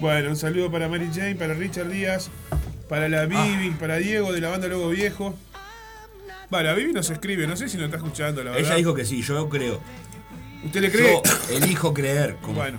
Bueno, 0.00 0.30
un 0.30 0.36
saludo 0.36 0.70
para 0.70 0.88
Mary 0.88 1.08
Jane, 1.14 1.34
para 1.36 1.54
Richard 1.54 1.88
Díaz, 1.88 2.28
para 2.88 3.08
la 3.08 3.24
Bibi, 3.24 3.70
para 3.78 3.96
Diego 3.96 4.32
de 4.32 4.40
la 4.40 4.48
banda 4.50 4.68
Logo 4.68 4.88
Viejo. 4.90 5.34
Va, 6.52 6.62
la 6.62 6.74
Bibi 6.74 6.92
nos 6.92 7.08
escribe, 7.10 7.46
no 7.46 7.56
sé 7.56 7.68
si 7.68 7.76
nos 7.76 7.86
está 7.86 7.96
escuchando, 7.96 8.42
la 8.44 8.50
verdad. 8.50 8.66
Ella 8.66 8.76
dijo 8.76 8.94
que 8.94 9.04
sí, 9.04 9.22
yo 9.22 9.48
creo. 9.48 9.80
¿Usted 10.64 10.80
le 10.80 10.90
cree? 10.90 11.20
Yo 11.24 11.56
elijo 11.56 11.94
creer. 11.94 12.36
Como... 12.40 12.54
Bueno, 12.54 12.78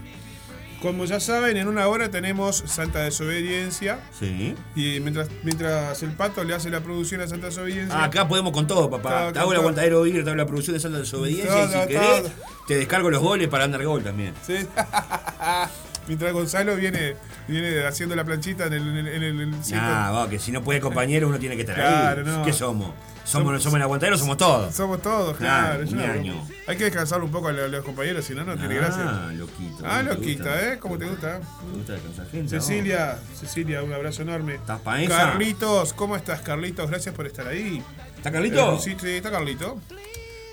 como 0.81 1.05
ya 1.05 1.19
saben, 1.21 1.55
en 1.57 1.67
una 1.69 1.87
hora 1.87 2.11
tenemos 2.11 2.57
Santa 2.67 2.99
Desobediencia. 2.99 4.01
Sí. 4.19 4.53
Y 4.75 4.99
mientras, 4.99 5.29
mientras 5.43 6.03
el 6.03 6.11
pato 6.11 6.43
le 6.43 6.53
hace 6.53 6.69
la 6.69 6.81
producción 6.81 7.21
a 7.21 7.27
Santa 7.27 7.47
Desobediencia. 7.47 7.97
Ah, 7.97 8.03
acá 8.05 8.27
podemos 8.27 8.51
con 8.51 8.67
todo, 8.67 8.89
papá. 8.89 9.31
Te 9.31 9.39
hago 9.39 9.53
el 9.53 9.59
aguantadero 9.59 10.01
vidrio, 10.03 10.23
te 10.23 10.29
hago 10.29 10.37
la 10.37 10.45
producción 10.45 10.73
de 10.75 10.81
Santa 10.81 10.99
Desobediencia 10.99 11.45
y 11.65 11.67
Todo, 11.69 11.81
si 11.83 11.87
querés, 11.87 12.21
todo. 12.23 12.31
te 12.67 12.75
descargo 12.75 13.09
los 13.09 13.21
goles 13.21 13.47
para 13.47 13.63
andar 13.63 13.83
gol 13.85 14.03
también. 14.03 14.33
Sí. 14.45 14.55
Mientras 16.07 16.33
Gonzalo 16.33 16.75
viene, 16.75 17.15
viene 17.47 17.85
haciendo 17.85 18.15
la 18.15 18.23
planchita 18.25 18.65
en 18.65 18.73
el, 18.73 18.81
en 18.97 19.07
el, 19.07 19.23
en 19.23 19.39
el-. 19.53 19.55
Ah, 19.75 20.11
va, 20.11 20.29
que 20.29 20.37
si 20.39 20.51
no 20.51 20.63
puede 20.63 20.79
compañero 20.81 21.27
uno 21.27 21.39
tiene 21.39 21.55
que 21.55 21.61
estar 21.61 21.75
Claro, 21.75 22.21
ahí. 22.21 22.27
no. 22.27 22.43
¿Qué 22.43 22.51
somos? 22.53 22.91
¿Somos, 23.23 23.47
Somos- 23.47 23.63
somos 23.63 23.77
el 23.77 23.81
aguantadero 23.83 24.17
somos 24.17 24.35
todos? 24.35 24.75
Somos 24.75 25.01
todos, 25.01 25.37
Claro, 25.37 25.85
claro. 25.87 26.21
broma. 26.21 26.43
Hay 26.67 26.75
que 26.75 26.83
descansar 26.83 27.23
un 27.23 27.31
poco 27.31 27.47
a 27.47 27.51
los, 27.53 27.71
los 27.71 27.85
compañeros, 27.85 28.25
si 28.25 28.35
no, 28.35 28.43
no 28.43 28.57
tiene 28.57 28.75
Ah, 28.75 28.77
gracia. 28.79 29.31
loquito. 29.37 29.77
Ah, 29.85 29.99
¿te 29.99 30.03
loquita? 30.13 30.61
¿eh? 30.73 30.77
¿Cómo 30.77 30.97
te 30.97 31.05
gusta? 31.05 31.39
¿Te 31.39 31.77
gusta 31.77 31.93
descansar 31.93 32.29
gente? 32.29 32.49
Cecilia, 32.49 33.17
Cecilia, 33.39 33.81
un 33.81 33.93
abrazo 33.93 34.23
enorme. 34.23 34.55
¿Estás 34.55 34.81
pa' 34.81 35.01
esa? 35.01 35.15
Carlitos, 35.17 35.93
¿cómo 35.93 36.17
estás, 36.17 36.41
Carlitos? 36.41 36.89
Gracias 36.89 37.15
por 37.15 37.25
estar 37.25 37.47
ahí. 37.47 37.81
¿Está 38.17 38.29
Carlito? 38.29 38.73
Eh, 38.75 38.79
sí, 38.81 38.97
sí, 38.99 39.07
está 39.11 39.31
Carlito. 39.31 39.79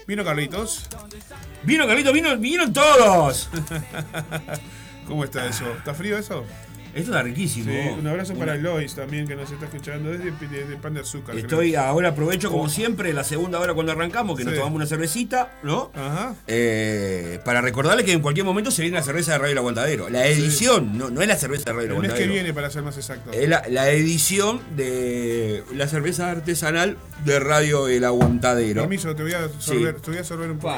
Vino 0.07 0.25
Carlitos. 0.25 0.85
Vino 1.65 1.89
Carlito, 1.89 2.13
vino, 2.13 2.37
vinieron 2.39 2.73
todos. 2.73 3.51
¿Cómo 5.07 5.25
está 5.25 5.47
eso? 5.49 5.65
¿Está 5.77 5.95
frío 5.95 6.17
eso? 6.19 6.45
Esto 6.93 7.13
está 7.13 7.23
riquísimo. 7.23 7.71
Sí, 7.71 7.79
un 8.01 8.07
abrazo 8.09 8.35
para 8.35 8.55
Una- 8.55 8.63
Lois 8.63 8.97
también 8.97 9.25
que 9.29 9.37
nos 9.37 9.49
está 9.49 9.67
escuchando 9.67 10.11
desde, 10.11 10.33
desde 10.49 10.77
Pan 10.77 10.93
de 10.93 11.03
Azúcar. 11.03 11.39
Estoy, 11.39 11.71
creo. 11.71 11.83
ahora 11.83 12.09
aprovecho 12.09 12.51
como 12.51 12.69
siempre 12.69 13.13
la 13.13 13.23
segunda 13.23 13.61
hora 13.61 13.75
cuando 13.75 13.93
arrancamos, 13.93 14.37
que 14.37 14.43
nos 14.45 14.55
tomamos 14.55 14.75
una 14.75 14.87
cervecita, 14.87 15.53
¿no? 15.63 15.93
Ajá. 15.95 16.35
Eh, 16.49 17.39
para 17.45 17.61
recordarle 17.61 18.05
que 18.05 18.11
en 18.11 18.19
cualquier 18.21 18.45
momento 18.45 18.73
se 18.73 18.83
viene 18.83 18.97
la 18.97 19.05
cerveza 19.05 19.31
de 19.33 19.39
Radio 19.39 19.53
El 19.53 19.59
Aguantadero. 19.59 20.09
La 20.11 20.27
edición, 20.27 20.99
no, 20.99 21.11
no 21.11 21.23
es 21.23 21.29
la 21.29 21.37
cerveza 21.37 21.67
de 21.67 21.75
Radio 21.75 21.91
El 21.91 21.93
El 21.95 22.01
mes 22.01 22.01
que 22.01 22.07
Aguantadero. 22.15 22.33
viene, 22.33 22.53
para 22.55 22.71
ser 22.71 22.83
más 22.83 22.97
exacto. 22.97 23.31
Es 23.31 23.49
la, 23.49 23.63
la 23.69 23.89
edición 23.91 24.61
de 24.75 25.63
la 25.73 25.87
cerveza 25.87 26.29
artesanal 26.33 26.97
de 27.25 27.39
Radio 27.39 27.87
El 27.87 28.05
Aguantadero. 28.05 28.81
Permiso, 28.83 29.15
te 29.15 29.23
voy 29.23 29.35
a 29.35 29.49
sorber, 29.61 30.01
te 30.01 30.11
voy 30.11 30.19
a 30.19 30.25
sorber 30.25 30.51
un 30.51 30.59
poco. 30.59 30.75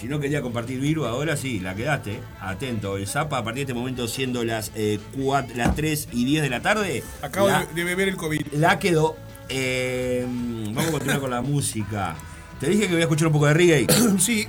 Si 0.00 0.06
no 0.08 0.20
quería 0.20 0.42
compartir 0.42 0.78
virus, 0.80 1.06
ahora 1.06 1.36
sí, 1.36 1.58
la 1.60 1.74
quedaste. 1.74 2.20
Atento, 2.40 2.96
el 2.96 3.06
Zapa 3.06 3.38
a 3.38 3.44
partir 3.44 3.66
de 3.66 3.72
este 3.72 3.74
momento 3.74 4.06
siendo 4.08 4.44
las, 4.44 4.70
eh, 4.74 4.98
las 5.54 5.74
3 5.74 6.08
y 6.12 6.24
10 6.24 6.42
de 6.42 6.50
la 6.50 6.60
tarde. 6.60 7.02
Acabo 7.22 7.48
la, 7.48 7.64
de, 7.64 7.84
beber 7.84 8.08
el 8.08 8.16
COVID. 8.16 8.40
la 8.52 8.78
quedó. 8.78 9.16
Eh, 9.48 10.24
vamos 10.28 10.86
a 10.88 10.90
continuar 10.92 11.20
con 11.20 11.30
la 11.30 11.40
música. 11.40 12.14
Te 12.60 12.68
dije 12.68 12.82
que 12.86 12.92
voy 12.92 13.00
a 13.00 13.04
escuchar 13.04 13.28
un 13.28 13.32
poco 13.32 13.46
de 13.46 13.54
reggae. 13.54 13.86
sí. 14.18 14.46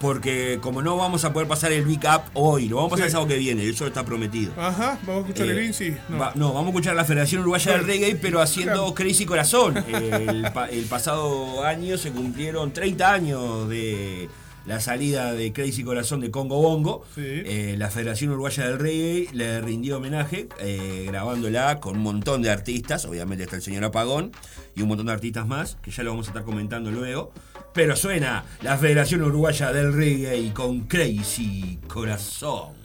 Porque 0.00 0.58
como 0.60 0.80
no 0.80 0.96
vamos 0.96 1.24
a 1.24 1.32
poder 1.32 1.48
pasar 1.48 1.72
el 1.72 1.84
Big 1.84 1.98
Up 2.04 2.22
hoy, 2.34 2.68
lo 2.68 2.76
vamos 2.76 2.92
a 2.92 2.94
pasar 2.94 3.04
Sí. 3.04 3.08
el 3.08 3.12
sábado 3.12 3.28
que 3.30 3.36
viene, 3.36 3.68
eso 3.68 3.84
está 3.84 4.04
prometido. 4.04 4.52
Ajá, 4.56 4.96
vamos 5.04 5.24
a 5.24 5.26
escuchar 5.28 5.46
Eh, 5.48 5.50
el 5.50 5.58
Vinci. 5.58 5.96
No. 6.08 6.18
Va- 6.18 6.32
no, 6.36 6.48
vamos 6.52 6.66
a 6.66 6.68
escuchar 6.70 6.92
a 6.92 6.96
la 6.96 7.04
Federación 7.04 7.40
Uruguaya 7.42 7.72
del 7.72 7.84
Reggae, 7.84 8.14
pero 8.14 8.40
haciendo. 8.40 8.94
Crazy 8.94 9.26
Corazón. 9.26 9.76
El 10.70 10.84
pasado 10.88 11.64
año 11.64 11.98
se 11.98 12.12
cumplieron 12.12 12.72
30 12.72 13.12
años 13.12 13.68
de 13.68 14.28
la 14.68 14.80
salida 14.80 15.32
de 15.32 15.52
Crazy 15.54 15.82
Corazón 15.82 16.20
de 16.20 16.30
Congo 16.30 16.60
Bongo. 16.60 17.02
Eh, 17.16 17.74
la 17.78 17.88
Federación 17.90 18.32
Uruguaya 18.32 18.68
del 18.68 18.78
Reggae 18.78 19.28
le 19.32 19.62
rindió 19.62 19.96
homenaje 19.96 20.48
eh, 20.60 21.06
grabándola 21.08 21.80
con 21.80 21.96
un 21.96 22.02
montón 22.02 22.42
de 22.42 22.50
artistas. 22.50 23.06
Obviamente 23.06 23.44
está 23.44 23.56
el 23.56 23.62
señor 23.62 23.84
Apagón 23.84 24.30
y 24.76 24.82
un 24.82 24.88
montón 24.88 25.06
de 25.06 25.12
artistas 25.12 25.46
más, 25.46 25.78
que 25.82 25.90
ya 25.90 26.02
lo 26.02 26.10
vamos 26.10 26.26
a 26.26 26.30
estar 26.30 26.44
comentando 26.44 26.90
luego. 26.90 27.32
Pero 27.72 27.96
suena 27.96 28.44
la 28.60 28.76
Federación 28.76 29.22
Uruguaya 29.22 29.72
del 29.72 29.94
Reggae 29.94 30.52
con 30.52 30.82
Crazy 30.82 31.80
Corazón. 31.88 32.77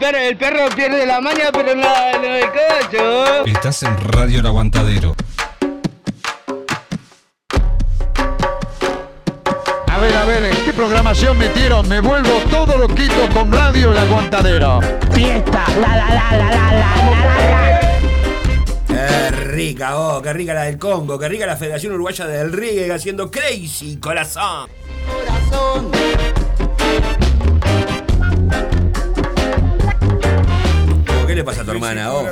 el 0.00 0.36
perro 0.36 0.68
pierde 0.74 1.06
la 1.06 1.20
maña, 1.20 1.50
pero 1.52 1.74
no, 1.74 1.82
no 1.82 2.24
el 2.24 2.44
cacho. 2.52 3.46
Estás 3.46 3.82
en 3.82 3.96
Radio 3.96 4.40
El 4.40 4.46
Aguantadero. 4.46 5.14
A 9.88 9.98
ver, 9.98 10.16
a 10.16 10.24
ver, 10.26 10.44
¿en 10.44 10.64
qué 10.64 10.72
programación 10.72 11.38
metieron? 11.38 11.88
Me 11.88 12.00
vuelvo 12.00 12.38
todo 12.50 12.76
loquito 12.76 13.28
con 13.32 13.50
Radio 13.50 13.92
El 13.92 13.98
Aguantadero. 13.98 14.80
Fiesta, 15.12 15.64
la 15.80 15.96
la 15.96 16.08
la 16.08 16.32
la 16.32 16.50
la 16.50 16.72
la 16.72 16.80
la 17.50 17.80
Qué 18.86 19.30
rica, 19.30 19.98
oh, 19.98 20.20
qué 20.20 20.32
rica 20.32 20.52
la 20.52 20.62
del 20.64 20.78
Congo, 20.78 21.18
qué 21.18 21.28
rica 21.28 21.46
la 21.46 21.56
Federación 21.56 21.94
Uruguaya 21.94 22.26
del 22.26 22.52
Reggae 22.52 22.92
haciendo 22.92 23.30
Crazy 23.30 23.96
Corazón. 23.96 24.68
Corazón. 25.06 25.90
Hermana, 31.76 32.12
oh? 32.14 32.26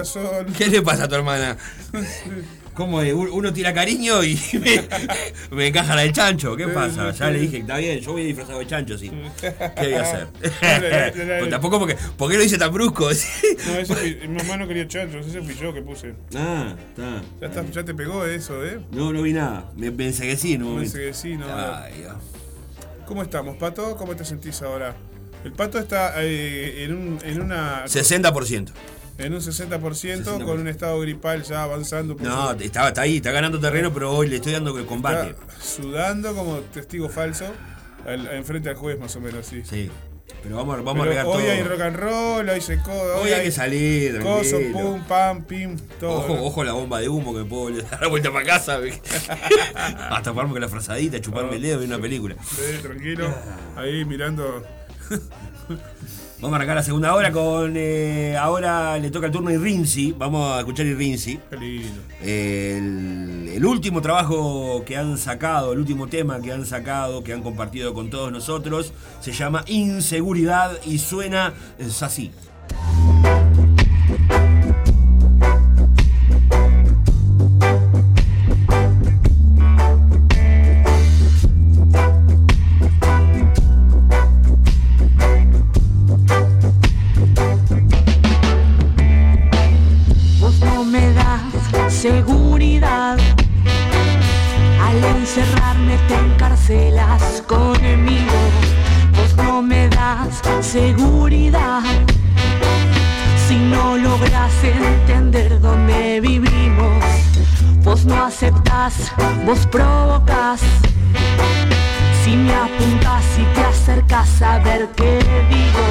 ¿Qué 0.57 0.67
le 0.69 0.83
pasa 0.83 1.05
a 1.05 1.09
tu 1.09 1.15
hermana? 1.15 1.57
¿Cómo 2.75 3.01
es? 3.03 3.15
Un- 3.15 3.29
Uno 3.31 3.53
tira 3.53 3.73
cariño 3.73 4.25
y 4.25 4.37
me, 4.61 5.57
me 5.57 5.67
encaja 5.69 5.95
la 5.95 6.03
del 6.03 6.13
chancho. 6.13 6.57
¿Qué 6.57 6.67
pasa? 6.67 7.13
Ya 7.13 7.31
le 7.31 7.39
dije, 7.39 7.59
está 7.59 7.77
bien, 7.77 8.01
yo 8.01 8.11
voy 8.13 8.25
disfrazado 8.25 8.59
de 8.59 8.67
chancho, 8.67 8.99
sí. 8.99 9.13
¿Qué 9.41 9.55
voy 9.85 9.95
a 9.95 10.03
hacer? 10.03 10.27
Pues 11.39 11.51
tampoco 11.51 11.79
porque. 11.79 11.97
¿Por 12.17 12.31
qué 12.31 12.37
lo 12.37 12.43
hice 12.43 12.59
tan 12.59 12.73
brusco? 12.73 13.05
No, 13.05 13.79
ese 13.79 14.19
mi 14.27 14.37
mamá 14.39 14.57
no 14.57 14.67
quería 14.67 14.89
chanchos, 14.89 15.25
ese 15.25 15.41
fui 15.43 15.55
yo 15.55 15.73
que 15.73 15.83
puse. 15.83 16.15
ah, 16.35 16.75
está. 16.89 17.23
Ya, 17.41 17.47
está- 17.47 17.71
ya 17.71 17.85
te 17.85 17.95
pegó 17.95 18.25
eso, 18.27 18.65
¿eh? 18.67 18.81
No, 18.91 19.13
no 19.13 19.23
vi 19.23 19.33
nada. 19.35 19.71
Me 19.77 19.93
pensé 19.93 20.27
que 20.27 20.37
sí, 20.37 20.59
¿no? 20.59 20.75
Pensé 20.77 20.99
que 20.99 21.15
sí, 21.15 21.37
no. 21.37 21.47
Ay, 21.49 21.95
Dios. 22.01 22.15
¿Cómo 23.07 23.23
estamos, 23.23 23.57
Pato? 23.57 23.97
¿Cómo 23.97 24.17
te 24.17 24.25
sentís 24.25 24.61
ahora? 24.63 24.97
El 25.45 25.53
Pato 25.53 25.79
está 25.79 26.15
eh, 26.25 26.85
en, 26.85 26.93
un, 26.97 27.19
en 27.23 27.41
una... 27.43 27.85
60%. 27.85 28.71
En 29.17 29.33
un 29.33 29.41
60%, 29.41 30.45
con 30.45 30.61
un 30.61 30.69
estado 30.69 30.99
gripal 31.01 31.43
ya 31.45 31.63
avanzando. 31.63 32.17
por 32.17 32.27
No, 32.27 32.51
su- 32.53 32.65
está, 32.65 32.89
está 32.89 33.03
ahí, 33.03 33.17
está 33.17 33.31
ganando 33.31 33.61
terreno, 33.61 33.93
pero 33.93 34.13
hoy 34.13 34.29
le 34.29 34.37
estoy 34.37 34.53
dando 34.53 34.77
el 34.77 34.87
combate. 34.87 35.31
está 35.31 35.61
sudando 35.63 36.35
como 36.35 36.59
testigo 36.61 37.09
falso 37.09 37.47
al- 38.07 38.27
enfrente 38.35 38.69
al 38.71 38.77
juez, 38.77 38.99
más 38.99 39.15
o 39.17 39.21
menos, 39.21 39.47
sí. 39.47 39.63
Sí. 39.65 39.91
Pero 40.43 40.57
vamos, 40.57 40.83
vamos 40.85 41.07
a 41.07 41.09
regar 41.09 41.27
hoy 41.27 41.43
todo. 41.43 41.53
hay 41.53 41.63
rock 41.63 41.81
and 41.81 41.97
roll, 41.97 42.49
hoy 42.49 42.61
se 42.61 42.79
codo. 42.83 43.21
Hoy 43.23 43.31
hay 43.31 43.45
que 43.45 43.51
salir, 43.53 44.21
Coso, 44.21 44.59
pum, 44.73 45.03
pam, 45.05 45.45
pim, 45.45 45.77
todo. 46.01 46.19
Ojo, 46.19 46.35
¿no? 46.35 46.43
ojo 46.45 46.65
la 46.65 46.73
bomba 46.73 47.01
de 47.01 47.09
humo 47.09 47.33
que 47.33 47.41
me 47.41 47.45
puedo 47.47 47.83
dar 47.83 48.03
la 48.03 48.09
vuelta 48.09 48.31
para 48.33 48.45
casa. 48.45 48.79
Hasta 50.11 50.33
pararme 50.35 50.53
con 50.53 50.61
la 50.61 50.69
frazadita, 50.69 51.21
chuparme 51.21 51.57
el 51.57 51.63
dedo 51.63 51.83
y 51.83 51.87
una 51.87 51.99
película. 51.99 52.37
Sí, 52.45 52.79
tranquilo. 52.83 53.33
Ahí 53.77 54.05
mirando. 54.05 54.63
Vamos 56.41 56.53
a 56.55 56.57
arrancar 56.57 56.77
la 56.77 56.83
segunda 56.83 57.15
hora 57.15 57.33
con. 57.33 57.75
eh, 57.77 58.37
ahora 58.37 58.99
le 58.99 59.11
toca 59.11 59.27
el 59.27 59.33
turno 59.33 59.49
a 59.51 59.53
Irrinzi. 59.53 60.13
Vamos 60.13 60.53
a 60.53 60.59
escuchar 60.59 60.85
Irrinzi. 60.85 61.39
Qué 61.49 61.57
lindo. 61.57 62.03
El, 62.21 63.51
el 63.55 63.65
último 63.65 64.03
trabajo 64.03 64.83
que 64.85 64.97
han 64.97 65.17
sacado, 65.17 65.73
el 65.73 65.79
último 65.79 66.07
tema 66.09 66.41
que 66.41 66.53
han 66.53 66.67
sacado, 66.67 67.25
que 67.25 67.33
han 67.33 67.43
compartido 67.43 67.95
con 67.95 68.11
todos 68.11 68.31
nosotros, 68.31 68.93
se 69.21 69.33
llama 69.33 69.65
Inseguridad 69.69 70.73
y 70.85 70.99
suena 70.99 71.55
es 71.79 72.03
así. 72.03 72.31
Provocas. 109.71 110.61
Si 112.23 112.37
me 112.37 112.55
apuntas 112.55 113.25
y 113.39 113.45
te 113.55 113.61
acercas 113.61 114.43
a 114.43 114.59
ver 114.59 114.89
qué 114.97 115.19
digo 115.49 115.89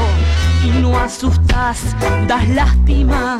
y 0.65 0.81
no 0.81 0.97
asustas, 0.97 1.79
das 2.27 2.47
lástima. 2.49 3.39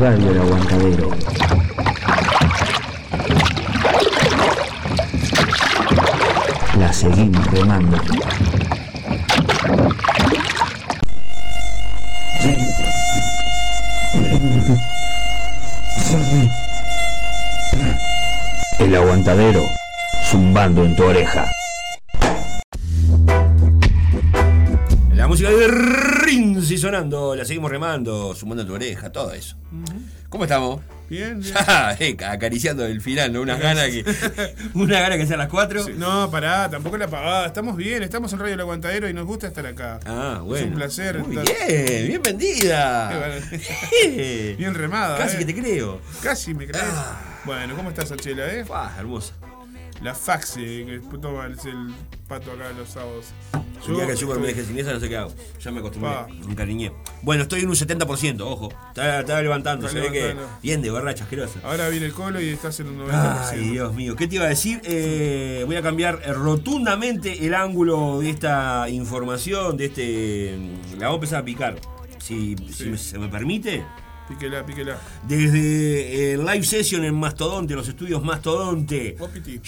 Radio 0.00 0.30
El 0.30 0.38
Aguantadero. 0.38 1.09
La 27.08 27.44
seguimos 27.46 27.70
remando, 27.70 28.34
sumando 28.34 28.66
tu 28.66 28.74
oreja, 28.74 29.10
todo 29.10 29.32
eso. 29.32 29.56
¿Cómo 30.28 30.44
estamos? 30.44 30.82
Bien, 31.08 31.40
bien. 31.40 31.54
Eh, 31.98 32.16
acariciando 32.24 32.84
el 32.84 33.00
final, 33.00 33.32
¿no? 33.32 33.40
Unas 33.40 33.58
ganas 33.58 33.86
que. 33.86 34.04
Una 34.74 35.00
gana 35.00 35.16
que 35.16 35.26
sean 35.26 35.38
las 35.38 35.48
cuatro. 35.48 35.82
Sí, 35.82 35.92
no, 35.96 36.30
pará, 36.30 36.68
tampoco 36.68 36.98
la 36.98 37.08
pagada. 37.08 37.46
Estamos 37.46 37.76
bien, 37.76 38.02
estamos 38.02 38.32
en 38.34 38.38
Radio 38.38 38.54
El 38.54 38.60
Aguantadero 38.60 39.08
y 39.08 39.14
nos 39.14 39.24
gusta 39.26 39.46
estar 39.46 39.64
acá. 39.66 39.98
Ah, 40.04 40.40
bueno. 40.44 40.66
Es 40.66 40.70
un 40.72 40.76
placer. 40.76 41.18
Muy 41.20 41.36
estar- 41.38 41.66
bien, 41.66 42.06
bien 42.08 42.22
vendida. 42.22 43.40
Bien, 44.58 44.74
remada. 44.74 45.16
Casi 45.16 45.36
eh. 45.36 45.38
que 45.38 45.44
te 45.46 45.54
creo. 45.60 46.00
Casi 46.22 46.52
me 46.52 46.66
crees. 46.66 46.84
Bueno, 47.44 47.74
¿cómo 47.76 47.88
estás, 47.88 48.12
Achela, 48.12 48.46
eh? 48.52 48.64
Ah, 48.70 48.92
hermosa. 48.98 49.32
La 50.02 50.14
faxi 50.14 50.60
que 50.86 51.00
toma 51.20 51.44
el, 51.46 51.52
el 51.52 51.94
pato 52.26 52.52
acá 52.52 52.70
los 52.76 52.88
sábados. 52.88 53.26
Día 53.86 54.06
que 54.06 54.16
Yo- 54.16 54.38
me 54.38 54.46
deje 54.46 54.64
sin 54.64 54.78
esa, 54.78 54.92
no 54.94 55.00
sé 55.00 55.08
qué 55.08 55.16
hago. 55.16 55.32
Ya 55.60 55.70
me 55.70 55.80
acostumbré, 55.80 56.10
Pa. 56.10 56.26
me 56.46 56.52
encariñé. 56.52 56.92
Bueno, 57.22 57.42
estoy 57.42 57.60
en 57.60 57.68
un 57.68 57.74
70%, 57.74 58.40
ojo. 58.40 58.70
Está, 58.88 59.20
está 59.20 59.42
levantando, 59.42 59.86
Está 59.88 60.00
se 60.00 60.08
ve 60.08 60.12
que. 60.12 60.36
Bien 60.62 60.80
de 60.82 60.90
borracha 60.90 61.24
asquerosa. 61.24 61.60
Ahora 61.64 61.88
viene 61.88 62.06
el 62.06 62.12
colo 62.12 62.40
y 62.40 62.48
estás 62.48 62.78
en 62.80 62.88
un 62.88 63.08
90%. 63.08 63.10
Ay, 63.50 63.70
Dios 63.70 63.94
mío. 63.94 64.16
¿Qué 64.16 64.26
te 64.26 64.36
iba 64.36 64.44
a 64.46 64.48
decir? 64.48 64.80
Eh, 64.84 65.64
voy 65.66 65.76
a 65.76 65.82
cambiar 65.82 66.20
rotundamente 66.34 67.46
el 67.46 67.54
ángulo 67.54 68.20
de 68.20 68.30
esta 68.30 68.88
información, 68.88 69.76
de 69.76 69.84
este. 69.86 70.58
La 70.98 71.06
vamos 71.06 71.12
a 71.12 71.14
empezar 71.16 71.40
a 71.40 71.44
picar. 71.44 71.76
Si, 72.18 72.54
si 72.72 72.86
me- 72.90 72.98
se 72.98 73.18
me 73.18 73.28
permite. 73.28 73.84
Píquela, 74.30 74.64
píquela. 74.64 74.96
Desde 75.26 76.34
el 76.34 76.46
live 76.46 76.62
session 76.62 77.04
en 77.04 77.16
Mastodonte, 77.16 77.74
los 77.74 77.88
estudios 77.88 78.22
Mastodonte, 78.22 79.16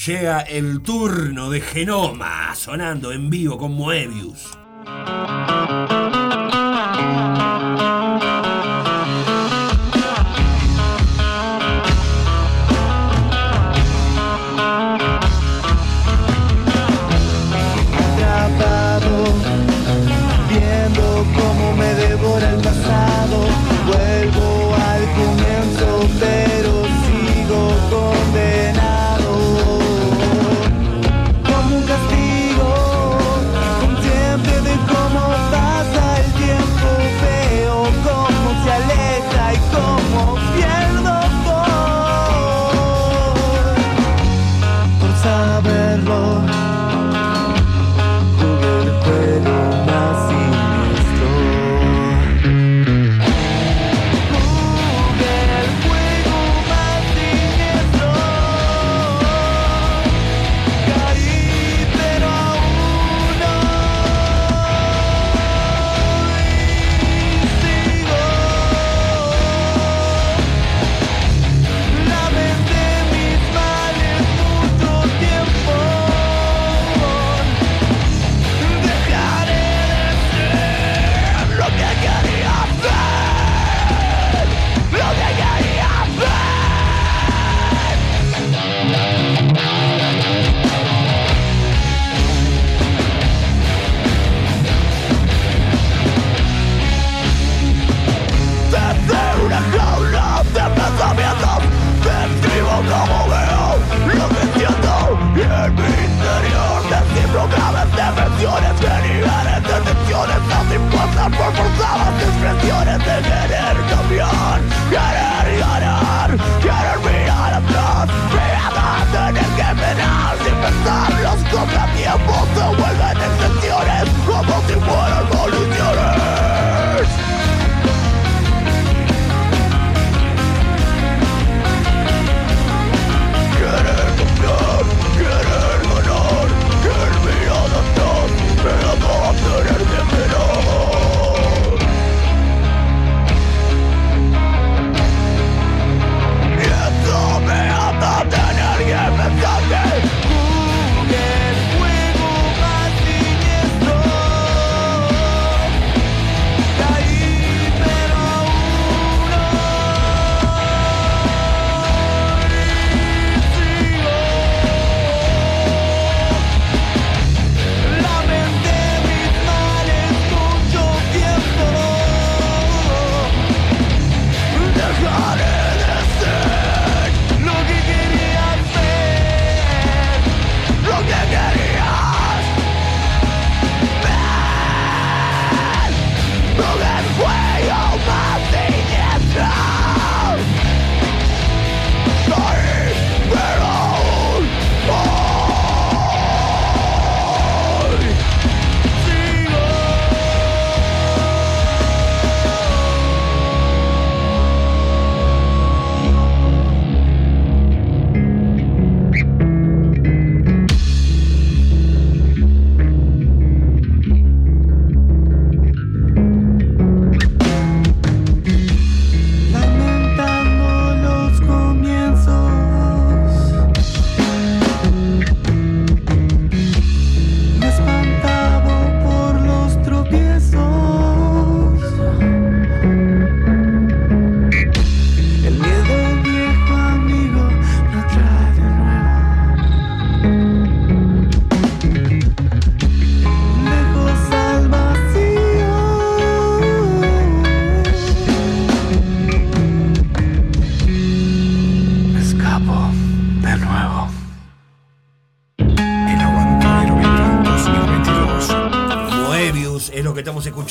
llega 0.06 0.42
el 0.42 0.80
turno 0.82 1.50
de 1.50 1.60
Genoma 1.60 2.54
sonando 2.54 3.10
en 3.10 3.28
vivo 3.28 3.58
con 3.58 3.72
Moebius. 3.72 4.56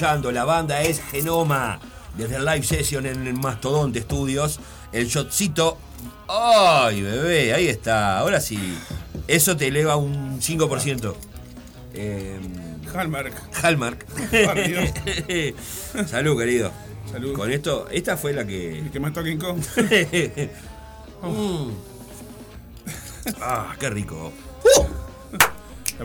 Escuchando. 0.01 0.31
La 0.31 0.45
banda 0.45 0.81
es 0.81 0.99
Genoma. 0.99 1.79
Desde 2.17 2.37
el 2.37 2.45
live 2.45 2.63
session 2.63 3.05
en 3.05 3.27
el 3.27 3.35
Mastodonte 3.35 4.01
Studios. 4.01 4.59
El 4.91 5.07
shotcito. 5.07 5.77
¡Ay, 6.27 7.03
bebé! 7.03 7.53
Ahí 7.53 7.67
está. 7.67 8.17
Ahora 8.17 8.41
sí. 8.41 8.77
Eso 9.27 9.55
te 9.55 9.67
eleva 9.67 9.97
un 9.97 10.41
5%. 10.41 11.13
Eh, 11.93 12.39
Hallmark. 12.93 13.33
Hallmark. 13.61 14.05
Dios. 14.65 14.89
Salud, 16.09 16.37
querido. 16.37 16.71
Salud. 17.11 17.33
Con 17.33 17.51
esto, 17.51 17.87
esta 17.91 18.17
fue 18.17 18.33
la 18.33 18.45
que. 18.45 18.79
El 18.79 18.89
que 18.89 18.99
mató 18.99 19.19
a 19.19 19.23
King 19.23 19.37
Kong. 19.37 19.61
Mm. 21.21 21.69
Ah, 23.39 23.75
qué 23.79 23.89
rico. 23.91 24.33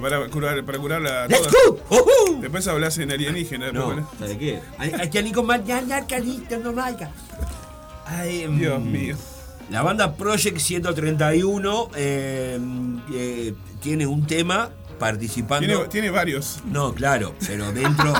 Para 0.00 0.28
curar, 0.28 0.62
para 0.64 0.78
curarla 0.78 1.26
Let's 1.26 1.48
toda. 1.48 1.80
go. 1.88 1.96
Ujú. 1.96 2.40
Después 2.40 2.66
hablas 2.68 2.98
en 2.98 3.10
alienígena. 3.10 3.72
No, 3.72 3.94
después, 3.94 4.06
¿sabe 4.18 4.38
qué? 4.38 5.42
Mañana, 5.42 6.06
carita, 6.06 6.58
no 6.58 6.72
vaya. 6.72 7.10
Ay, 8.04 8.46
mm, 8.46 8.58
Dios 8.58 8.80
mío. 8.82 9.16
La 9.70 9.82
banda 9.82 10.14
Project 10.14 10.58
131 10.58 11.90
eh, 11.96 12.58
eh, 13.12 13.54
tiene 13.80 14.06
un 14.06 14.26
tema 14.26 14.70
participando. 14.98 15.66
Tiene, 15.66 15.88
tiene 15.88 16.10
varios. 16.10 16.60
No, 16.66 16.94
claro, 16.94 17.34
pero 17.46 17.72
dentro. 17.72 18.14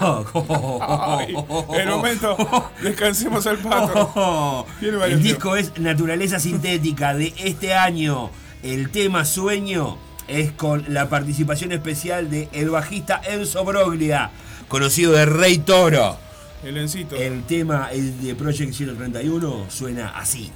Ay, 0.00 1.34
el 1.74 1.88
momento, 1.88 2.36
descansemos 2.82 3.46
al 3.46 3.58
pato. 3.58 4.66
Tiene 4.78 4.96
varios 4.96 5.18
El 5.18 5.22
disco 5.22 5.56
es 5.56 5.78
Naturaleza 5.78 6.38
Sintética 6.38 7.14
de 7.14 7.32
este 7.38 7.74
año. 7.74 8.30
El 8.62 8.90
tema 8.90 9.24
Sueño 9.24 9.96
es 10.30 10.52
con 10.52 10.84
la 10.88 11.08
participación 11.08 11.72
especial 11.72 12.30
de 12.30 12.48
el 12.52 12.70
bajista 12.70 13.20
Enzo 13.24 13.64
Broglia, 13.64 14.30
conocido 14.68 15.12
de 15.12 15.26
Rey 15.26 15.58
Toro. 15.58 16.16
El 16.64 16.76
encito. 16.76 17.16
El 17.16 17.42
tema 17.44 17.88
el 17.92 18.20
de 18.20 18.34
Project 18.34 18.72
131 18.72 19.66
suena 19.68 20.08
así. 20.10 20.50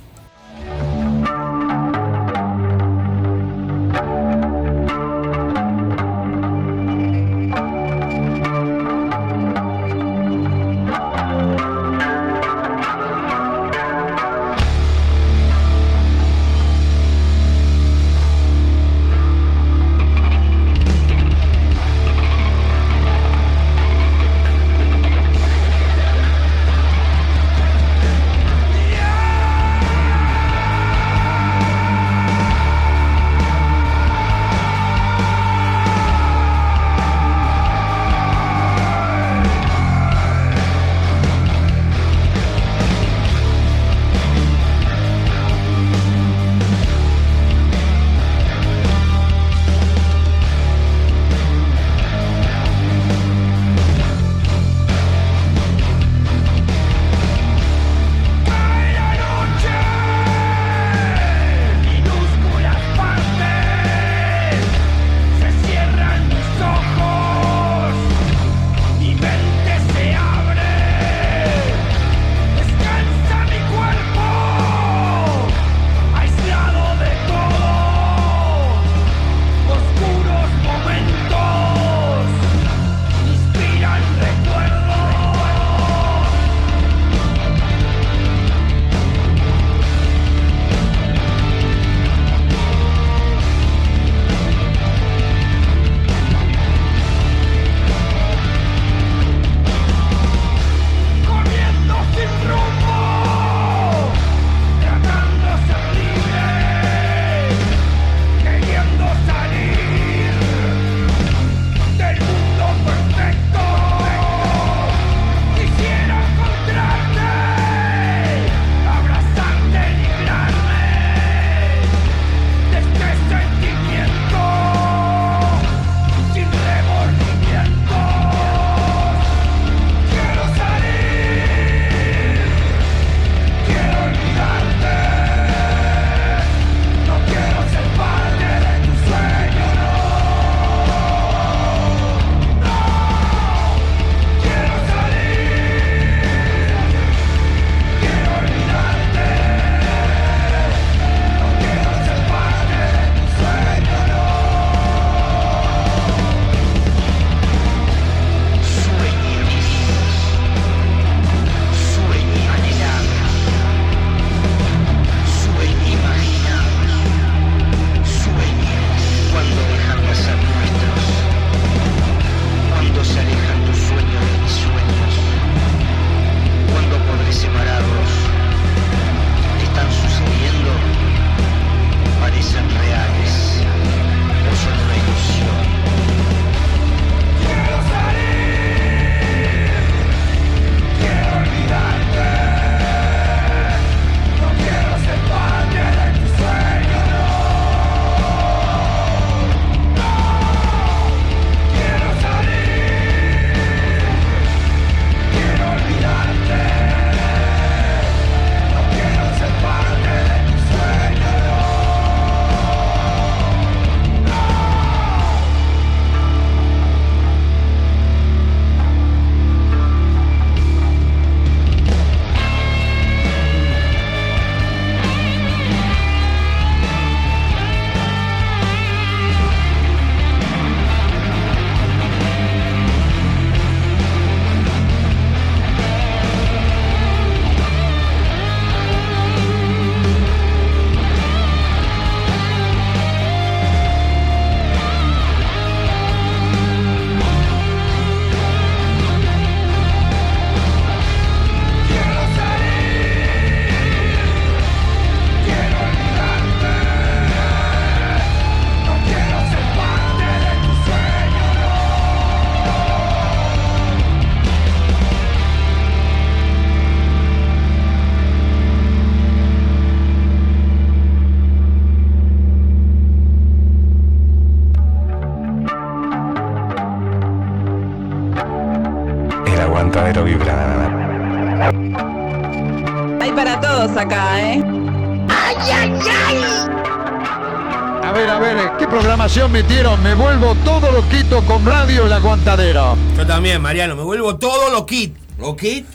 Me 290.04 290.14
vuelvo 290.14 290.54
todo 290.66 290.92
loquito 290.92 291.42
con 291.46 291.64
radio 291.64 292.04
el 292.04 292.12
aguantadero. 292.12 292.94
Yo 293.16 293.26
también, 293.26 293.62
Mariano, 293.62 293.96
me 293.96 294.02
vuelvo 294.02 294.36
todo 294.36 294.70
lo 294.70 294.84
kit. 294.84 295.16
Lo 295.38 295.56
kit. 295.56 295.86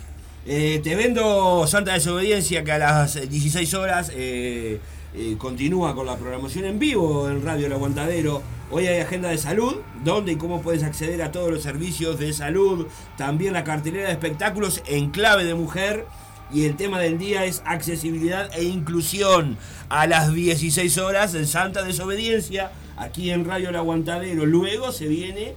Eh, 0.48 0.82
te 0.84 0.96
vendo 0.96 1.68
Santa 1.68 1.94
Desobediencia 1.94 2.64
que 2.64 2.72
a 2.72 2.80
las 2.80 3.30
16 3.30 3.72
horas 3.76 4.12
eh, 4.16 4.80
eh, 5.14 5.36
continúa 5.38 5.94
con 5.94 6.08
la 6.08 6.18
programación 6.18 6.66
en 6.66 6.80
vivo 6.80 7.30
en 7.30 7.46
Radio 7.46 7.68
El 7.68 7.74
Aguantadero. 7.74 8.42
Hoy 8.72 8.88
hay 8.88 9.00
agenda 9.00 9.30
de 9.30 9.38
salud, 9.38 9.76
dónde 10.04 10.32
y 10.32 10.36
cómo 10.38 10.64
puedes 10.64 10.82
acceder 10.82 11.22
a 11.22 11.32
todos 11.32 11.52
los 11.52 11.62
servicios 11.62 12.18
de 12.18 12.34
salud. 12.34 12.88
También 13.16 13.54
la 13.54 13.64
cartelera 13.64 14.08
de 14.08 14.14
espectáculos 14.14 14.82
en 14.88 15.12
clave 15.12 15.44
de 15.44 15.54
mujer. 15.54 16.08
Y 16.52 16.66
el 16.66 16.76
tema 16.78 17.00
del 17.00 17.20
día 17.20 17.46
es 17.46 17.62
accesibilidad 17.64 18.50
e 18.58 18.64
inclusión 18.64 19.56
a 19.88 20.08
las 20.08 20.34
16 20.34 20.98
horas 20.98 21.36
en 21.36 21.46
Santa 21.46 21.84
Desobediencia, 21.84 22.72
aquí 23.00 23.32
en 23.32 23.46
Radio 23.46 23.70
El 23.70 23.78
Aguantadero. 23.78 24.46
Luego 24.46 24.92
se 24.92 25.08
viene 25.08 25.56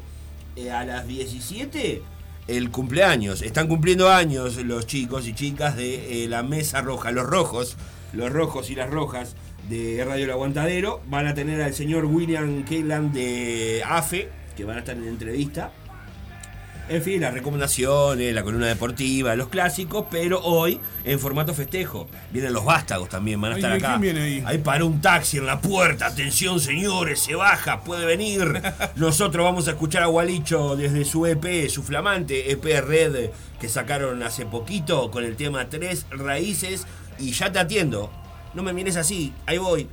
eh, 0.56 0.70
a 0.70 0.84
las 0.84 1.06
17 1.06 2.02
el 2.48 2.70
cumpleaños. 2.70 3.42
Están 3.42 3.68
cumpliendo 3.68 4.10
años 4.10 4.56
los 4.56 4.86
chicos 4.86 5.28
y 5.28 5.34
chicas 5.34 5.76
de 5.76 6.24
eh, 6.24 6.28
la 6.28 6.42
Mesa 6.42 6.80
Roja, 6.80 7.10
los 7.10 7.26
rojos, 7.26 7.76
los 8.12 8.32
rojos 8.32 8.70
y 8.70 8.74
las 8.74 8.90
rojas 8.90 9.36
de 9.68 10.02
Radio 10.04 10.24
El 10.24 10.30
Aguantadero. 10.30 11.00
Van 11.08 11.26
a 11.26 11.34
tener 11.34 11.60
al 11.60 11.74
señor 11.74 12.06
William 12.06 12.64
Kellan 12.64 13.12
de 13.12 13.82
AFE, 13.86 14.28
que 14.56 14.64
van 14.64 14.76
a 14.76 14.80
estar 14.80 14.96
en 14.96 15.06
entrevista. 15.06 15.72
En 16.92 17.02
fin, 17.02 17.22
las 17.22 17.32
recomendaciones, 17.32 18.34
la 18.34 18.42
columna 18.42 18.66
deportiva, 18.66 19.34
los 19.34 19.48
clásicos, 19.48 20.04
pero 20.10 20.40
hoy 20.42 20.78
en 21.04 21.18
formato 21.18 21.54
festejo. 21.54 22.06
Vienen 22.30 22.52
los 22.52 22.66
vástagos 22.66 23.08
también, 23.08 23.40
van 23.40 23.52
a 23.52 23.54
Ay, 23.54 23.60
estar 23.62 23.78
¿quién 23.78 23.90
acá. 23.90 23.98
viene 23.98 24.20
ahí? 24.20 24.42
Hay 24.44 24.58
para 24.58 24.84
un 24.84 25.00
taxi 25.00 25.38
en 25.38 25.46
la 25.46 25.58
puerta. 25.58 26.04
Atención, 26.08 26.60
señores, 26.60 27.20
se 27.20 27.34
baja, 27.34 27.82
puede 27.82 28.04
venir. 28.04 28.60
Nosotros 28.96 29.42
vamos 29.42 29.68
a 29.68 29.70
escuchar 29.70 30.02
a 30.02 30.06
Gualicho 30.06 30.76
desde 30.76 31.06
su 31.06 31.24
EP, 31.24 31.70
su 31.70 31.82
flamante 31.82 32.52
EP 32.52 32.62
Red 32.86 33.30
que 33.58 33.68
sacaron 33.70 34.22
hace 34.22 34.44
poquito 34.44 35.10
con 35.10 35.24
el 35.24 35.34
tema 35.36 35.70
Tres 35.70 36.04
Raíces. 36.10 36.86
Y 37.18 37.32
ya 37.32 37.50
te 37.50 37.58
atiendo. 37.58 38.10
No 38.52 38.62
me 38.62 38.74
mires 38.74 38.96
así, 38.96 39.32
ahí 39.46 39.56
voy. 39.56 39.88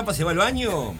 Zapa 0.00 0.14
se 0.14 0.24
va 0.24 0.30
al 0.30 0.38
baño, 0.38 0.94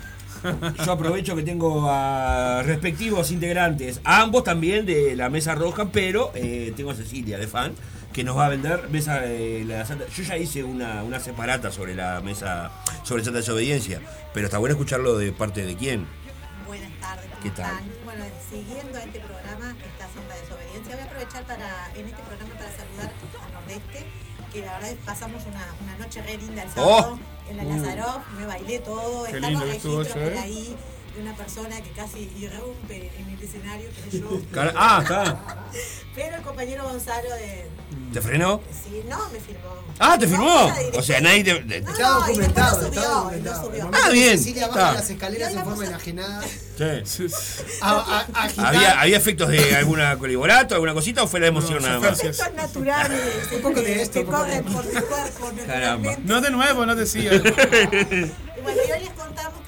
yo 0.85 0.93
aprovecho 0.93 1.35
que 1.35 1.43
tengo 1.43 1.91
a 1.91 2.63
respectivos 2.63 3.31
integrantes, 3.31 3.99
a 4.05 4.21
ambos 4.21 4.45
también 4.45 4.85
de 4.85 5.17
la 5.17 5.31
mesa 5.31 5.55
roja, 5.55 5.87
pero 5.91 6.33
eh, 6.35 6.75
tengo 6.77 6.91
a 6.91 6.95
Cecilia 6.95 7.39
de 7.39 7.47
fan, 7.47 7.73
que 8.13 8.25
nos 8.25 8.37
va 8.37 8.45
a 8.45 8.49
vender 8.51 8.91
mesa 8.91 9.25
eh, 9.25 9.65
la 9.67 9.87
Santa. 9.87 10.05
Yo 10.15 10.23
ya 10.23 10.37
hice 10.37 10.65
una, 10.65 11.03
una 11.03 11.19
separata 11.19 11.73
sobre 11.73 11.95
la 11.95 12.21
mesa, 12.21 12.73
sobre 13.03 13.25
Santa 13.25 13.39
Desobediencia, 13.39 14.03
pero 14.35 14.49
está 14.49 14.59
bueno 14.59 14.75
escucharlo 14.75 15.17
de 15.17 15.33
parte 15.33 15.65
de 15.65 15.77
quién. 15.77 16.07
Buenas 16.67 16.93
tardes, 17.01 17.25
¿cómo 17.31 17.43
¿Qué 17.43 17.51
tal? 17.53 17.71
están? 17.71 17.91
Bueno, 18.05 18.25
siguiendo 18.51 18.99
a 18.99 19.03
este 19.03 19.21
programa, 19.21 19.77
esta 19.83 20.09
sonda 20.13 20.35
de 20.35 20.41
desobediencia, 20.43 20.95
voy 20.95 21.05
a 21.05 21.07
aprovechar 21.07 21.45
para, 21.45 21.91
en 21.97 22.05
este 22.05 22.23
programa 22.23 22.53
para 22.53 22.71
saludar 22.77 23.11
a 23.49 23.61
Nordeste, 23.61 24.07
que 24.53 24.61
la 24.61 24.73
verdad 24.75 24.89
que 24.91 24.97
pasamos 25.07 25.43
una, 25.47 25.67
una 25.83 25.97
noche 25.97 26.21
re 26.21 26.37
linda 26.37 26.65
el 26.65 26.69
sábado 26.69 27.19
en 27.51 27.57
la. 27.57 27.65
Lazarov, 27.65 28.23
me 28.39 28.47
bailé 28.47 28.79
todo, 28.81 29.25
Qué 29.25 29.33
están 29.37 29.51
lindo 29.53 29.67
eso, 29.67 30.13
por 30.15 30.23
¿eh? 30.23 30.39
ahí 30.39 30.77
de 31.15 31.23
una 31.23 31.37
persona 31.37 31.81
que 31.83 31.91
casi 31.91 32.31
irrumpe 32.39 33.11
en 33.19 33.29
el 33.31 33.43
escenario, 33.43 33.89
que 34.11 34.19
yo. 34.21 34.41
Cara- 34.53 34.73
ah, 34.77 35.01
está. 35.03 35.41
Pero 36.15 36.37
el 36.37 36.43
compañero 36.43 36.85
Gonzalo 36.85 37.29
de... 37.37 37.67
¿Te 38.13 38.21
frenó? 38.21 38.61
Sí, 38.73 39.03
no, 39.09 39.29
me 39.31 39.39
firmó. 39.39 39.71
Ah, 40.01 40.17
¿te 40.19 40.27
No, 40.27 40.33
firmó? 40.33 40.73
O 40.99 41.03
sea, 41.03 41.21
nadie 41.21 41.45
te. 41.45 41.55
te- 41.61 41.81
No, 41.83 41.91
Está 41.93 42.03
no, 42.09 42.21
documentado, 42.21 42.81
lo 42.81 42.87
está 42.89 43.01
subió, 43.03 43.15
documentado. 43.17 43.65
subió. 43.67 43.91
Ah, 43.93 44.11
bien, 44.11 44.39
Cecilia 44.39 44.67
baja 44.69 44.81
está. 44.81 44.93
las 44.95 45.11
escaleras 45.11 45.53
en 45.55 45.65
forma 45.65 45.87
enajenada. 45.87 46.43
Sí. 47.05 47.27
A, 47.81 47.91
a- 47.91 48.27
a. 48.35 48.69
¿Había, 48.69 49.01
¿Había 49.01 49.17
efectos 49.17 49.49
de 49.51 49.77
alguna 49.77 50.19
coliborato, 50.19 50.75
alguna 50.75 50.95
cosita 50.95 51.23
o 51.23 51.29
fue 51.29 51.39
la 51.41 51.47
emoción 51.47 51.81
nada 51.83 52.01
más? 52.01 52.19
Efectos 52.25 52.53
naturales. 52.55 53.21
Un 53.55 53.63
poco 53.63 53.81
de 53.81 54.03
esto, 54.03 54.21
que 54.21 54.27
corren 54.27 54.65
por 54.65 54.83
tu 54.85 54.91
cuerpo. 55.07 55.51
Caramba. 55.67 56.17
No 56.25 56.41
de 56.41 56.51
nuevo, 56.51 56.87
no 56.87 56.97
decía. 56.97 57.33
Y 57.35 57.41
bueno, 58.63 58.81
y 58.87 58.93
hoy 58.93 59.01
les 59.01 59.11
contamos 59.11 59.60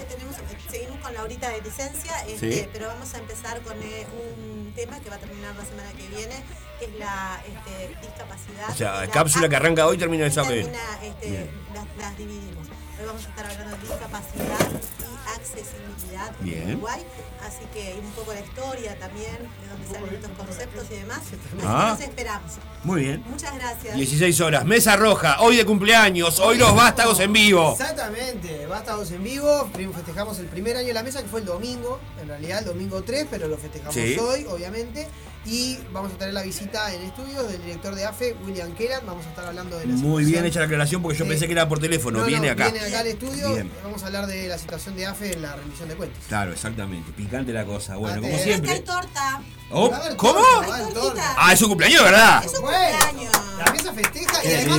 que 1.28 1.36
tenemos, 1.36 1.46
seguimos 1.46 1.46
con 1.46 1.46
la 1.46 1.48
horita 1.48 1.48
de 1.50 1.60
licencia, 1.62 2.26
este, 2.26 2.52
Sí. 2.52 2.68
pero 2.72 2.86
vamos 2.88 3.14
a 3.14 3.18
empezar 3.18 3.60
con 3.62 3.82
eh, 3.82 4.06
un 4.12 4.72
tema 4.74 4.98
que 5.00 5.10
va 5.10 5.16
a 5.16 5.18
terminar 5.18 5.54
la 5.54 5.64
semana 5.64 5.90
que 5.92 6.08
viene, 6.08 6.34
que 6.78 6.84
es 6.86 6.94
la 6.98 7.40
este, 7.46 7.88
discapacidad. 8.00 8.70
O 8.70 8.74
sea, 8.74 9.00
la 9.00 9.08
cápsula 9.08 9.48
que 9.48 9.56
arranca 9.56 9.86
hoy 9.86 9.98
termina 9.98 10.24
el 10.26 10.32
sábado. 10.32 10.54
termina, 10.54 10.98
este, 11.02 11.50
las, 11.74 11.86
las 11.98 12.16
dividimos. 12.18 12.68
Hoy 13.00 13.06
vamos 13.06 13.24
a 13.24 13.28
estar 13.30 13.46
hablando 13.46 13.76
de 13.76 13.82
discapacidad 13.82 14.70
y 15.00 15.38
accesibilidad 15.38 16.32
Bien. 16.40 16.62
en 16.62 16.70
Uruguay, 16.74 17.00
así 17.46 17.64
que 17.72 17.98
un 17.98 18.10
poco 18.12 18.32
la 18.34 18.40
historia 18.40 18.98
también, 18.98 19.32
de 19.38 19.68
dónde 19.70 19.88
salen 19.92 20.14
estos 20.14 20.30
conceptos 20.32 20.86
y 20.90 20.94
demás. 20.96 21.18
Así 21.18 21.36
Ah. 21.66 21.94
que 21.96 22.02
los 22.02 22.10
esperamos. 22.10 22.52
Muy 22.84 23.00
bien. 23.04 23.24
Muchas 23.28 23.54
gracias. 23.54 23.96
16 23.96 24.40
horas, 24.42 24.64
mesa 24.66 24.96
roja, 24.96 25.40
hoy 25.40 25.56
de 25.56 25.64
cumpleaños, 25.64 26.38
hoy 26.38 26.58
los 26.58 26.74
vástagos 26.74 27.18
en 27.20 27.32
vivo. 27.32 27.72
Exactamente, 27.72 28.66
Vástagos 28.66 29.10
en 29.10 29.24
vivo. 29.24 29.68
Festejamos 29.94 30.38
el 30.38 30.46
primer 30.46 30.76
año 30.76 30.88
de 30.88 30.94
la 30.94 31.02
mesa, 31.02 31.22
que 31.22 31.28
fue 31.28 31.40
el 31.40 31.46
domingo. 31.46 31.98
En 32.20 32.28
realidad, 32.28 32.60
el 32.60 32.64
domingo 32.66 33.02
3, 33.02 33.26
pero 33.30 33.48
lo 33.48 33.56
festejamos 33.58 33.94
Sí. 33.94 34.16
hoy, 34.18 34.44
obviamente. 34.48 35.08
Y 35.44 35.76
vamos 35.92 36.12
a 36.12 36.18
tener 36.18 36.34
la 36.34 36.42
visita 36.42 36.94
en 36.94 37.02
estudios 37.02 37.50
del 37.50 37.60
director 37.62 37.94
de 37.96 38.04
AFE, 38.04 38.36
William 38.46 38.72
Kellan. 38.74 39.04
Vamos 39.04 39.26
a 39.26 39.30
estar 39.30 39.44
hablando 39.44 39.76
de 39.76 39.86
la 39.86 39.92
Muy 39.94 39.98
situación. 40.22 40.30
bien 40.30 40.44
hecha 40.44 40.58
la 40.60 40.66
aclaración 40.66 41.02
porque 41.02 41.18
yo 41.18 41.26
pensé 41.26 41.46
que 41.46 41.52
era 41.52 41.68
por 41.68 41.80
teléfono, 41.80 42.18
No, 42.18 42.24
no, 42.24 42.28
viene 42.28 42.50
acá. 42.50 42.68
Viene 42.70 42.86
acá 42.86 43.00
al 43.00 43.06
estudio. 43.08 43.52
Bien. 43.52 43.70
Vamos 43.82 44.02
a 44.04 44.06
hablar 44.06 44.26
de 44.28 44.46
la 44.46 44.56
situación 44.56 44.94
de 44.94 45.06
AFE 45.06 45.32
en 45.32 45.42
la 45.42 45.56
rendición 45.56 45.88
de 45.88 45.96
cuentas. 45.96 46.22
Claro, 46.28 46.52
exactamente. 46.52 47.10
Picante 47.12 47.52
la 47.52 47.64
cosa. 47.64 47.96
Bueno, 47.96 48.20
como 48.22 48.34
hay 48.36 48.40
siempre. 48.42 48.78
torta. 48.80 49.42
Oh, 49.72 49.90
¿Cómo? 50.16 50.40
torta. 50.94 51.34
Ah, 51.36 51.52
es 51.52 51.58
su 51.58 51.66
cumpleaños, 51.68 52.04
¿verdad? 52.04 52.44
Es 52.44 52.54
un 52.54 52.60
Bueno, 52.62 52.98
cumpleaños. 53.00 53.32
La 53.58 53.72
mesa 53.72 53.92
festeja 53.92 54.44
y 54.44 54.54
además, 54.54 54.78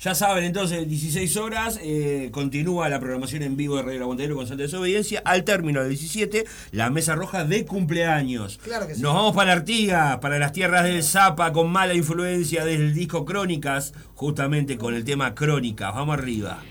Ya 0.00 0.14
saben, 0.14 0.44
entonces, 0.44 0.88
16 0.88 1.36
horas, 1.38 1.80
eh, 1.82 2.28
continúa 2.30 2.88
la 2.88 3.00
programación 3.00 3.42
en 3.42 3.56
vivo 3.56 3.76
de 3.76 3.82
Radio 3.82 3.96
El 3.96 4.02
Aguantadero 4.02 4.36
con 4.36 4.46
Santa 4.46 4.62
Desobediencia. 4.62 5.20
Al 5.24 5.42
término 5.42 5.82
de 5.82 5.88
17, 5.88 6.44
la 6.70 6.88
mesa 6.88 7.16
roja 7.16 7.44
de 7.44 7.64
cumpleaños. 7.64 8.60
Claro 8.62 8.86
que 8.86 8.94
sí. 8.94 9.02
Nos 9.02 9.12
vamos 9.12 9.34
para 9.34 9.52
Artigas, 9.52 10.18
para 10.18 10.38
las 10.38 10.52
tierras 10.52 10.84
del 10.84 11.02
Zapa, 11.02 11.52
con 11.52 11.72
mala 11.72 11.94
influencia 11.94 12.64
del 12.64 12.94
disco 12.94 13.24
Crónicas, 13.24 13.92
justamente 14.14 14.78
con 14.78 14.94
el 14.94 15.04
tema 15.04 15.34
Crónicas. 15.34 15.92
Vamos 15.92 16.16
arriba. 16.16 16.62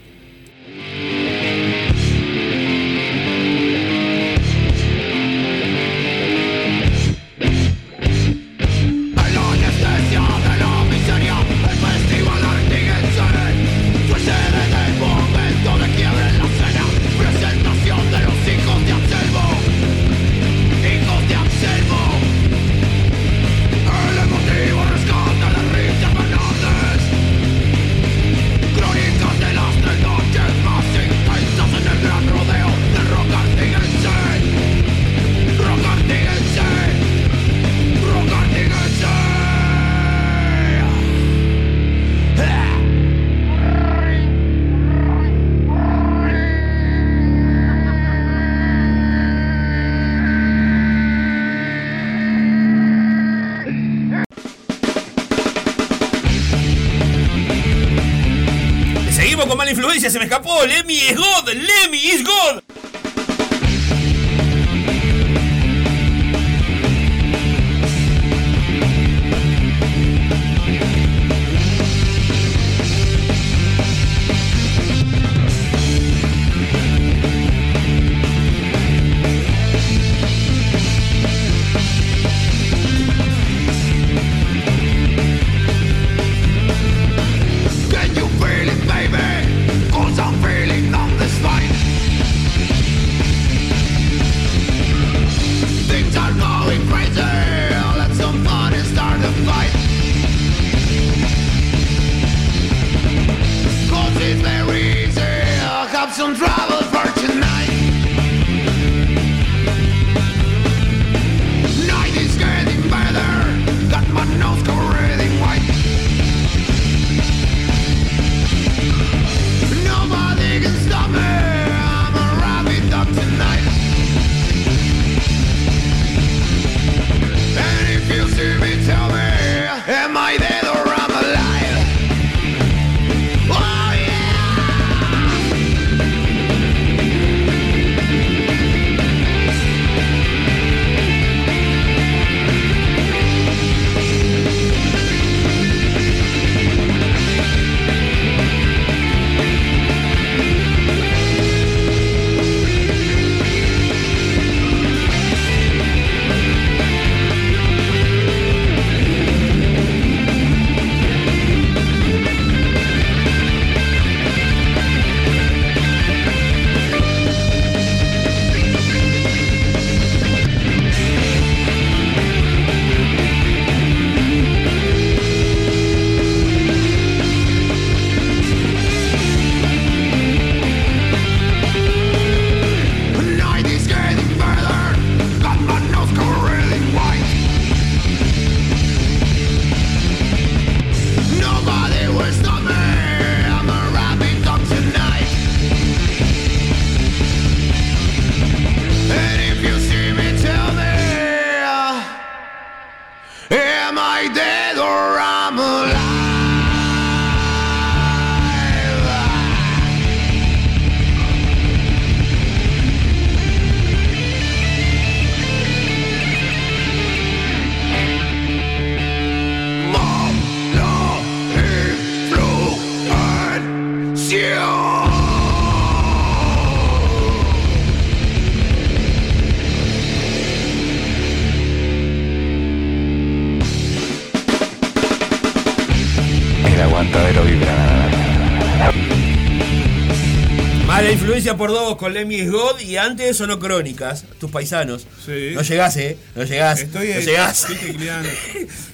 Por 241.56 241.70
dos 241.70 241.96
con 241.98 242.14
Lemmy 242.14 242.36
is 242.36 242.52
God 242.52 242.80
y 242.80 242.98
antes 242.98 243.38
sonó 243.38 243.60
Crónicas, 243.60 244.26
tus 244.40 244.52
paisanos. 244.52 245.08
Sí. 245.26 245.52
No 245.54 245.62
llegás, 245.62 245.96
eh. 245.98 246.18
No 246.36 246.44
llegás. 246.44 246.82
Estoy 246.82 247.10
no 247.14 247.20
llegás. 247.20 247.68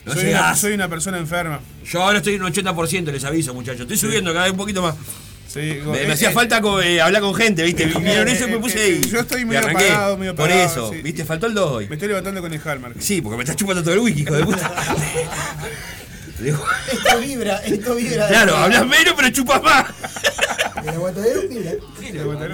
No 0.06 0.14
soy, 0.14 0.26
una, 0.32 0.56
soy 0.58 0.74
una 0.74 0.90
persona 0.90 1.18
enferma. 1.18 1.62
Yo 1.90 2.04
ahora 2.04 2.18
estoy 2.18 2.36
en 2.36 2.44
un 2.44 2.52
80%, 2.54 3.06
les 3.06 3.24
aviso, 3.24 3.54
muchachos. 3.54 3.82
Estoy 3.82 3.96
subiendo 3.98 4.34
cada 4.34 4.44
vez 4.44 4.52
un 4.52 4.58
poquito 4.58 4.82
más. 4.82 4.96
Sí, 5.48 5.60
Me, 5.86 6.02
eh, 6.02 6.08
me 6.08 6.14
hacía 6.14 6.32
eh, 6.32 6.34
falta 6.34 6.62
eh, 6.84 7.00
hablar 7.00 7.22
con 7.22 7.34
gente, 7.36 7.64
¿viste? 7.64 7.86
Vieron 8.00 8.28
eso 8.28 8.48
y 8.48 8.52
me 8.52 8.58
puse 8.58 8.82
ahí. 8.82 9.02
Yo 9.10 9.20
estoy 9.22 9.42
Me 9.46 9.54
medio 9.54 9.60
arranqué. 9.60 9.86
apagado, 9.86 10.18
medio 10.18 10.36
Por 10.36 10.52
eso, 10.52 10.92
sí. 10.92 11.02
¿viste? 11.02 11.24
Faltó 11.24 11.46
el 11.48 11.54
2 11.54 11.72
hoy. 11.72 11.88
Me 11.88 11.96
estoy 11.96 12.10
levantando 12.10 12.42
con 12.42 12.54
el 12.54 12.60
Hallmark. 12.60 12.96
Sí, 13.00 13.22
porque 13.22 13.38
me 13.38 13.44
estás 13.44 13.56
chupando 13.56 13.82
todo 13.82 13.94
el 13.94 14.00
wiki, 14.02 14.24
hijo 14.24 14.36
de 14.36 14.44
puta. 14.44 14.72
Digo, 16.40 16.66
Esto 16.92 17.20
vibra, 17.22 17.58
esto 17.64 17.96
vibra. 17.96 18.28
claro, 18.28 18.58
hablas 18.58 18.86
menos 18.86 19.14
pero 19.16 19.30
chupas 19.30 19.62
más. 19.64 19.86
El 20.84 20.90
aguantadero 20.90 21.48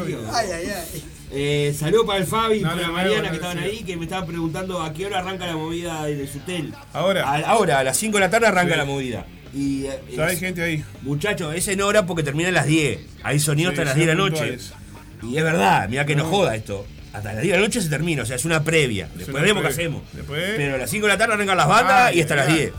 vibra. 0.05 0.29
Ay, 0.33 0.47
ay, 0.53 0.65
ay. 0.75 1.03
Eh, 1.31 1.75
saludo 1.77 2.05
para 2.05 2.19
el 2.19 2.25
Fabi 2.25 2.57
y 2.57 2.61
No, 2.61 2.69
para 2.71 2.87
no, 2.87 2.93
Mariana 2.93 3.23
no, 3.23 3.29
que 3.29 3.35
estaban 3.35 3.57
sí. 3.59 3.63
ahí, 3.63 3.83
que 3.83 3.97
me 3.97 4.05
estaban 4.05 4.25
preguntando 4.27 4.81
a 4.81 4.91
qué 4.93 5.05
hora 5.05 5.19
arranca 5.19 5.45
la 5.45 5.55
movida 5.55 6.05
de 6.05 6.27
Sutel. 6.27 6.73
Ahora. 6.93 7.27
A- 7.29 7.39
ahora, 7.51 7.79
a 7.79 7.83
las 7.83 7.97
5 7.97 8.17
de 8.17 8.21
la 8.21 8.29
tarde 8.29 8.47
arranca 8.47 8.73
Sí. 8.73 8.77
la 8.79 8.85
movida. 8.85 9.25
Y, 9.53 9.85
eh, 9.85 9.99
hay 10.19 10.33
es- 10.33 10.39
gente 10.39 10.61
ahí. 10.63 10.83
Muchachos, 11.01 11.53
es 11.55 11.67
en 11.67 11.81
hora 11.81 12.05
porque 12.05 12.23
termina 12.23 12.49
a 12.49 12.51
las 12.51 12.65
10. 12.65 12.99
Hay 13.23 13.39
sonido 13.39 13.69
Sí, 13.69 13.73
hasta 13.73 13.85
las 13.85 13.93
sean 13.93 14.05
10 14.05 14.07
de 14.07 14.13
la 14.15 14.17
noche. 14.29 14.37
puntuales. 14.37 14.73
Y 15.23 15.37
es 15.37 15.43
verdad, 15.43 15.89
mira 15.89 16.05
que 16.05 16.15
no 16.15 16.23
No. 16.23 16.29
joda 16.29 16.55
esto. 16.55 16.85
Hasta 17.13 17.33
las 17.33 17.41
10 17.41 17.53
de 17.53 17.59
la 17.59 17.65
noche 17.65 17.81
se 17.81 17.89
termina, 17.89 18.23
o 18.23 18.25
sea, 18.25 18.35
es 18.35 18.45
una 18.45 18.63
previa. 18.63 19.05
Después 19.07 19.29
una 19.29 19.39
veremos 19.41 19.63
qué 19.63 19.69
hacemos. 19.69 20.01
Después- 20.13 20.53
Pero 20.55 20.75
a 20.75 20.77
las 20.77 20.89
5 20.89 21.07
de 21.07 21.13
la 21.13 21.17
tarde 21.17 21.33
arrancan 21.33 21.57
las 21.57 21.67
bandas 21.67 22.07
Ay, 22.07 22.17
y 22.17 22.21
hasta 22.21 22.35
las 22.35 22.47
ay. 22.47 22.53
10. 22.55 22.71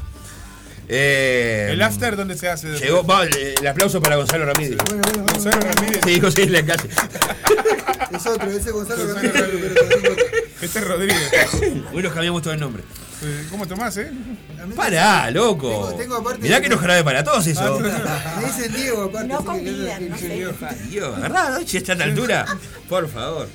Eh, 0.92 1.68
¿El 1.70 1.82
after 1.82 2.16
dónde 2.16 2.36
se 2.36 2.48
hace? 2.48 2.66
Llegó, 2.78 3.04
va, 3.06 3.22
el, 3.24 3.54
el 3.60 3.66
aplauso 3.66 4.00
para 4.00 4.16
Gonzalo 4.16 4.44
Ramírez. 4.46 4.76
Gonzalo 5.32 5.60
Ramírez. 5.60 6.00
Sí, 6.04 6.20
José 6.20 6.42
en 6.42 6.52
la 6.52 6.64
calle. 6.64 6.88
Es 8.10 8.26
otro, 8.26 8.50
ese 8.50 8.72
Gonzalo 8.72 9.06
Gonzalo 9.06 9.32
Ramírez. 9.32 9.72
Este 10.60 10.78
es 10.80 10.84
Rodríguez. 10.88 11.30
Hoy 11.94 12.02
nos 12.02 12.12
cambiamos 12.12 12.42
todo 12.42 12.52
el 12.54 12.58
nombre. 12.60 12.82
¿Cómo 13.50 13.68
tomás, 13.68 13.96
eh? 13.98 14.10
Pará, 14.74 15.30
loco. 15.30 15.68
Tengo- 15.70 15.94
tengo 15.96 16.16
aparte- 16.16 16.42
Mirá 16.42 16.60
que 16.60 16.68
no 16.68 16.76
jarabe 16.76 17.04
para 17.04 17.22
todos 17.22 17.46
eso. 17.46 17.78
Me 17.78 18.44
dicen 18.46 18.74
Diego, 18.74 19.04
aparte. 19.04 19.28
No 19.28 19.44
convidan, 19.44 20.08
no 20.08 20.18
sé. 20.18 20.46
Dios, 20.88 21.20
¿verdad? 21.20 21.60
Si 21.64 21.76
está 21.76 21.92
a 21.92 21.94
esta 21.94 22.04
altura. 22.04 22.46
Por 22.88 23.08
favor. 23.08 23.46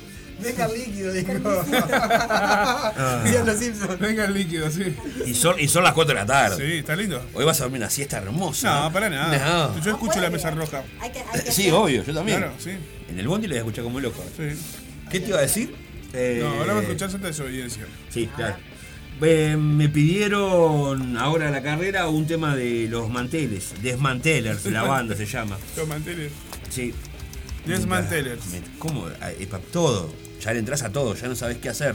Venga 0.42 0.66
el 0.66 0.72
líquido. 0.78 1.12
Digan 1.12 1.42
los 3.46 3.58
Simpsons. 3.58 3.98
Venga 3.98 4.24
el 4.26 4.34
líquido, 4.34 4.70
sí. 4.70 4.94
Y 5.24 5.34
son, 5.34 5.58
y 5.58 5.68
son 5.68 5.82
las 5.84 5.92
4 5.94 6.14
de 6.14 6.20
la 6.20 6.26
tarde. 6.26 6.56
Sí, 6.56 6.78
está 6.78 6.96
lindo. 6.96 7.24
Hoy 7.34 7.44
vas 7.44 7.60
a 7.60 7.64
dormir 7.64 7.80
una 7.80 7.90
siesta 7.90 8.18
hermosa. 8.18 8.82
No, 8.82 8.92
para 8.92 9.08
nada. 9.08 9.72
No. 9.74 9.80
Yo 9.82 9.92
escucho 9.92 10.20
la 10.20 10.30
mesa 10.30 10.50
roja. 10.50 10.82
Hay 11.00 11.10
que, 11.10 11.20
hay 11.20 11.40
que 11.44 11.52
Sí, 11.52 11.62
hacer- 11.68 11.72
obvio, 11.74 12.04
yo 12.04 12.14
también. 12.14 12.38
Claro, 12.38 12.54
sí. 12.58 12.70
En 13.08 13.18
el 13.18 13.28
bondi 13.28 13.46
lo 13.46 13.52
voy 13.54 13.58
a 13.58 13.60
escuchar 13.60 13.84
como 13.84 14.00
loco. 14.00 14.22
Sí. 14.36 14.48
¿Qué 15.10 15.20
te 15.20 15.28
iba 15.28 15.38
a 15.38 15.42
decir? 15.42 15.74
Eh, 16.12 16.40
No, 16.42 16.48
ahora 16.60 16.74
va 16.74 16.80
a 16.80 16.82
escuchar 16.82 17.10
Santa 17.10 17.28
Desobediencia. 17.28 17.86
Sí, 18.10 18.28
claro. 18.34 18.56
Eh, 19.22 19.56
me 19.58 19.88
pidieron 19.88 21.16
ahora 21.16 21.50
la 21.50 21.62
carrera 21.62 22.06
un 22.08 22.26
tema 22.26 22.54
de 22.54 22.86
los 22.90 23.08
manteles, 23.08 23.72
Desmantelers, 23.82 24.66
la 24.66 24.82
banda 24.82 25.16
se 25.16 25.24
llama. 25.24 25.56
Los 25.76 25.88
manteles. 25.88 26.32
Sí. 26.68 26.92
Desmantelers. 27.66 28.40
¿Cómo? 28.78 29.06
Pa- 29.50 29.58
Todo. 29.72 30.12
Ya 30.40 30.52
le 30.52 30.58
entras 30.60 30.82
a 30.82 30.90
todo, 30.90 31.14
ya 31.14 31.28
no 31.28 31.34
sabes 31.34 31.58
qué 31.58 31.68
hacer. 31.70 31.94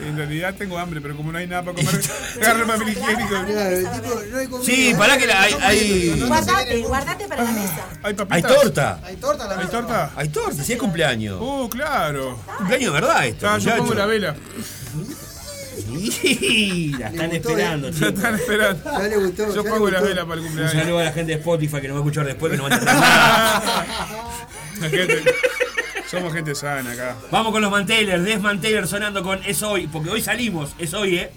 En 0.00 0.16
realidad 0.16 0.54
tengo 0.56 0.78
hambre, 0.78 1.00
pero 1.00 1.16
como 1.16 1.30
no 1.32 1.38
hay 1.38 1.46
nada 1.46 1.62
para 1.64 1.76
comer, 1.76 2.00
agarro 2.42 2.62
el 2.62 2.66
papel 2.66 2.88
higiénico. 2.88 4.62
Sí, 4.64 4.94
pará 4.98 5.16
que 5.18 5.26
la- 5.26 5.42
hay- 5.42 5.54
hay- 5.60 6.20
Guardate, 6.26 6.80
guardate 6.82 7.28
para 7.28 7.42
la 7.44 7.52
mesa. 7.52 7.86
Hay 8.02 8.14
papitas. 8.14 8.50
Hay 8.52 8.56
torta. 8.62 9.00
Hay 9.04 9.16
torta 9.16 9.44
la 9.46 9.52
¿Hay 9.52 9.58
mesa. 9.58 9.70
torta? 9.70 10.10
Hay 10.16 10.28
torta, 10.28 10.62
sí 10.64 10.72
es 10.72 10.78
cumpleaños. 10.78 11.38
Uh, 11.40 11.68
claro. 11.68 12.38
Cumpleaños 12.58 12.92
de 12.94 13.00
verdad 13.00 13.26
esto. 13.26 13.48
Ah, 13.48 13.58
yo 13.58 13.76
pongo 13.76 13.94
la 13.94 14.06
vela. 14.06 14.34
Sí, 16.22 16.92
la 16.98 17.08
están 17.08 17.30
gustó, 17.30 17.48
esperando, 17.50 17.88
eh. 17.88 17.92
Chicos. 17.92 18.08
están 18.14 18.34
esperando. 18.34 18.92
Ya 18.92 19.08
le 19.08 19.16
gustó. 19.16 19.54
Yo 19.54 19.64
pongo 19.64 19.90
la 19.90 20.00
vela 20.00 20.22
para 20.24 20.34
el 20.34 20.40
Un 20.40 20.46
cumpleaños. 20.46 20.72
saludo 20.82 20.98
a 20.98 21.04
la 21.04 21.12
gente 21.12 21.32
de 21.32 21.38
Spotify 21.38 21.80
que 21.80 21.88
nos 21.88 21.96
va 21.96 22.00
a 22.00 22.02
escuchar 22.02 22.26
después, 22.26 22.50
que 22.50 22.56
nos 22.58 22.70
va 22.70 22.74
a 22.74 22.78
entender 22.78 22.94
nada. 23.00 23.86
La 24.80 24.88
gente- 24.90 25.22
somos 26.10 26.32
gente 26.32 26.54
sana 26.54 26.90
acá. 26.92 27.16
Vamos 27.30 27.52
con 27.52 27.62
los 27.62 27.70
mantelers, 27.70 28.24
Desmantelers 28.24 28.90
sonando 28.90 29.22
con 29.22 29.40
Es 29.44 29.62
Hoy, 29.62 29.86
porque 29.86 30.10
hoy 30.10 30.20
salimos, 30.20 30.74
es 30.78 30.92
hoy, 30.94 31.16
¿eh? 31.18 31.30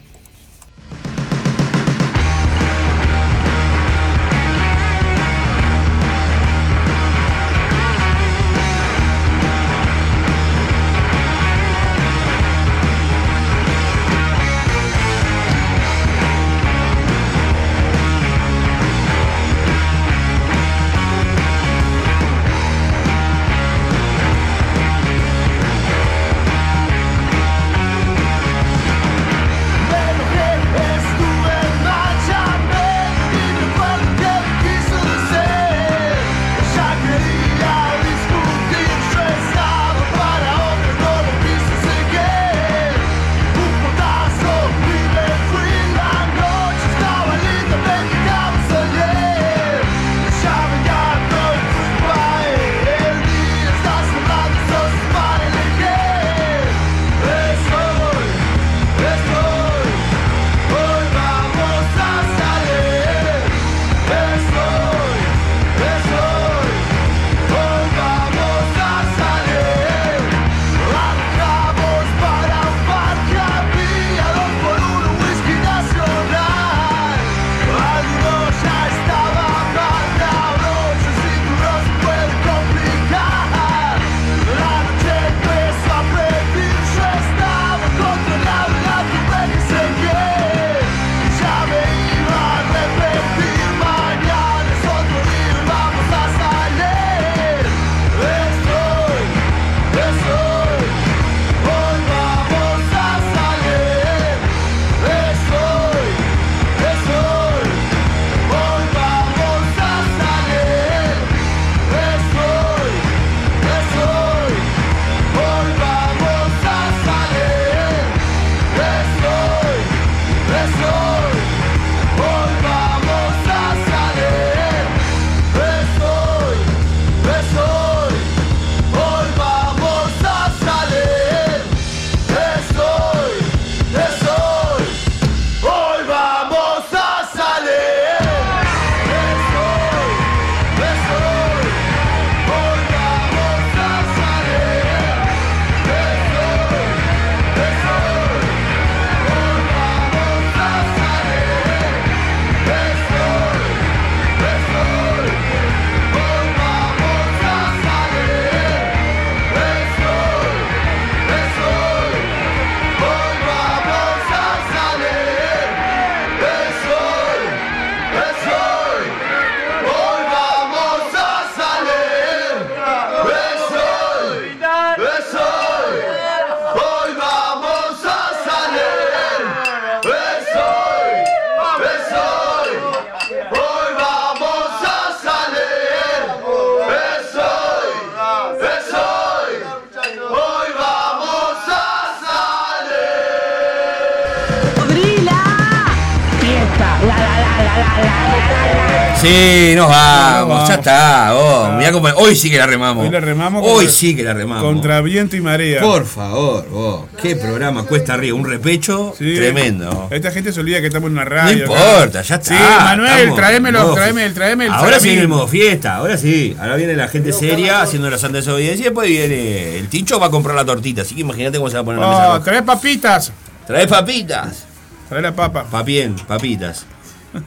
Vamos, 199.95 200.67
ya 200.69 200.75
está. 200.75 201.33
vos. 201.33 201.73
Mirá 201.77 201.91
cómo- 201.91 202.07
hoy 202.17 202.35
sí 202.35 202.49
que 202.49 202.57
la 202.57 202.65
remamos. 202.65 203.05
Hoy 203.05 203.11
la 203.11 203.19
remamos 203.19 203.61
Hoy 203.63 203.71
contra- 203.85 203.91
sí 203.91 204.15
que 204.15 204.23
la 204.23 204.33
remamos. 204.33 204.63
Contra 204.63 205.01
viento 205.01 205.35
y 205.35 205.41
marea. 205.41 205.81
Por 205.81 206.05
favor, 206.05 206.67
vos. 206.69 207.01
Qué 207.21 207.35
programa 207.35 207.83
cuesta 207.83 208.13
arriba. 208.13 208.35
Un 208.37 208.45
repecho 208.45 209.13
Sí. 209.17 209.35
tremendo. 209.35 210.07
Esta 210.11 210.31
gente 210.31 210.51
se 210.51 210.59
olvida 210.59 210.79
que 210.81 210.87
estamos 210.87 211.07
en 211.07 211.13
una 211.13 211.23
No 211.25 211.29
radio. 211.29 211.63
importa, 211.65 212.21
ya 212.21 212.35
está. 212.35 212.55
Sí, 212.57 212.63
Manuel, 212.83 213.33
tráemelo, 213.35 213.93
tráeme 213.93 214.25
el, 214.25 214.33
tráeme 214.33 214.65
el 214.65 214.71
Ahora 214.71 214.99
sí 214.99 215.07
viene 215.09 215.21
el 215.23 215.27
modo 215.27 215.47
fiesta, 215.47 215.95
ahora 215.95 216.17
sí. 216.17 216.55
Ahora 216.59 216.75
viene 216.75 216.95
la 216.95 217.07
gente 217.07 217.31
seria 217.33 217.81
haciendo 217.81 218.09
la 218.09 218.17
santa 218.17 218.37
desobediencia 218.37 218.81
y 218.81 218.85
después 218.85 219.07
viene 219.09 219.77
el 219.77 219.87
tincho 219.87 220.19
va 220.19 220.27
a 220.27 220.31
comprar 220.31 220.55
la 220.55 220.65
tortita. 220.65 221.01
Así 221.03 221.15
que 221.15 221.21
imagínate 221.21 221.57
cómo 221.57 221.69
se 221.69 221.75
va 221.75 221.81
a 221.81 221.85
poner 221.85 222.01
la 222.01 222.07
mesa. 222.09 222.33
Oh, 222.33 222.41
trae 222.41 222.61
papitas. 222.63 223.31
Trae 223.67 223.87
papitas. 223.87 224.65
Trae 225.09 225.21
la 225.21 225.35
papa. 225.35 225.65
Papien, 225.69 226.15
papitas. 226.27 226.85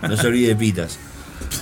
No 0.03 0.17
se 0.17 0.27
olvide 0.27 0.49
de 0.49 0.57
pitas. 0.57 0.99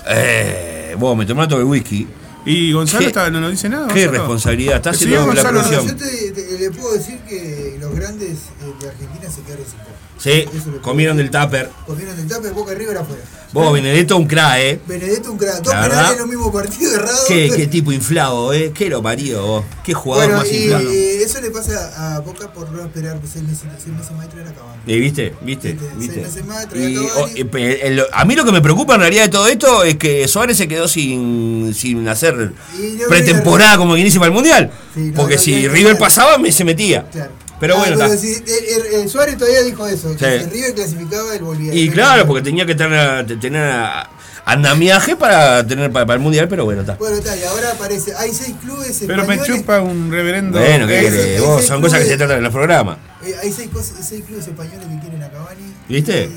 Eh, 0.08 0.75
vos, 0.96 1.16
me 1.16 1.26
tomé 1.26 1.46
todo 1.46 1.60
el 1.60 1.64
whisky. 1.66 2.06
Y 2.44 2.72
Gonzalo 2.72 3.06
está- 3.08 3.28
no 3.30 3.40
nos 3.40 3.50
dice 3.50 3.68
nada. 3.68 3.88
Qué 3.88 4.06
Gonzalo. 4.06 4.12
responsabilidad. 4.18 4.76
Está 4.76 4.90
haciendo 4.90 5.16
la 5.18 5.24
Gonzalo- 5.26 5.60
producción. 5.62 5.86
Yo 5.88 5.96
te, 5.96 6.30
te- 6.32 6.58
le 6.60 6.70
puedo 6.70 6.92
decir 6.94 7.18
que 7.28 7.76
los 7.80 7.94
grandes 7.94 8.30
eh, 8.30 8.72
de 8.80 8.88
Argentina 8.88 9.30
se 9.30 9.42
quedaron 9.42 9.64
sin 9.66 9.78
copa. 9.80 9.90
Sí, 10.18 10.44
comieron 10.82 11.16
del 11.16 11.30
tupper. 11.30 11.70
Comieron 11.86 12.18
el 12.18 12.26
tape, 12.26 12.50
Boca 12.50 12.72
River 12.74 12.96
afuera. 12.98 13.22
Vos, 13.52 13.72
Benedetto, 13.72 14.16
un 14.16 14.26
crack, 14.26 14.56
eh. 14.58 14.80
Benedetto 14.86 15.30
un 15.32 15.38
crack. 15.38 15.62
Dos 15.62 15.72
penales 15.74 16.12
en 16.12 16.18
los 16.18 16.26
mismos 16.28 16.52
partidos 16.52 16.94
errados. 16.94 17.24
Qué, 17.28 17.50
qué 17.54 17.66
tipo 17.66 17.92
inflado, 17.92 18.52
eh. 18.52 18.72
Qué 18.74 18.88
lo 18.90 19.02
parió, 19.02 19.46
vos. 19.46 19.64
Qué 19.84 19.94
jugador 19.94 20.26
Bueno, 20.26 20.40
más 20.42 20.52
y 20.52 20.64
inflado. 20.64 20.90
eso 20.90 21.40
le 21.40 21.50
pasa 21.50 22.16
a 22.16 22.20
Boca 22.20 22.52
por 22.52 22.70
no 22.70 22.82
esperar 22.82 23.18
seis 23.30 23.44
meses, 23.44 23.64
seis 23.82 23.94
meses 23.96 24.12
más 24.12 24.26
y 24.26 24.28
traer 24.28 24.48
a 24.48 24.52
Cavani. 24.52 24.82
Eh, 24.86 24.98
¿Viste? 24.98 25.34
¿Viste? 25.42 25.78
¿Viste? 25.96 26.20
meses 26.20 26.44
más, 26.44 26.68
traer 26.68 26.90
Y, 26.90 26.96
a 26.96 27.08
Cavani. 27.08 27.32
y 27.40 27.44
pe- 27.44 27.86
el- 27.86 28.02
a 28.12 28.24
mí 28.24 28.34
lo 28.34 28.44
que 28.44 28.52
me 28.52 28.60
preocupa 28.62 28.94
en 28.94 29.00
realidad 29.02 29.24
de 29.24 29.28
todo 29.30 29.46
esto 29.48 29.84
es 29.84 29.96
que 29.96 30.26
Suárez 30.28 30.56
se 30.56 30.66
quedó 30.66 30.88
sin, 30.88 31.72
sin 31.74 32.06
hacer 32.08 32.52
Y 32.78 32.96
no 32.96 33.08
pretemporada 33.08 33.76
como 33.78 33.94
quien 33.94 34.04
dice 34.06 34.18
para 34.18 34.28
el 34.28 34.34
Mundial. 34.34 34.70
Sí, 34.94 35.00
no, 35.10 35.14
Porque 35.14 35.36
no, 35.36 35.40
si 35.40 35.68
River 35.68 35.96
pasaba, 35.98 36.36
me 36.38 36.50
se 36.52 36.64
metía. 36.64 37.04
Claro. 37.10 37.30
Pero 37.58 37.74
Ah, 37.74 37.78
bueno, 37.78 37.96
pero 37.96 38.12
está. 38.12 38.18
si- 38.18 38.34
el- 38.34 38.86
el- 38.94 39.00
el 39.02 39.08
Suárez 39.08 39.38
todavía 39.38 39.62
dijo 39.62 39.86
eso, 39.86 40.14
que 40.16 40.38
Sí. 40.38 40.44
si 40.44 40.50
River 40.50 40.74
clasificaba, 40.74 41.34
él 41.34 41.42
volvía. 41.42 41.74
Y 41.74 41.88
claro, 41.90 42.26
porque 42.26 42.42
tenía 42.42 42.66
que 42.66 42.74
tener, 42.74 43.26
tener 43.40 43.62
a- 43.62 44.10
andamiaje 44.44 45.16
para 45.16 45.66
tener 45.66 45.90
para, 45.90 46.06
para 46.06 46.16
el 46.18 46.22
Mundial, 46.22 46.48
pero 46.48 46.64
bueno, 46.64 46.82
está. 46.82 46.94
Bueno, 46.94 47.16
está, 47.16 47.36
y 47.36 47.42
ahora 47.44 47.72
aparece, 47.72 48.14
hay 48.14 48.32
seis 48.32 48.54
clubes 48.62 49.02
Pero 49.06 49.26
me 49.26 49.42
chupa 49.42 49.80
un 49.80 50.10
reverendo. 50.10 50.58
Bueno, 50.60 50.86
¿qué 50.86 51.00
querés? 51.00 51.40
Vos, 51.40 51.64
son 51.64 51.80
cosas 51.80 52.00
que 52.00 52.06
se 52.06 52.16
tratan 52.16 52.38
en 52.38 52.44
los 52.44 52.52
programas. 52.52 52.98
eh, 53.24 53.34
hay 53.42 53.52
seis, 53.52 53.68
seis 54.02 54.22
clubes 54.24 54.46
españoles 54.46 54.86
que 54.88 55.00
quieren 55.00 55.22
a 55.22 55.28
Cavani. 55.30 55.74
¿Viste? 55.88 56.30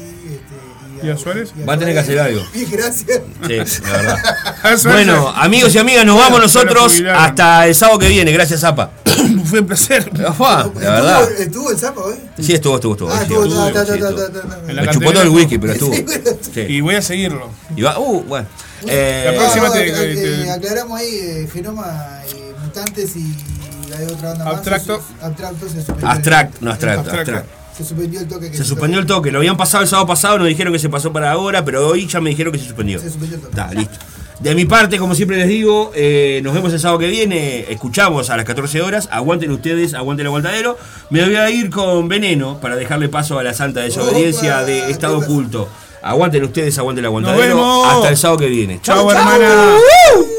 ¿Y 1.03 1.09
a 1.09 1.17
Suárez? 1.17 1.51
Va 1.67 1.73
a 1.73 1.77
tener 1.79 1.93
que 1.93 1.99
hacer 1.99 2.19
algo. 2.19 2.41
Gracias. 2.71 3.21
Sí, 3.47 3.81
la 3.83 3.91
verdad. 3.91 4.17
Suárez- 4.63 4.83
Bueno, 4.83 5.29
amigos 5.29 5.73
y 5.75 5.77
amigas, 5.77 6.05
nos 6.05 6.17
vamos 6.17 6.39
nosotros 6.39 7.01
hasta 7.15 7.67
el 7.67 7.75
sábado 7.75 7.99
que 7.99 8.07
viene. 8.09 8.31
Gracias, 8.31 8.61
Zapa. 8.61 8.91
Fue 9.45 9.59
un 9.59 9.67
placer. 9.67 10.09
La 10.17 10.29
verdad. 10.75 11.31
¿Estuvo, 11.39 11.71
el 11.71 11.77
sapo 11.77 12.01
hoy? 12.01 12.15
Sí, 12.39 12.53
estuvo, 12.53 12.75
estuvo, 12.75 12.93
estuvo. 12.93 13.11
Ah, 13.11 13.25
la 14.67 14.81
Me 14.83 14.89
chupó 14.89 15.11
todo 15.11 15.23
el 15.23 15.29
whisky, 15.29 15.57
pero 15.57 15.73
estuvo. 15.73 15.93
Sí. 16.53 16.61
Y 16.61 16.81
voy 16.81 16.95
a 16.95 17.01
seguirlo. 17.01 17.49
Y 17.75 17.81
va, 17.81 17.99
uh, 17.99 18.23
bueno. 18.23 18.47
Eh, 18.87 19.23
La 19.25 19.33
próxima 19.37 19.71
te- 19.71 19.91
te- 19.91 20.15
te- 20.15 20.51
aclaramos 20.51 20.99
ahí, 20.99 21.07
eh, 21.21 21.49
Genoma, 21.53 22.21
eh, 22.33 22.53
Mutantes 22.63 23.15
y 23.15 23.35
hay 23.95 24.05
otra 24.05 24.29
banda 24.29 24.45
más. 24.45 24.53
Abstracto. 24.55 25.01
Abstracto. 25.21 25.67
Abstract, 26.07 26.61
no 26.61 26.71
abstract, 26.71 26.99
Abstracto. 26.99 27.58
Se 27.79 27.85
suspendió 27.85 28.19
el 28.19 28.27
toque. 28.27 28.51
que 28.51 28.57
Se 28.57 28.65
suspendió 28.65 28.99
el 28.99 29.05
toque, 29.05 29.31
lo 29.31 29.37
habían 29.37 29.55
pasado 29.55 29.83
el 29.83 29.89
sábado 29.89 30.05
pasado, 30.05 30.37
nos 30.37 30.47
dijeron 30.49 30.73
que 30.73 30.79
se 30.79 30.89
pasó 30.89 31.13
para 31.13 31.31
ahora, 31.31 31.63
pero 31.63 31.87
hoy 31.87 32.07
ya 32.07 32.19
me 32.19 32.29
dijeron 32.29 32.51
que 32.51 32.59
se 32.59 32.65
suspendió. 32.65 32.99
Se 32.99 33.09
suspendió 33.09 33.37
el 33.37 33.41
toque. 33.41 33.57
Está, 33.57 33.73
listo. 33.73 33.97
De 34.41 34.53
mi 34.53 34.65
parte, 34.65 34.97
como 34.97 35.15
siempre 35.15 35.37
les 35.37 35.47
digo, 35.47 35.93
eh, 35.95 36.41
nos 36.43 36.53
vemos 36.53 36.73
el 36.73 36.79
sábado 36.81 36.99
que 36.99 37.07
viene, 37.07 37.71
escuchamos 37.71 38.29
a 38.29 38.35
las 38.35 38.45
14 38.45 38.81
horas, 38.81 39.07
aguanten 39.13 39.49
ustedes, 39.51 39.93
aguanten 39.93 40.25
el 40.25 40.27
aguantadero. 40.27 40.77
Me 41.09 41.23
voy 41.23 41.35
a 41.35 41.49
ir 41.49 41.69
con 41.69 42.09
veneno 42.09 42.59
para 42.59 42.75
dejarle 42.75 43.07
paso 43.07 43.39
a 43.39 43.43
la 43.43 43.53
santa 43.53 43.79
desobediencia 43.79 44.57
Opa, 44.57 44.65
de 44.65 44.91
Estado. 44.91 45.19
Oculto. 45.19 45.69
Aguanten 46.01 46.43
ustedes, 46.43 46.77
aguanten 46.77 47.03
el 47.03 47.07
aguantadero. 47.07 47.85
Hasta 47.85 48.09
el 48.09 48.17
sábado 48.17 48.39
que 48.39 48.47
viene. 48.47 48.79
Chau, 48.81 49.09
Chau, 49.09 49.11
hermana. 49.11 49.77
Tal 50.17 50.38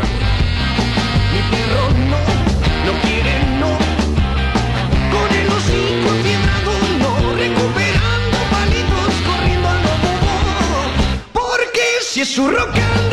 Su 12.33 12.47
rock 12.49 12.69
and 12.77 13.11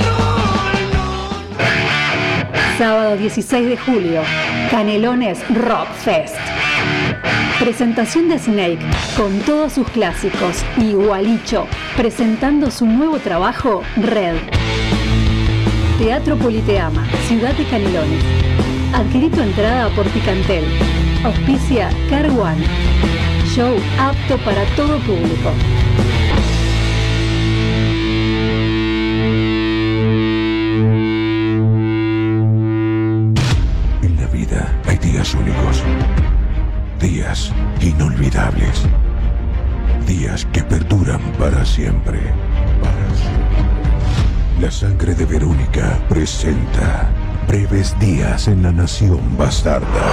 Sábado 2.79 3.17
16 3.17 3.69
de 3.69 3.77
julio, 3.77 4.23
Canelones 4.71 5.41
Rock 5.49 5.89
Fest. 6.05 6.37
Presentación 7.59 8.29
de 8.29 8.39
Snake 8.39 8.79
con 9.17 9.41
todos 9.41 9.73
sus 9.73 9.89
clásicos 9.89 10.65
y 10.77 10.93
Gualicho 10.93 11.67
presentando 11.97 12.71
su 12.71 12.87
nuevo 12.87 13.19
trabajo 13.19 13.83
Red. 13.97 14.37
Teatro 15.99 16.37
Politeama, 16.37 17.05
Ciudad 17.27 17.55
de 17.55 17.65
Canelones. 17.65 18.25
Adquirí 18.95 19.31
tu 19.31 19.41
entrada 19.41 19.89
por 19.97 20.07
Picantel. 20.11 20.65
Auspicia 21.25 21.91
Car 22.09 22.31
One. 22.31 22.65
Show 23.53 23.75
apto 23.99 24.39
para 24.45 24.65
todo 24.77 24.97
público. 25.01 25.53
Siempre. 41.79 42.19
Para 42.83 43.07
siempre. 43.15 44.61
La 44.61 44.71
sangre 44.71 45.15
de 45.15 45.25
Verónica 45.25 46.01
presenta 46.09 47.09
breves 47.47 47.97
días 48.01 48.49
en 48.49 48.65
la 48.65 48.73
nación 48.73 49.21
bastarda. 49.39 50.07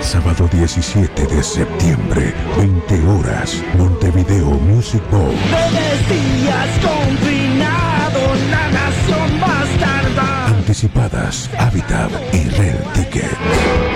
Sábado 0.00 0.48
17 0.50 1.26
de 1.26 1.42
septiembre, 1.42 2.34
20 2.58 3.06
horas, 3.06 3.62
Montevideo 3.78 4.50
Music 4.70 5.02
Bowl. 5.12 5.36
Breves 5.50 6.02
días 6.08 6.68
confinados 6.82 8.38
La 8.50 8.70
nación 8.80 9.40
bastarda 9.40 10.46
Anticipadas, 10.48 11.48
Habitat 11.58 12.10
y 12.32 12.48
Red 12.48 12.80
Ticket. 12.94 13.95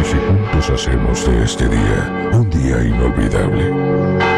Y 0.00 0.04
juntos 0.04 0.70
hacemos 0.70 1.26
de 1.26 1.42
este 1.42 1.68
día 1.68 2.30
un 2.32 2.48
día 2.50 2.84
inolvidable. 2.84 4.37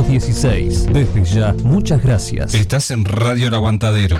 716. 0.03 0.87
Desde 0.93 1.23
ya, 1.23 1.53
muchas 1.63 2.01
gracias. 2.03 2.53
Estás 2.53 2.91
en 2.91 3.05
Radio 3.05 3.47
El 3.47 3.53
Aguantadero. 3.53 4.17